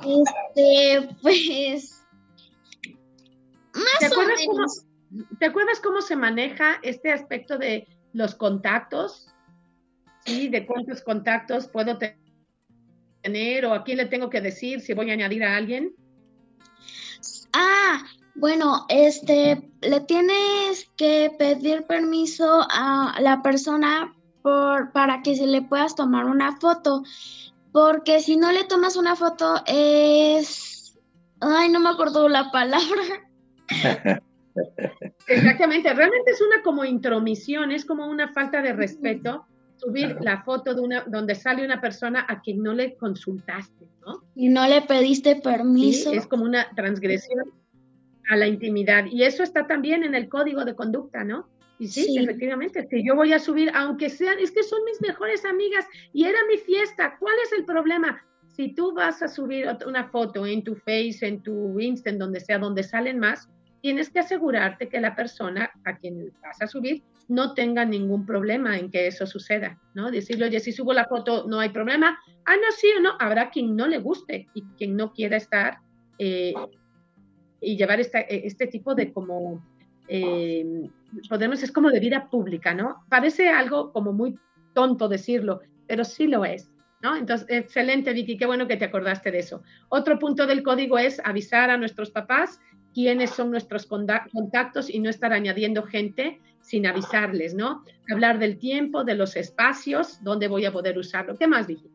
Este, 0.00 1.14
pues. 1.20 2.04
Más 3.74 3.98
¿Te 4.00 4.06
o 4.06 4.26
menos. 4.26 4.86
Cómo, 5.10 5.26
¿Te 5.38 5.46
acuerdas 5.46 5.80
cómo 5.80 6.00
se 6.00 6.16
maneja 6.16 6.78
este 6.82 7.12
aspecto 7.12 7.58
de 7.58 7.86
los 8.12 8.34
contactos? 8.34 9.32
¿Sí? 10.24 10.48
De 10.48 10.66
cuántos 10.66 11.02
contactos 11.02 11.68
puedo 11.68 11.98
tener 11.98 12.16
tener 13.22 13.64
o 13.66 13.74
a 13.74 13.84
quién 13.84 13.98
le 13.98 14.06
tengo 14.06 14.28
que 14.28 14.40
decir 14.40 14.80
si 14.80 14.92
voy 14.92 15.10
a 15.10 15.14
añadir 15.14 15.44
a 15.44 15.56
alguien? 15.56 15.94
Ah, 17.52 18.02
bueno, 18.34 18.86
este, 18.88 19.70
le 19.80 20.00
tienes 20.00 20.90
que 20.96 21.30
pedir 21.38 21.84
permiso 21.84 22.66
a 22.70 23.16
la 23.20 23.42
persona 23.42 24.14
por, 24.42 24.92
para 24.92 25.22
que 25.22 25.36
se 25.36 25.46
le 25.46 25.62
puedas 25.62 25.94
tomar 25.94 26.24
una 26.24 26.56
foto, 26.56 27.02
porque 27.72 28.20
si 28.20 28.36
no 28.36 28.50
le 28.52 28.64
tomas 28.64 28.96
una 28.96 29.16
foto 29.16 29.62
es, 29.66 30.98
ay, 31.40 31.68
no 31.68 31.80
me 31.80 31.90
acuerdo 31.90 32.28
la 32.28 32.50
palabra. 32.50 33.02
Exactamente, 35.28 35.94
realmente 35.94 36.32
es 36.32 36.40
una 36.40 36.62
como 36.62 36.84
intromisión, 36.84 37.70
es 37.70 37.84
como 37.84 38.06
una 38.06 38.32
falta 38.32 38.60
de 38.60 38.72
respeto 38.72 39.46
subir 39.82 40.16
la 40.20 40.42
foto 40.42 40.74
de 40.74 40.80
una 40.80 41.04
donde 41.06 41.34
sale 41.34 41.64
una 41.64 41.80
persona 41.80 42.24
a 42.28 42.40
quien 42.40 42.62
no 42.62 42.72
le 42.72 42.94
consultaste, 42.94 43.86
¿no? 44.06 44.22
Y 44.34 44.48
no 44.48 44.66
le 44.68 44.82
pediste 44.82 45.36
permiso. 45.36 46.10
Sí, 46.10 46.16
es 46.16 46.26
como 46.26 46.44
una 46.44 46.70
transgresión 46.74 47.52
a 48.28 48.36
la 48.36 48.46
intimidad. 48.46 49.06
Y 49.06 49.24
eso 49.24 49.42
está 49.42 49.66
también 49.66 50.04
en 50.04 50.14
el 50.14 50.28
código 50.28 50.64
de 50.64 50.74
conducta, 50.74 51.24
¿no? 51.24 51.48
Y 51.78 51.88
sí, 51.88 52.04
sí, 52.04 52.18
efectivamente, 52.18 52.86
si 52.88 53.04
yo 53.04 53.16
voy 53.16 53.32
a 53.32 53.40
subir, 53.40 53.72
aunque 53.74 54.08
sean, 54.08 54.38
es 54.38 54.52
que 54.52 54.62
son 54.62 54.84
mis 54.84 55.00
mejores 55.00 55.44
amigas 55.44 55.84
y 56.12 56.24
era 56.24 56.38
mi 56.48 56.58
fiesta, 56.58 57.16
¿cuál 57.18 57.34
es 57.44 57.52
el 57.58 57.64
problema? 57.64 58.24
Si 58.54 58.74
tú 58.74 58.92
vas 58.92 59.20
a 59.22 59.28
subir 59.28 59.66
una 59.84 60.08
foto 60.08 60.46
en 60.46 60.62
tu 60.62 60.76
Face, 60.76 61.18
en 61.22 61.42
tu 61.42 61.80
Insta, 61.80 62.10
en 62.10 62.18
donde 62.18 62.38
sea, 62.38 62.58
donde 62.58 62.84
salen 62.84 63.18
más, 63.18 63.48
tienes 63.80 64.10
que 64.10 64.20
asegurarte 64.20 64.88
que 64.88 65.00
la 65.00 65.16
persona 65.16 65.72
a 65.84 65.96
quien 65.96 66.32
vas 66.40 66.62
a 66.62 66.68
subir 66.68 67.02
no 67.28 67.54
tenga 67.54 67.84
ningún 67.84 68.26
problema 68.26 68.78
en 68.78 68.90
que 68.90 69.06
eso 69.06 69.26
suceda, 69.26 69.78
¿no? 69.94 70.10
Decirle, 70.10 70.46
oye, 70.46 70.60
si 70.60 70.72
subo 70.72 70.92
la 70.92 71.06
foto 71.06 71.46
no 71.48 71.60
hay 71.60 71.70
problema, 71.70 72.18
ah, 72.44 72.56
no, 72.56 72.72
sí 72.76 72.88
o 72.96 73.00
no, 73.00 73.12
habrá 73.18 73.50
quien 73.50 73.76
no 73.76 73.86
le 73.86 73.98
guste 73.98 74.48
y 74.54 74.62
quien 74.76 74.96
no 74.96 75.12
quiera 75.12 75.36
estar 75.36 75.78
eh, 76.18 76.54
y 77.60 77.76
llevar 77.76 78.00
este 78.00 78.66
tipo 78.66 78.94
de 78.94 79.12
como, 79.12 79.64
eh, 80.08 80.88
podemos, 81.28 81.62
es 81.62 81.72
como 81.72 81.90
de 81.90 82.00
vida 82.00 82.28
pública, 82.28 82.74
¿no? 82.74 83.04
Parece 83.08 83.48
algo 83.48 83.92
como 83.92 84.12
muy 84.12 84.38
tonto 84.74 85.08
decirlo, 85.08 85.60
pero 85.86 86.04
sí 86.04 86.26
lo 86.26 86.44
es. 86.44 86.68
¿No? 87.02 87.16
Entonces, 87.16 87.48
excelente, 87.50 88.12
Vicky, 88.12 88.36
qué 88.36 88.46
bueno 88.46 88.68
que 88.68 88.76
te 88.76 88.84
acordaste 88.84 89.32
de 89.32 89.40
eso. 89.40 89.64
Otro 89.88 90.20
punto 90.20 90.46
del 90.46 90.62
código 90.62 90.98
es 90.98 91.20
avisar 91.24 91.68
a 91.68 91.76
nuestros 91.76 92.12
papás 92.12 92.60
quiénes 92.94 93.30
son 93.30 93.50
nuestros 93.50 93.86
contactos 93.86 94.88
y 94.88 95.00
no 95.00 95.10
estar 95.10 95.32
añadiendo 95.32 95.82
gente 95.82 96.40
sin 96.62 96.86
avisarles, 96.86 97.54
¿no? 97.54 97.84
Hablar 98.10 98.38
del 98.38 98.58
tiempo, 98.58 99.04
de 99.04 99.14
los 99.14 99.36
espacios, 99.36 100.22
dónde 100.22 100.48
voy 100.48 100.64
a 100.64 100.72
poder 100.72 100.96
usarlo. 100.98 101.36
¿Qué 101.36 101.46
más, 101.46 101.66
Vicky? 101.66 101.90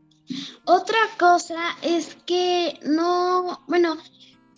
Otra 0.65 0.99
cosa 1.18 1.76
es 1.82 2.18
que 2.26 2.80
no, 2.84 3.63
bueno, 3.68 3.95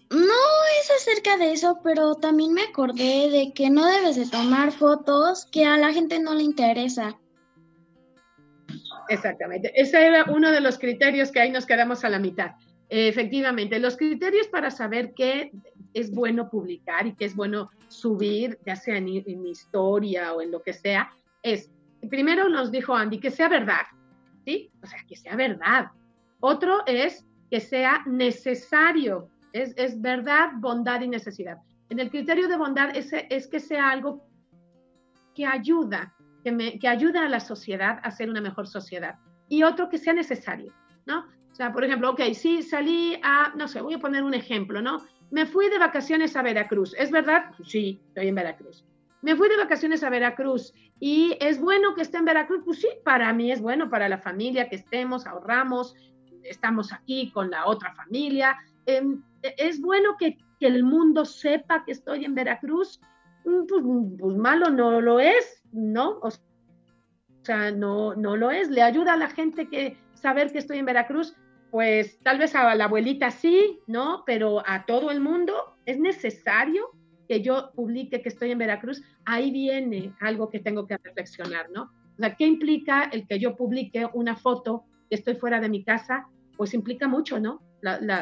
no 0.10 0.42
es 0.82 0.92
acerca 0.98 1.38
de 1.38 1.54
eso, 1.54 1.80
pero 1.84 2.16
también 2.16 2.54
me 2.54 2.64
acordé 2.64 3.30
de 3.30 3.54
que 3.54 3.70
no 3.70 3.86
debes 3.86 4.16
de 4.16 4.28
tomar 4.28 4.72
fotos 4.72 5.46
que 5.46 5.66
a 5.66 5.78
la 5.78 5.94
gente 5.94 6.20
no 6.20 6.34
le 6.34 6.44
interesa. 6.44 7.20
Exactamente. 9.08 9.72
Ese 9.80 10.06
era 10.06 10.26
uno 10.32 10.52
de 10.52 10.62
los 10.62 10.80
criterios 10.80 11.32
que 11.32 11.42
ahí 11.42 11.52
nos 11.52 11.66
quedamos 11.66 12.04
a 12.04 12.10
la 12.10 12.20
mitad. 12.20 12.52
Efectivamente, 12.90 13.80
los 13.80 13.98
criterios 13.98 14.48
para 14.48 14.72
saber 14.72 15.14
qué 15.16 15.52
es 15.94 16.12
bueno 16.12 16.50
publicar 16.50 17.08
y 17.08 17.16
qué 17.16 17.26
es 17.26 17.36
bueno 17.36 17.70
subir, 17.88 18.60
ya 18.66 18.76
sea 18.76 18.98
en, 18.98 19.08
historia 19.08 20.34
o 20.34 20.42
en 20.42 20.52
lo 20.52 20.62
que 20.62 20.74
sea, 20.74 21.12
es, 21.42 21.72
primero 22.10 22.50
nos 22.50 22.72
dijo 22.72 22.96
Andy, 22.96 23.20
que 23.20 23.32
sea 23.32 23.50
verdad, 23.50 23.86
¿sí? 24.46 24.72
O 24.84 24.88
sea, 24.88 25.00
que 25.08 25.16
sea 25.16 25.36
verdad. 25.36 25.92
Otro 26.40 26.86
es 26.86 27.26
que 27.50 27.60
sea 27.60 28.04
necesario, 28.06 29.30
es, 29.54 29.74
es 29.78 30.00
verdad, 30.00 30.52
bondad 30.58 31.02
y 31.02 31.08
necesidad. 31.08 31.58
En 31.90 32.00
el 32.00 32.10
criterio 32.10 32.48
de 32.48 32.58
bondad 32.58 32.96
es, 32.96 33.12
es 33.12 33.48
que 33.48 33.60
sea 33.60 33.90
algo 33.90 34.24
que 35.36 35.46
ayuda, 35.46 36.14
que, 36.44 36.52
me, 36.52 36.78
que 36.78 36.88
ayuda 36.88 37.26
a 37.26 37.30
la 37.30 37.40
sociedad 37.40 38.00
a 38.04 38.12
ser 38.12 38.30
una 38.30 38.42
mejor 38.42 38.68
sociedad. 38.68 39.16
Y 39.48 39.64
otro 39.64 39.90
que 39.90 39.98
sea 39.98 40.14
necesario, 40.14 40.74
¿no? 41.06 41.26
O 41.52 41.56
sea, 41.56 41.74
por 41.74 41.84
ejemplo, 41.84 42.12
ok, 42.12 42.22
sí 42.34 42.62
salí 42.62 43.20
a, 43.24 43.54
no 43.56 43.68
sé, 43.68 43.82
voy 43.82 43.96
a 43.96 44.00
poner 44.00 44.24
un 44.24 44.36
ejemplo, 44.36 44.82
¿no? 44.82 45.00
Me 45.32 45.46
fui 45.46 45.70
de 45.70 45.78
vacaciones 45.78 46.36
a 46.36 46.42
Veracruz. 46.42 46.96
¿Es 46.98 47.12
verdad? 47.12 47.52
Sí, 47.64 48.02
estoy 48.08 48.28
en 48.28 48.36
Veracruz. 48.36 48.86
Me 49.22 49.36
fui 49.36 49.50
de 49.50 49.58
vacaciones 49.58 50.04
a 50.04 50.10
Veracruz 50.10 50.74
y 51.00 51.38
es 51.42 51.60
bueno 51.60 51.94
que 51.94 52.02
esté 52.02 52.18
en 52.18 52.26
Veracruz. 52.26 52.62
Pues 52.64 52.80
sí, 52.80 52.88
para 53.04 53.32
mí 53.34 53.52
es 53.52 53.62
bueno, 53.62 53.90
para 53.90 54.10
la 54.10 54.18
familia 54.18 54.70
que 54.70 54.78
estemos, 54.78 55.28
ahorramos, 55.28 55.96
estamos 56.44 56.94
aquí 56.94 57.32
con 57.32 57.52
la 57.52 57.66
otra 57.68 57.94
familia. 57.94 58.58
Em, 58.86 59.22
es 59.42 59.82
bueno 59.82 60.16
que, 60.18 60.38
el 60.62 60.84
mundo 60.84 61.24
sepa 61.24 61.86
que 61.86 61.94
estoy 61.94 62.26
en 62.26 62.36
Veracruz. 62.36 63.00
Mm, 63.46 63.66
pues, 63.66 63.84
pues 64.20 64.36
malo 64.36 64.70
no 64.70 65.00
lo 65.00 65.20
es, 65.22 65.64
¿no? 65.72 66.20
O 66.22 66.30
sea, 67.44 67.72
no, 67.72 68.14
no 68.16 68.36
lo 68.36 68.52
es. 68.52 68.70
Le 68.70 68.82
ayuda 68.82 69.14
a 69.14 69.18
la 69.18 69.30
gente 69.30 69.70
que 69.70 69.98
saber 70.16 70.52
que 70.52 70.58
estoy 70.58 70.80
en 70.80 70.86
Veracruz 70.86 71.36
pues 71.72 72.20
tal 72.24 72.40
vez 72.40 72.56
a 72.56 72.74
la 72.76 72.86
abuelita 72.86 73.32
sí, 73.32 73.80
¿no? 73.88 74.24
Pero 74.26 74.64
a 74.66 74.86
todo 74.86 75.12
el 75.12 75.20
mundo 75.20 75.76
es 75.86 76.00
necesario 76.00 76.90
que 77.28 77.42
yo 77.42 77.72
publique 77.76 78.22
que 78.22 78.30
estoy 78.30 78.52
en 78.52 78.58
Veracruz. 78.58 79.04
Ahí 79.26 79.52
viene 79.52 80.14
algo 80.20 80.50
que 80.50 80.60
tengo 80.60 80.88
que 80.88 80.98
reflexionar, 80.98 81.70
¿no? 81.70 81.84
O 81.84 82.22
sea, 82.22 82.36
¿qué 82.36 82.46
implica 82.46 83.04
el 83.04 83.28
que 83.28 83.40
yo 83.40 83.56
publique 83.56 84.08
una 84.14 84.36
foto 84.36 84.84
que 85.10 85.16
estoy 85.16 85.36
fuera 85.36 85.60
de 85.60 85.70
mi 85.70 85.84
casa? 85.84 86.28
Pues 86.58 86.74
implica 86.74 87.08
mucho, 87.08 87.40
¿no? 87.40 87.62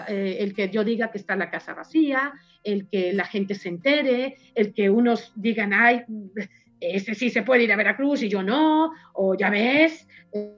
Eh, 0.07 0.37
el 0.39 0.53
que 0.53 0.69
yo 0.69 0.83
diga 0.83 1.09
que 1.09 1.17
está 1.17 1.35
la 1.35 1.49
casa 1.49 1.73
vacía, 1.73 2.33
el 2.63 2.87
que 2.89 3.13
la 3.13 3.25
gente 3.25 3.55
se 3.55 3.69
entere, 3.69 4.37
el 4.53 4.73
que 4.73 4.89
unos 4.89 5.33
digan, 5.35 5.73
ay, 5.73 6.03
ese 6.79 7.15
sí 7.15 7.29
se 7.29 7.41
puede 7.41 7.63
ir 7.63 7.71
a 7.71 7.75
Veracruz 7.75 8.21
y 8.21 8.29
yo 8.29 8.43
no, 8.43 8.91
o 9.13 9.35
ya 9.35 9.49
ves, 9.49 10.07
eh, 10.33 10.57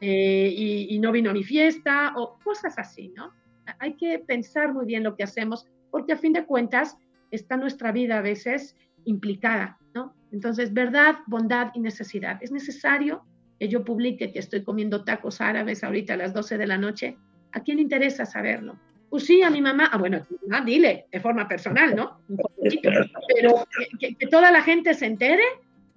y, 0.00 0.98
no 1.00 1.12
vino 1.12 1.30
a 1.30 1.34
mi 1.34 1.44
fiesta 1.44 2.12
o 2.16 2.38
cosas 2.42 2.78
así, 2.78 3.12
¿no? 3.16 3.32
Hay 3.78 3.94
que 3.96 4.18
pensar 4.18 4.72
muy 4.72 4.86
bien 4.86 5.04
lo 5.04 5.14
que 5.14 5.22
hacemos 5.22 5.66
porque 5.90 6.12
a 6.12 6.16
fin 6.16 6.32
de 6.32 6.44
cuentas 6.44 6.96
está 7.30 7.56
nuestra 7.56 7.92
vida 7.92 8.18
a 8.18 8.22
veces 8.22 8.76
implicada, 9.04 9.78
¿no? 9.94 10.14
Entonces, 10.32 10.72
verdad, 10.72 11.16
bondad 11.26 11.70
y 11.74 11.80
necesidad. 11.80 12.38
Es 12.42 12.52
necesario 12.52 13.24
que 13.58 13.68
yo 13.68 13.84
publique 13.84 14.32
que 14.32 14.38
estoy 14.38 14.62
comiendo 14.62 15.04
tacos 15.04 15.40
árabes 15.40 15.84
ahorita 15.84 16.14
a 16.14 16.16
las 16.16 16.32
12 16.32 16.58
de 16.58 16.66
la 16.66 16.78
noche. 16.78 17.16
¿A 17.52 17.60
quién 17.60 17.78
interesa 17.78 18.24
saberlo? 18.24 18.78
Pues 19.10 19.24
sí, 19.24 19.42
a 19.42 19.50
mi 19.50 19.60
mamá. 19.60 19.90
Ah, 19.92 19.98
bueno, 19.98 20.22
dile, 20.64 21.06
de 21.10 21.20
forma 21.20 21.48
personal, 21.48 21.94
¿no? 21.94 22.20
Pero 23.34 23.66
que, 23.98 24.14
que 24.14 24.26
toda 24.28 24.50
la 24.50 24.62
gente 24.62 24.94
se 24.94 25.06
entere, 25.06 25.42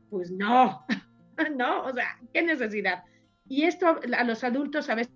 pues 0.09 0.31
no, 0.31 0.85
no, 1.55 1.83
o 1.83 1.93
sea, 1.93 2.17
¿qué 2.33 2.41
necesidad? 2.41 3.03
Y 3.47 3.63
esto 3.63 3.99
a 4.17 4.23
los 4.23 4.43
adultos 4.43 4.89
a 4.89 4.95
veces 4.95 5.13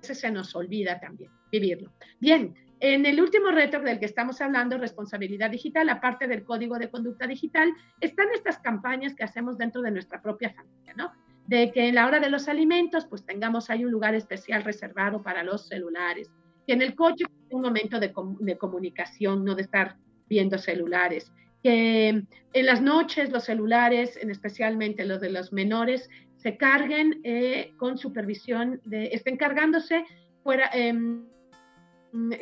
se 0.00 0.30
nos 0.30 0.54
olvida 0.54 1.00
también 1.00 1.30
vivirlo. 1.50 1.92
Bien, 2.20 2.54
en 2.80 3.06
el 3.06 3.20
último 3.20 3.50
reto 3.50 3.80
del 3.80 3.98
que 3.98 4.04
estamos 4.04 4.40
hablando, 4.40 4.76
responsabilidad 4.76 5.50
digital, 5.50 5.88
aparte 5.88 6.26
del 6.26 6.44
código 6.44 6.78
de 6.78 6.90
conducta 6.90 7.26
digital, 7.26 7.72
están 8.00 8.28
estas 8.34 8.58
campañas 8.58 9.14
que 9.14 9.24
hacemos 9.24 9.56
dentro 9.56 9.80
de 9.80 9.90
nuestra 9.90 10.20
propia 10.20 10.50
familia, 10.50 10.92
¿no? 10.94 11.12
De 11.46 11.70
que 11.72 11.88
en 11.88 11.94
la 11.94 12.06
hora 12.06 12.20
de 12.20 12.28
los 12.28 12.48
alimentos, 12.48 13.06
pues 13.06 13.24
tengamos 13.24 13.70
ahí 13.70 13.84
un 13.84 13.92
lugar 13.92 14.14
especial 14.14 14.62
reservado 14.62 15.22
para 15.22 15.42
los 15.42 15.68
celulares, 15.68 16.30
que 16.66 16.74
en 16.74 16.82
el 16.82 16.94
coche 16.94 17.24
un 17.50 17.62
momento 17.62 17.98
de, 17.98 18.12
de 18.40 18.58
comunicación, 18.58 19.44
no 19.44 19.54
de 19.54 19.62
estar 19.62 19.96
viendo 20.28 20.58
celulares, 20.58 21.32
que 21.62 22.08
en 22.08 22.66
las 22.66 22.82
noches 22.82 23.30
los 23.30 23.44
celulares, 23.44 24.18
en 24.20 24.30
especialmente 24.30 25.04
los 25.04 25.20
de 25.20 25.30
los 25.30 25.52
menores, 25.52 26.10
se 26.36 26.56
carguen 26.56 27.20
eh, 27.24 27.72
con 27.76 27.98
supervisión, 27.98 28.80
de, 28.84 29.06
estén 29.06 29.36
cargándose 29.36 30.04
fuera, 30.42 30.70
em, 30.72 31.26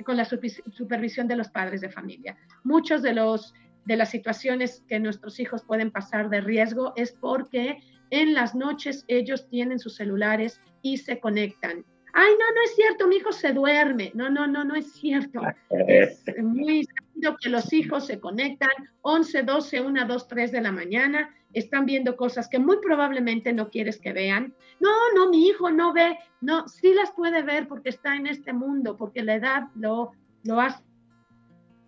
con 0.05 0.17
la 0.17 0.25
supervisión 0.25 1.27
de 1.27 1.37
los 1.37 1.49
padres 1.49 1.81
de 1.81 1.89
familia. 1.89 2.37
Muchos 2.63 3.03
de 3.03 3.15
los 3.15 3.55
de 3.85 3.97
las 3.97 4.11
situaciones 4.11 4.83
que 4.89 4.99
nuestros 4.99 5.39
hijos 5.41 5.63
pueden 5.63 5.91
pasar 5.91 6.31
de 6.31 6.41
riesgo 6.41 6.93
es 6.97 7.13
porque 7.13 7.79
en 8.11 8.35
las 8.35 8.55
noches 8.55 9.05
ellos 9.09 9.49
tienen 9.49 9.79
sus 9.79 9.97
celulares 9.97 10.61
y 10.83 10.99
se 10.99 11.21
conectan. 11.21 11.85
Ay, 12.17 12.33
no, 12.39 12.55
no 12.55 12.63
es 12.65 12.75
cierto, 12.77 13.09
mi 13.09 13.17
hijo 13.17 13.33
se 13.33 13.53
duerme. 13.53 14.13
No, 14.15 14.31
no, 14.31 14.47
no, 14.47 14.65
no 14.65 14.75
es 14.77 14.93
cierto. 14.93 15.41
Es 15.71 16.25
muy 16.43 16.85
sabido 16.85 17.37
que 17.37 17.49
los 17.49 17.73
hijos 17.73 18.07
se 18.07 18.21
conectan 18.21 18.71
11, 19.03 19.43
12, 19.43 19.81
1, 19.81 20.07
2, 20.07 20.29
3 20.29 20.53
de 20.53 20.61
la 20.61 20.73
mañana 20.73 21.35
están 21.55 21.87
viendo 21.87 22.17
cosas 22.17 22.49
que 22.49 22.59
muy 22.59 22.79
probablemente 22.83 23.53
no 23.53 23.71
quieres 23.71 23.99
que 23.99 24.13
vean. 24.13 24.55
No, 24.81 24.91
no, 25.15 25.31
mi 25.31 25.47
hijo 25.47 25.71
no 25.71 25.93
ve. 25.93 26.19
No, 26.41 26.69
sí 26.69 26.93
las 26.93 27.13
puede 27.13 27.43
ver 27.43 27.69
porque 27.69 27.89
está 27.89 28.17
en 28.17 28.27
este 28.27 28.53
mundo, 28.53 28.97
porque 28.97 29.23
la 29.23 29.37
edad 29.37 29.69
lo, 29.77 30.13
lo 30.43 30.61
hace 30.61 30.83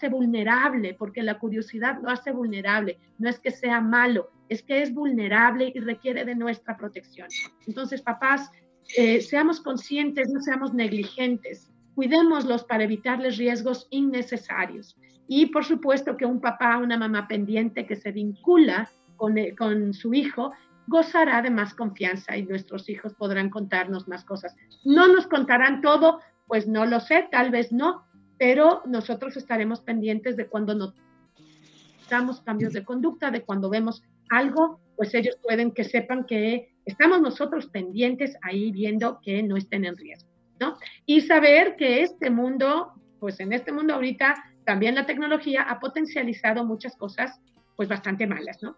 vulnerable, 0.09 0.95
porque 0.95 1.23
la 1.23 1.39
curiosidad 1.39 1.99
lo 2.01 2.09
hace 2.09 2.31
vulnerable. 2.31 2.99
No 3.19 3.29
es 3.29 3.41
que 3.41 3.51
sea 3.51 3.81
malo, 3.81 4.31
es 4.49 4.63
que 4.63 4.83
es 4.83 4.95
vulnerable 4.95 5.73
y 5.75 5.81
requiere 5.81 6.25
de 6.25 6.37
nuestra 6.37 6.77
protección. 6.77 7.29
Entonces, 7.67 8.03
papás, 8.03 8.51
eh, 8.97 9.21
seamos 9.21 9.61
conscientes, 9.61 10.29
no 10.29 10.41
seamos 10.41 10.73
negligentes, 10.73 11.71
cuidémoslos 11.95 12.65
para 12.65 12.85
evitarles 12.85 13.37
riesgos 13.37 13.89
innecesarios. 13.91 14.97
Y 15.29 15.47
por 15.47 15.65
supuesto 15.65 16.17
que 16.17 16.27
un 16.27 16.41
papá, 16.41 16.79
una 16.79 16.97
mamá 16.97 17.27
pendiente 17.27 17.87
que 17.87 17.97
se 17.97 18.13
vincula 18.13 18.89
eh, 19.37 19.55
con, 19.57 19.93
su 19.93 20.15
hijo, 20.15 20.53
gozará 20.87 21.43
de 21.43 21.51
más 21.51 21.75
confianza 21.75 22.37
y 22.37 22.45
nuestros 22.45 22.89
hijos 22.89 23.15
podrán 23.15 23.51
contarnos 23.51 24.07
más 24.07 24.25
cosas. 24.25 24.55
No 24.85 25.09
nos 25.09 25.27
contarán 25.27 25.81
todo, 25.81 26.21
pues 26.47 26.69
no 26.69 26.87
lo 26.87 27.01
sé, 27.01 27.29
tal 27.33 27.51
vez 27.51 27.73
no, 27.73 28.05
pero 28.39 28.83
nosotros 28.87 29.37
estaremos 29.37 29.81
pendientes 29.81 30.37
de 30.37 30.47
cuando 30.47 30.75
notamos 30.75 32.41
cambios 32.43 32.73
de 32.73 32.85
conducta, 32.85 33.33
de 33.33 33.43
cuando 33.43 33.69
vemos 33.69 34.05
algo, 34.29 34.79
pues 34.97 35.13
ellos 35.15 35.37
pueden 35.43 35.73
que 35.73 35.83
sepan 35.83 36.25
que 36.25 36.76
estamos 36.87 37.21
nosotros 37.21 37.67
pendientes 37.67 38.37
ahí 38.43 38.71
viendo 38.71 39.21
que 39.21 39.43
no 39.43 39.57
estén 39.57 39.85
en 39.85 39.97
riesgo, 39.97 40.31
¿no? 40.61 40.79
Y 41.05 41.21
saber 41.21 41.77
que 41.77 42.03
este 42.03 42.31
mundo, 42.31 42.93
pues 43.21 43.41
en 43.41 43.53
este 43.53 43.73
mundo 43.73 43.95
ahorita 43.95 44.35
también 44.65 44.95
la 44.95 45.05
tecnología 45.05 45.63
ha 45.63 45.79
potencializado 45.79 46.65
muchas 46.65 46.97
cosas, 46.97 47.41
pues 47.77 47.89
bastante 47.89 48.27
malas, 48.27 48.63
¿no? 48.63 48.77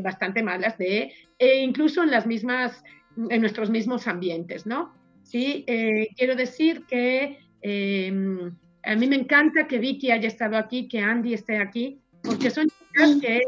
bastante 0.00 0.44
malas, 0.44 0.78
de, 0.78 1.12
e 1.38 1.60
incluso 1.60 2.04
en 2.04 2.12
las 2.12 2.24
mismas, 2.24 2.84
en 3.30 3.40
nuestros 3.40 3.68
mismos 3.68 4.06
ambientes, 4.06 4.64
¿no? 4.64 4.94
Sí, 5.24 5.64
eh, 5.66 6.08
quiero 6.16 6.36
decir 6.36 6.84
que 6.86 7.38
em, 7.62 8.54
A 8.84 8.96
mí 8.96 9.06
me 9.06 9.16
encanta 9.16 9.66
que 9.66 9.78
Vicky 9.78 10.10
haya 10.10 10.28
estado 10.28 10.56
aquí, 10.56 10.88
que 10.88 11.00
Andy 11.00 11.34
esté 11.34 11.58
aquí, 11.58 12.00
porque 12.22 12.50
son 12.50 12.66
chicas 12.68 13.16
que 13.20 13.40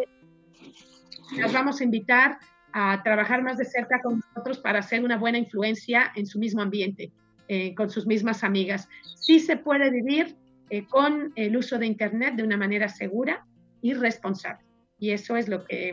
las 1.40 1.52
vamos 1.52 1.80
a 1.80 1.84
invitar 1.84 2.38
a 2.76 3.00
trabajar 3.04 3.40
más 3.40 3.56
de 3.56 3.64
cerca 3.64 4.02
con 4.02 4.18
nosotros 4.18 4.58
para 4.58 4.82
ser 4.82 5.04
una 5.04 5.16
buena 5.16 5.38
influencia 5.38 6.10
en 6.16 6.26
su 6.26 6.40
mismo 6.40 6.60
ambiente, 6.60 7.12
eh, 7.46 7.72
con 7.76 7.88
sus 7.88 8.04
mismas 8.04 8.42
amigas. 8.42 8.88
Sí 9.14 9.38
se 9.38 9.56
puede 9.56 9.90
vivir 9.90 10.34
eh, 10.70 10.84
con 10.84 11.32
el 11.36 11.56
uso 11.56 11.78
de 11.78 11.86
Internet 11.86 12.34
de 12.34 12.42
una 12.42 12.56
manera 12.56 12.88
segura 12.88 13.46
y 13.80 13.94
responsable. 13.94 14.66
Y 14.98 15.10
eso 15.12 15.36
es 15.36 15.48
lo 15.48 15.64
que 15.64 15.90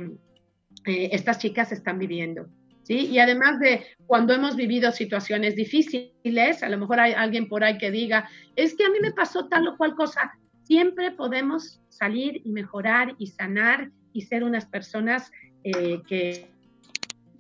eh, 0.88 1.10
estas 1.12 1.38
chicas 1.38 1.72
están 1.72 2.00
viviendo. 2.00 2.48
¿sí? 2.82 3.06
Y 3.06 3.20
además 3.20 3.60
de 3.60 3.86
cuando 4.08 4.34
hemos 4.34 4.56
vivido 4.56 4.92
situaciones 4.92 5.56
difíciles, 5.56 6.64
a 6.64 6.70
lo 6.70 6.80
mejor 6.80 7.00
hay 7.00 7.14
alguien 7.14 7.48
por 7.48 7.64
ahí 7.64 7.78
que 7.78 7.92
diga, 7.92 8.28
es 8.56 8.74
que 8.74 8.86
a 8.86 8.90
mí 8.90 8.98
me 9.00 9.12
pasó 9.12 9.48
tal 9.48 9.68
o 9.68 9.78
cual 9.78 9.94
cosa, 9.94 10.32
siempre 10.64 11.12
podemos 11.12 11.80
salir 11.90 12.42
y 12.44 12.52
mejorar 12.52 13.14
y 13.20 13.28
sanar 13.28 13.92
y 14.14 14.22
ser 14.22 14.44
unas 14.44 14.66
personas 14.66 15.32
que 15.64 16.50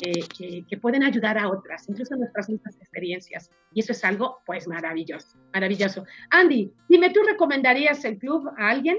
que, 0.01 0.77
pueden 0.77 1.03
ayudar 1.03 1.37
a 1.37 1.49
otras, 1.49 1.87
incluso 1.87 2.15
nuestras 2.15 2.49
mismas 2.49 2.75
experiencias. 2.77 3.51
Y 3.73 3.81
eso 3.81 3.91
es 3.91 4.03
algo, 4.03 4.39
pues, 4.45 4.67
maravilloso, 4.67 5.37
maravilloso. 5.53 6.05
Andy, 6.31 6.73
dime, 6.89 7.11
¿tú 7.11 7.21
recomendarías 7.23 8.03
el 8.05 8.17
club 8.17 8.49
a 8.57 8.69
alguien? 8.69 8.97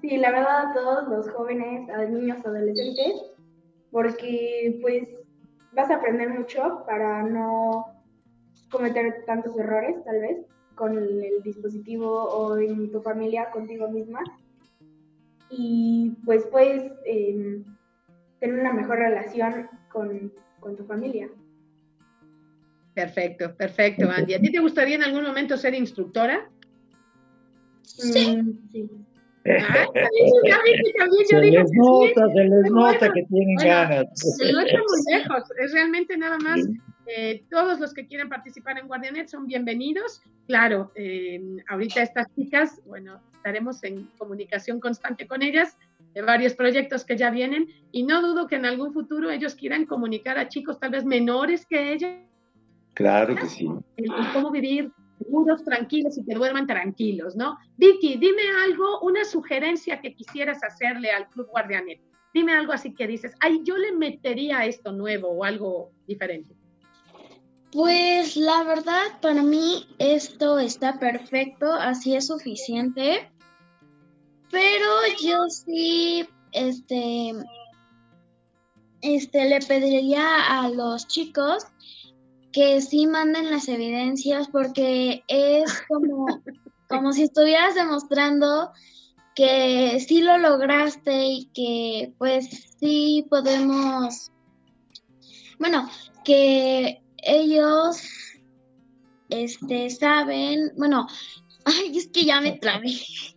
Sí, 0.00 0.16
la 0.16 0.30
verdad 0.30 0.70
a 0.70 0.74
todos 0.74 1.08
los 1.08 1.30
jóvenes, 1.30 1.88
a 1.90 2.04
niños, 2.04 2.44
adolescentes, 2.44 3.14
porque 3.90 4.78
pues 4.80 5.08
vas 5.72 5.90
a 5.90 5.96
aprender 5.96 6.30
mucho 6.30 6.84
para 6.86 7.22
no 7.22 7.86
cometer 8.70 9.24
tantos 9.26 9.56
errores, 9.56 9.96
tal 10.04 10.20
vez, 10.20 10.38
con 10.74 10.96
el, 10.96 11.42
dispositivo 11.42 12.08
o 12.08 12.58
en 12.58 12.90
tu 12.92 13.00
familia, 13.00 13.50
contigo 13.50 13.88
misma. 13.88 14.20
Y 15.50 16.16
pues 16.24 16.46
puedes 16.46 16.92
eh, 17.06 17.62
tener 18.40 18.60
una 18.60 18.72
mejor 18.72 18.98
relación 18.98 19.68
con, 19.90 20.32
tu 20.76 20.84
familia. 20.84 21.28
Perfecto, 22.94 23.54
perfecto, 23.56 24.10
Andy. 24.10 24.34
¿A 24.34 24.40
ti 24.40 24.50
te 24.50 24.58
gustaría 24.58 24.96
en 24.96 25.04
algún 25.04 25.22
momento 25.22 25.56
ser 25.56 25.74
instructora? 25.74 26.50
Sí. 27.82 28.36
Mm, 28.36 28.68
sí. 28.70 28.90
Ah, 29.46 29.86
se 29.94 31.40
les 31.40 31.70
nota, 31.72 32.32
se 32.34 32.44
les 32.44 32.70
nota 32.70 33.12
que 33.12 33.22
tienen 33.22 33.56
ganas. 33.56 34.06
Se 34.14 34.52
lo 34.52 34.60
muy 34.60 35.12
lejos. 35.12 35.44
Es 35.58 35.72
realmente 35.72 36.16
nada 36.18 36.38
más. 36.38 36.60
Eh, 37.06 37.44
todos 37.48 37.80
los 37.80 37.94
que 37.94 38.06
quieran 38.06 38.28
participar 38.28 38.78
en 38.78 38.86
Guardianet 38.86 39.28
son 39.28 39.46
bienvenidos. 39.46 40.20
Claro, 40.46 40.92
eh, 40.94 41.40
ahorita 41.68 42.02
estas 42.02 42.26
chicas, 42.34 42.82
bueno, 42.84 43.22
estaremos 43.32 43.82
en 43.84 44.04
comunicación 44.18 44.78
constante 44.80 45.26
con 45.26 45.42
ellas 45.42 45.78
de 46.14 46.22
varios 46.22 46.54
proyectos 46.54 47.04
que 47.04 47.16
ya 47.16 47.30
vienen 47.30 47.68
y 47.92 48.02
no 48.02 48.22
dudo 48.22 48.46
que 48.46 48.56
en 48.56 48.66
algún 48.66 48.92
futuro 48.92 49.30
ellos 49.30 49.54
quieran 49.54 49.86
comunicar 49.86 50.38
a 50.38 50.48
chicos 50.48 50.78
tal 50.78 50.90
vez 50.90 51.04
menores 51.04 51.66
que 51.66 51.92
ellos. 51.92 52.10
Claro 52.94 53.36
que 53.36 53.46
sí. 53.46 53.68
cómo 54.32 54.50
vivir 54.50 54.90
seguros, 55.18 55.64
tranquilos 55.64 56.16
y 56.18 56.24
que 56.24 56.34
duerman 56.34 56.66
tranquilos, 56.66 57.36
¿no? 57.36 57.58
Vicky, 57.76 58.16
dime 58.16 58.42
algo, 58.64 59.00
una 59.00 59.24
sugerencia 59.24 60.00
que 60.00 60.14
quisieras 60.14 60.62
hacerle 60.62 61.10
al 61.10 61.28
Club 61.28 61.48
Guardianet. 61.48 62.00
Dime 62.34 62.52
algo 62.52 62.72
así 62.72 62.94
que 62.94 63.06
dices, 63.06 63.34
ay, 63.40 63.62
yo 63.64 63.76
le 63.76 63.92
metería 63.92 64.64
esto 64.64 64.92
nuevo 64.92 65.28
o 65.28 65.44
algo 65.44 65.90
diferente. 66.06 66.54
Pues 67.72 68.36
la 68.36 68.64
verdad, 68.64 69.20
para 69.20 69.42
mí 69.42 69.86
esto 69.98 70.58
está 70.58 70.98
perfecto, 70.98 71.72
así 71.72 72.14
es 72.16 72.28
suficiente. 72.28 73.30
Pero 74.50 74.86
yo 75.22 75.48
sí, 75.48 76.28
este, 76.52 77.32
este, 79.02 79.48
le 79.48 79.60
pediría 79.60 80.60
a 80.60 80.68
los 80.70 81.06
chicos 81.06 81.64
que 82.52 82.80
sí 82.80 83.06
manden 83.06 83.50
las 83.50 83.68
evidencias 83.68 84.48
porque 84.48 85.22
es 85.28 85.82
como, 85.82 86.26
como 86.88 87.12
si 87.12 87.24
estuvieras 87.24 87.74
demostrando 87.74 88.72
que 89.34 90.00
sí 90.00 90.22
lo 90.22 90.36
lograste 90.38 91.26
y 91.26 91.44
que 91.54 92.12
pues 92.18 92.48
sí 92.80 93.24
podemos, 93.30 94.32
bueno, 95.60 95.88
que 96.24 97.00
ellos 97.18 98.02
este 99.28 99.90
saben, 99.90 100.72
bueno, 100.76 101.06
Ay, 101.68 101.98
es 101.98 102.08
que 102.08 102.24
ya 102.24 102.40
me 102.40 102.52
trabé. 102.52 102.88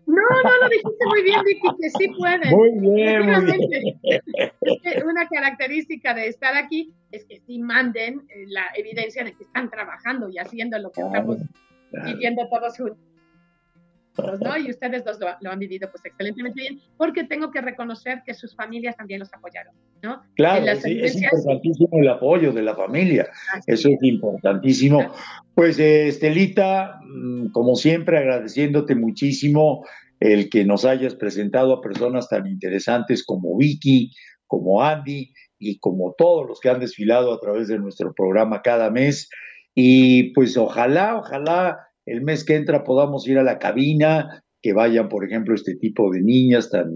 No, 0.06 0.22
no, 0.22 0.58
lo 0.62 0.70
dijiste 0.70 1.06
muy 1.06 1.22
bien, 1.24 1.44
Vicky, 1.44 1.68
que 1.82 1.90
sí 1.90 2.08
pueden. 2.18 2.50
Muy 2.50 2.72
bien, 2.80 3.26
muy 3.26 3.68
bien. 3.68 5.06
Una 5.06 5.28
característica 5.28 6.14
de 6.14 6.28
estar 6.28 6.56
aquí 6.56 6.94
es 7.12 7.26
que 7.26 7.42
sí 7.46 7.60
manden 7.60 8.22
eh, 8.30 8.46
la 8.48 8.68
evidencia 8.76 9.24
de 9.24 9.34
que 9.34 9.44
están 9.44 9.70
trabajando 9.70 10.30
y 10.30 10.38
haciendo 10.38 10.80
lo 10.80 10.92
que 10.92 11.02
estamos 11.02 11.38
viviendo 12.06 12.48
todos 12.48 12.78
juntos. 12.78 13.11
¿No? 14.18 14.58
Y 14.58 14.70
ustedes 14.70 15.04
dos 15.04 15.18
lo, 15.20 15.52
han 15.52 15.60
vivido 15.60 15.90
pues 15.90 16.04
excelentemente 16.06 16.62
bien, 16.62 16.80
porque 16.98 17.24
tengo 17.24 17.52
que 17.52 17.62
reconocer 17.62 18.22
que 18.26 18.34
sus 18.34 18.56
familias 18.56 18.96
también 18.96 19.20
los 19.20 19.34
apoyaron, 19.34 19.74
¿no? 20.02 20.22
Claro, 20.36 20.66
sí, 20.80 21.00
es 21.02 21.16
importantísimo 21.16 21.90
el 21.94 22.10
apoyo 22.10 22.52
de 22.52 22.62
la 22.62 22.76
familia, 22.76 23.30
eso 23.68 23.90
es 23.90 24.00
importantísimo. 24.02 25.14
Pues 25.56 25.80
Estelita, 25.80 27.00
mm, 27.04 27.48
como 27.52 27.76
siempre, 27.76 28.18
agradeciéndote 28.18 28.96
muchísimo 28.96 29.86
el 30.20 30.50
que 30.50 30.66
nos 30.66 30.86
hayas 30.86 31.16
presentado 31.16 31.74
a 31.74 31.82
personas 31.82 32.30
tan 32.30 32.46
interesantes 32.48 33.26
como 33.26 33.58
Vicky, 33.58 34.12
como 34.46 34.84
Andy 34.84 35.34
y 35.58 35.80
como 35.80 36.14
todos 36.18 36.48
los 36.48 36.60
que 36.60 36.70
han 36.70 36.80
desfilado 36.80 37.34
a 37.34 37.40
través 37.40 37.68
de 37.68 37.80
nuestro 37.80 38.14
programa 38.14 38.62
cada 38.62 38.92
mes. 38.92 39.30
Y 39.74 40.34
pues 40.34 40.58
ojalá, 40.58 41.18
ojalá 41.18 41.91
el 42.06 42.22
mes 42.22 42.44
que 42.44 42.56
entra 42.56 42.84
podamos 42.84 43.28
ir 43.28 43.38
a 43.38 43.44
la 43.44 43.60
cabina, 43.60 44.44
que 44.62 44.74
vayan, 44.74 45.10
por 45.10 45.26
ejemplo, 45.26 45.56
este 45.56 45.76
tipo 45.76 46.12
de 46.12 46.22
niñas 46.22 46.70
tan, 46.70 46.90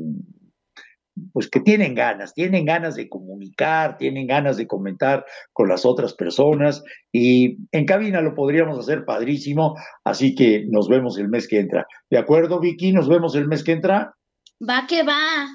pues 1.34 1.50
que 1.50 1.60
tienen 1.60 1.96
ganas, 1.96 2.34
tienen 2.34 2.66
ganas 2.66 2.96
de 2.96 3.10
comunicar, 3.10 3.98
tienen 3.98 4.28
ganas 4.28 4.58
de 4.58 4.68
comentar 4.68 5.26
con 5.54 5.70
las 5.70 5.86
otras 5.86 6.14
personas 6.14 6.84
y 7.12 7.58
en 7.72 7.86
cabina 7.86 8.22
lo 8.22 8.36
podríamos 8.36 8.78
hacer 8.80 9.06
padrísimo, 9.06 9.76
así 10.04 10.36
que 10.36 10.66
nos 10.70 10.90
vemos 10.90 11.18
el 11.18 11.30
mes 11.30 11.48
que 11.48 11.60
entra. 11.60 11.86
¿De 12.10 12.18
acuerdo, 12.18 12.60
Vicky? 12.60 12.92
¿Nos 12.92 13.08
vemos 13.08 13.36
el 13.36 13.48
mes 13.48 13.64
que 13.64 13.72
entra? 13.72 14.14
Va 14.68 14.86
que 14.88 15.04
va. 15.04 15.48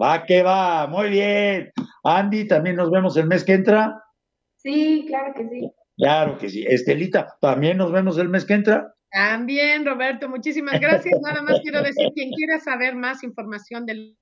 Va 0.00 0.24
que 0.24 0.42
va, 0.42 0.86
muy 0.86 1.10
bien. 1.10 1.70
Andy, 2.04 2.46
¿también 2.46 2.76
nos 2.76 2.90
vemos 2.90 3.16
el 3.16 3.26
mes 3.26 3.44
que 3.44 3.54
entra? 3.54 3.94
Sí, 4.56 5.04
claro 5.06 5.32
que 5.34 5.48
sí. 5.48 5.70
Claro 6.00 6.38
que 6.38 6.48
sí. 6.48 6.64
Estelita, 6.66 7.36
¿también 7.40 7.76
nos 7.76 7.92
vemos 7.92 8.18
el 8.18 8.28
mes 8.28 8.44
que 8.44 8.54
entra? 8.54 8.92
También, 9.10 9.84
Roberto, 9.84 10.28
muchísimas 10.28 10.80
gracias. 10.80 11.20
Nada 11.20 11.42
más 11.42 11.60
quiero 11.60 11.82
decir, 11.82 12.10
quien 12.14 12.30
quiera 12.30 12.60
saber 12.60 12.94
más 12.94 13.24
información 13.24 13.84
de 13.86 14.14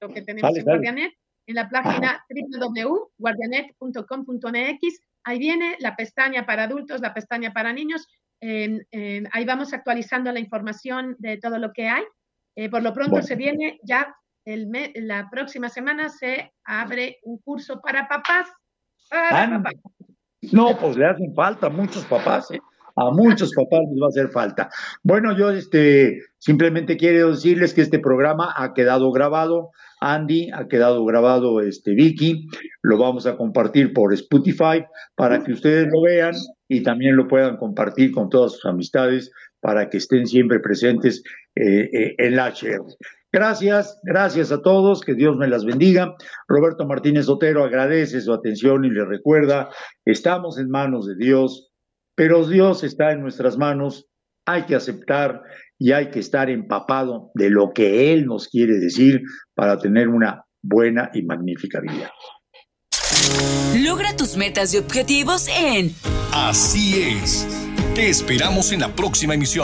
lo 0.00 0.08
que 0.08 0.22
tenemos 0.22 0.56
en 0.56 0.64
Guardianet, 0.64 1.12
en 1.46 1.54
la 1.54 1.68
página 1.68 2.24
www.guardianet.com.mx, 2.30 5.00
ahí 5.24 5.38
viene 5.38 5.76
la 5.80 5.96
pestaña 5.96 6.46
para 6.46 6.62
adultos, 6.64 7.00
la 7.00 7.12
pestaña 7.12 7.52
para 7.52 7.72
niños. 7.72 8.06
ahí 8.40 9.44
vamos 9.44 9.72
actualizando 9.72 10.32
la 10.32 10.40
información 10.40 11.16
de 11.18 11.38
todo 11.38 11.58
lo 11.58 11.72
que 11.72 11.88
hay. 11.88 12.04
Eh, 12.54 12.68
por 12.68 12.82
lo 12.82 12.92
pronto 12.92 13.22
se 13.22 13.34
viene 13.34 13.80
ya 13.82 14.14
el 14.44 14.70
la 14.94 15.30
próxima 15.30 15.68
semana 15.68 16.08
se 16.08 16.52
abre 16.64 17.18
un 17.22 17.38
curso 17.38 17.80
para 17.80 18.08
papás. 18.08 18.48
Para 19.08 19.62
papás. 19.62 19.74
No, 20.50 20.76
pues 20.78 20.96
le 20.96 21.06
hacen 21.06 21.34
falta 21.34 21.68
a 21.68 21.70
muchos 21.70 22.04
papás, 22.04 22.50
¿eh? 22.50 22.58
a 22.96 23.10
muchos 23.10 23.52
papás 23.54 23.80
les 23.90 24.02
va 24.02 24.06
a 24.06 24.08
hacer 24.08 24.28
falta. 24.28 24.70
Bueno, 25.02 25.36
yo 25.36 25.50
este, 25.50 26.20
simplemente 26.38 26.96
quiero 26.96 27.30
decirles 27.30 27.74
que 27.74 27.82
este 27.82 27.98
programa 27.98 28.52
ha 28.56 28.74
quedado 28.74 29.10
grabado, 29.12 29.70
Andy, 30.00 30.50
ha 30.52 30.68
quedado 30.68 31.04
grabado 31.04 31.60
este, 31.60 31.94
Vicky, 31.94 32.48
lo 32.82 32.98
vamos 32.98 33.26
a 33.26 33.36
compartir 33.36 33.92
por 33.92 34.12
Spotify 34.12 34.84
para 35.14 35.42
que 35.42 35.52
ustedes 35.52 35.88
lo 35.92 36.02
vean 36.02 36.34
y 36.68 36.82
también 36.82 37.16
lo 37.16 37.28
puedan 37.28 37.56
compartir 37.56 38.12
con 38.12 38.28
todas 38.28 38.52
sus 38.52 38.64
amistades 38.66 39.30
para 39.60 39.88
que 39.88 39.98
estén 39.98 40.26
siempre 40.26 40.58
presentes 40.58 41.22
eh, 41.54 41.88
eh, 41.92 42.14
en 42.18 42.36
la 42.36 42.48
HR. 42.48 42.84
Gracias, 43.32 43.98
gracias 44.02 44.52
a 44.52 44.60
todos, 44.60 45.00
que 45.00 45.14
Dios 45.14 45.38
me 45.38 45.48
las 45.48 45.64
bendiga. 45.64 46.14
Roberto 46.46 46.86
Martínez 46.86 47.30
Otero 47.30 47.64
agradece 47.64 48.20
su 48.20 48.32
atención 48.32 48.84
y 48.84 48.90
le 48.90 49.06
recuerda, 49.06 49.70
estamos 50.04 50.58
en 50.58 50.68
manos 50.68 51.06
de 51.06 51.16
Dios, 51.16 51.70
pero 52.14 52.46
Dios 52.46 52.84
está 52.84 53.12
en 53.12 53.22
nuestras 53.22 53.56
manos, 53.56 54.06
hay 54.46 54.64
que 54.64 54.74
aceptar 54.74 55.40
y 55.78 55.92
hay 55.92 56.10
que 56.10 56.18
estar 56.18 56.50
empapado 56.50 57.30
de 57.34 57.48
lo 57.48 57.72
que 57.72 58.12
Él 58.12 58.26
nos 58.26 58.48
quiere 58.48 58.74
decir 58.74 59.22
para 59.54 59.78
tener 59.78 60.08
una 60.08 60.44
buena 60.62 61.10
y 61.14 61.22
magnífica 61.22 61.80
vida. 61.80 62.12
Logra 63.82 64.14
tus 64.14 64.36
metas 64.36 64.74
y 64.74 64.78
objetivos 64.78 65.48
en 65.48 65.94
Así 66.32 67.02
es 67.02 67.46
Te 67.94 68.08
esperamos 68.08 68.72
en 68.72 68.80
la 68.80 68.94
próxima 68.94 69.34
emisión. 69.34 69.60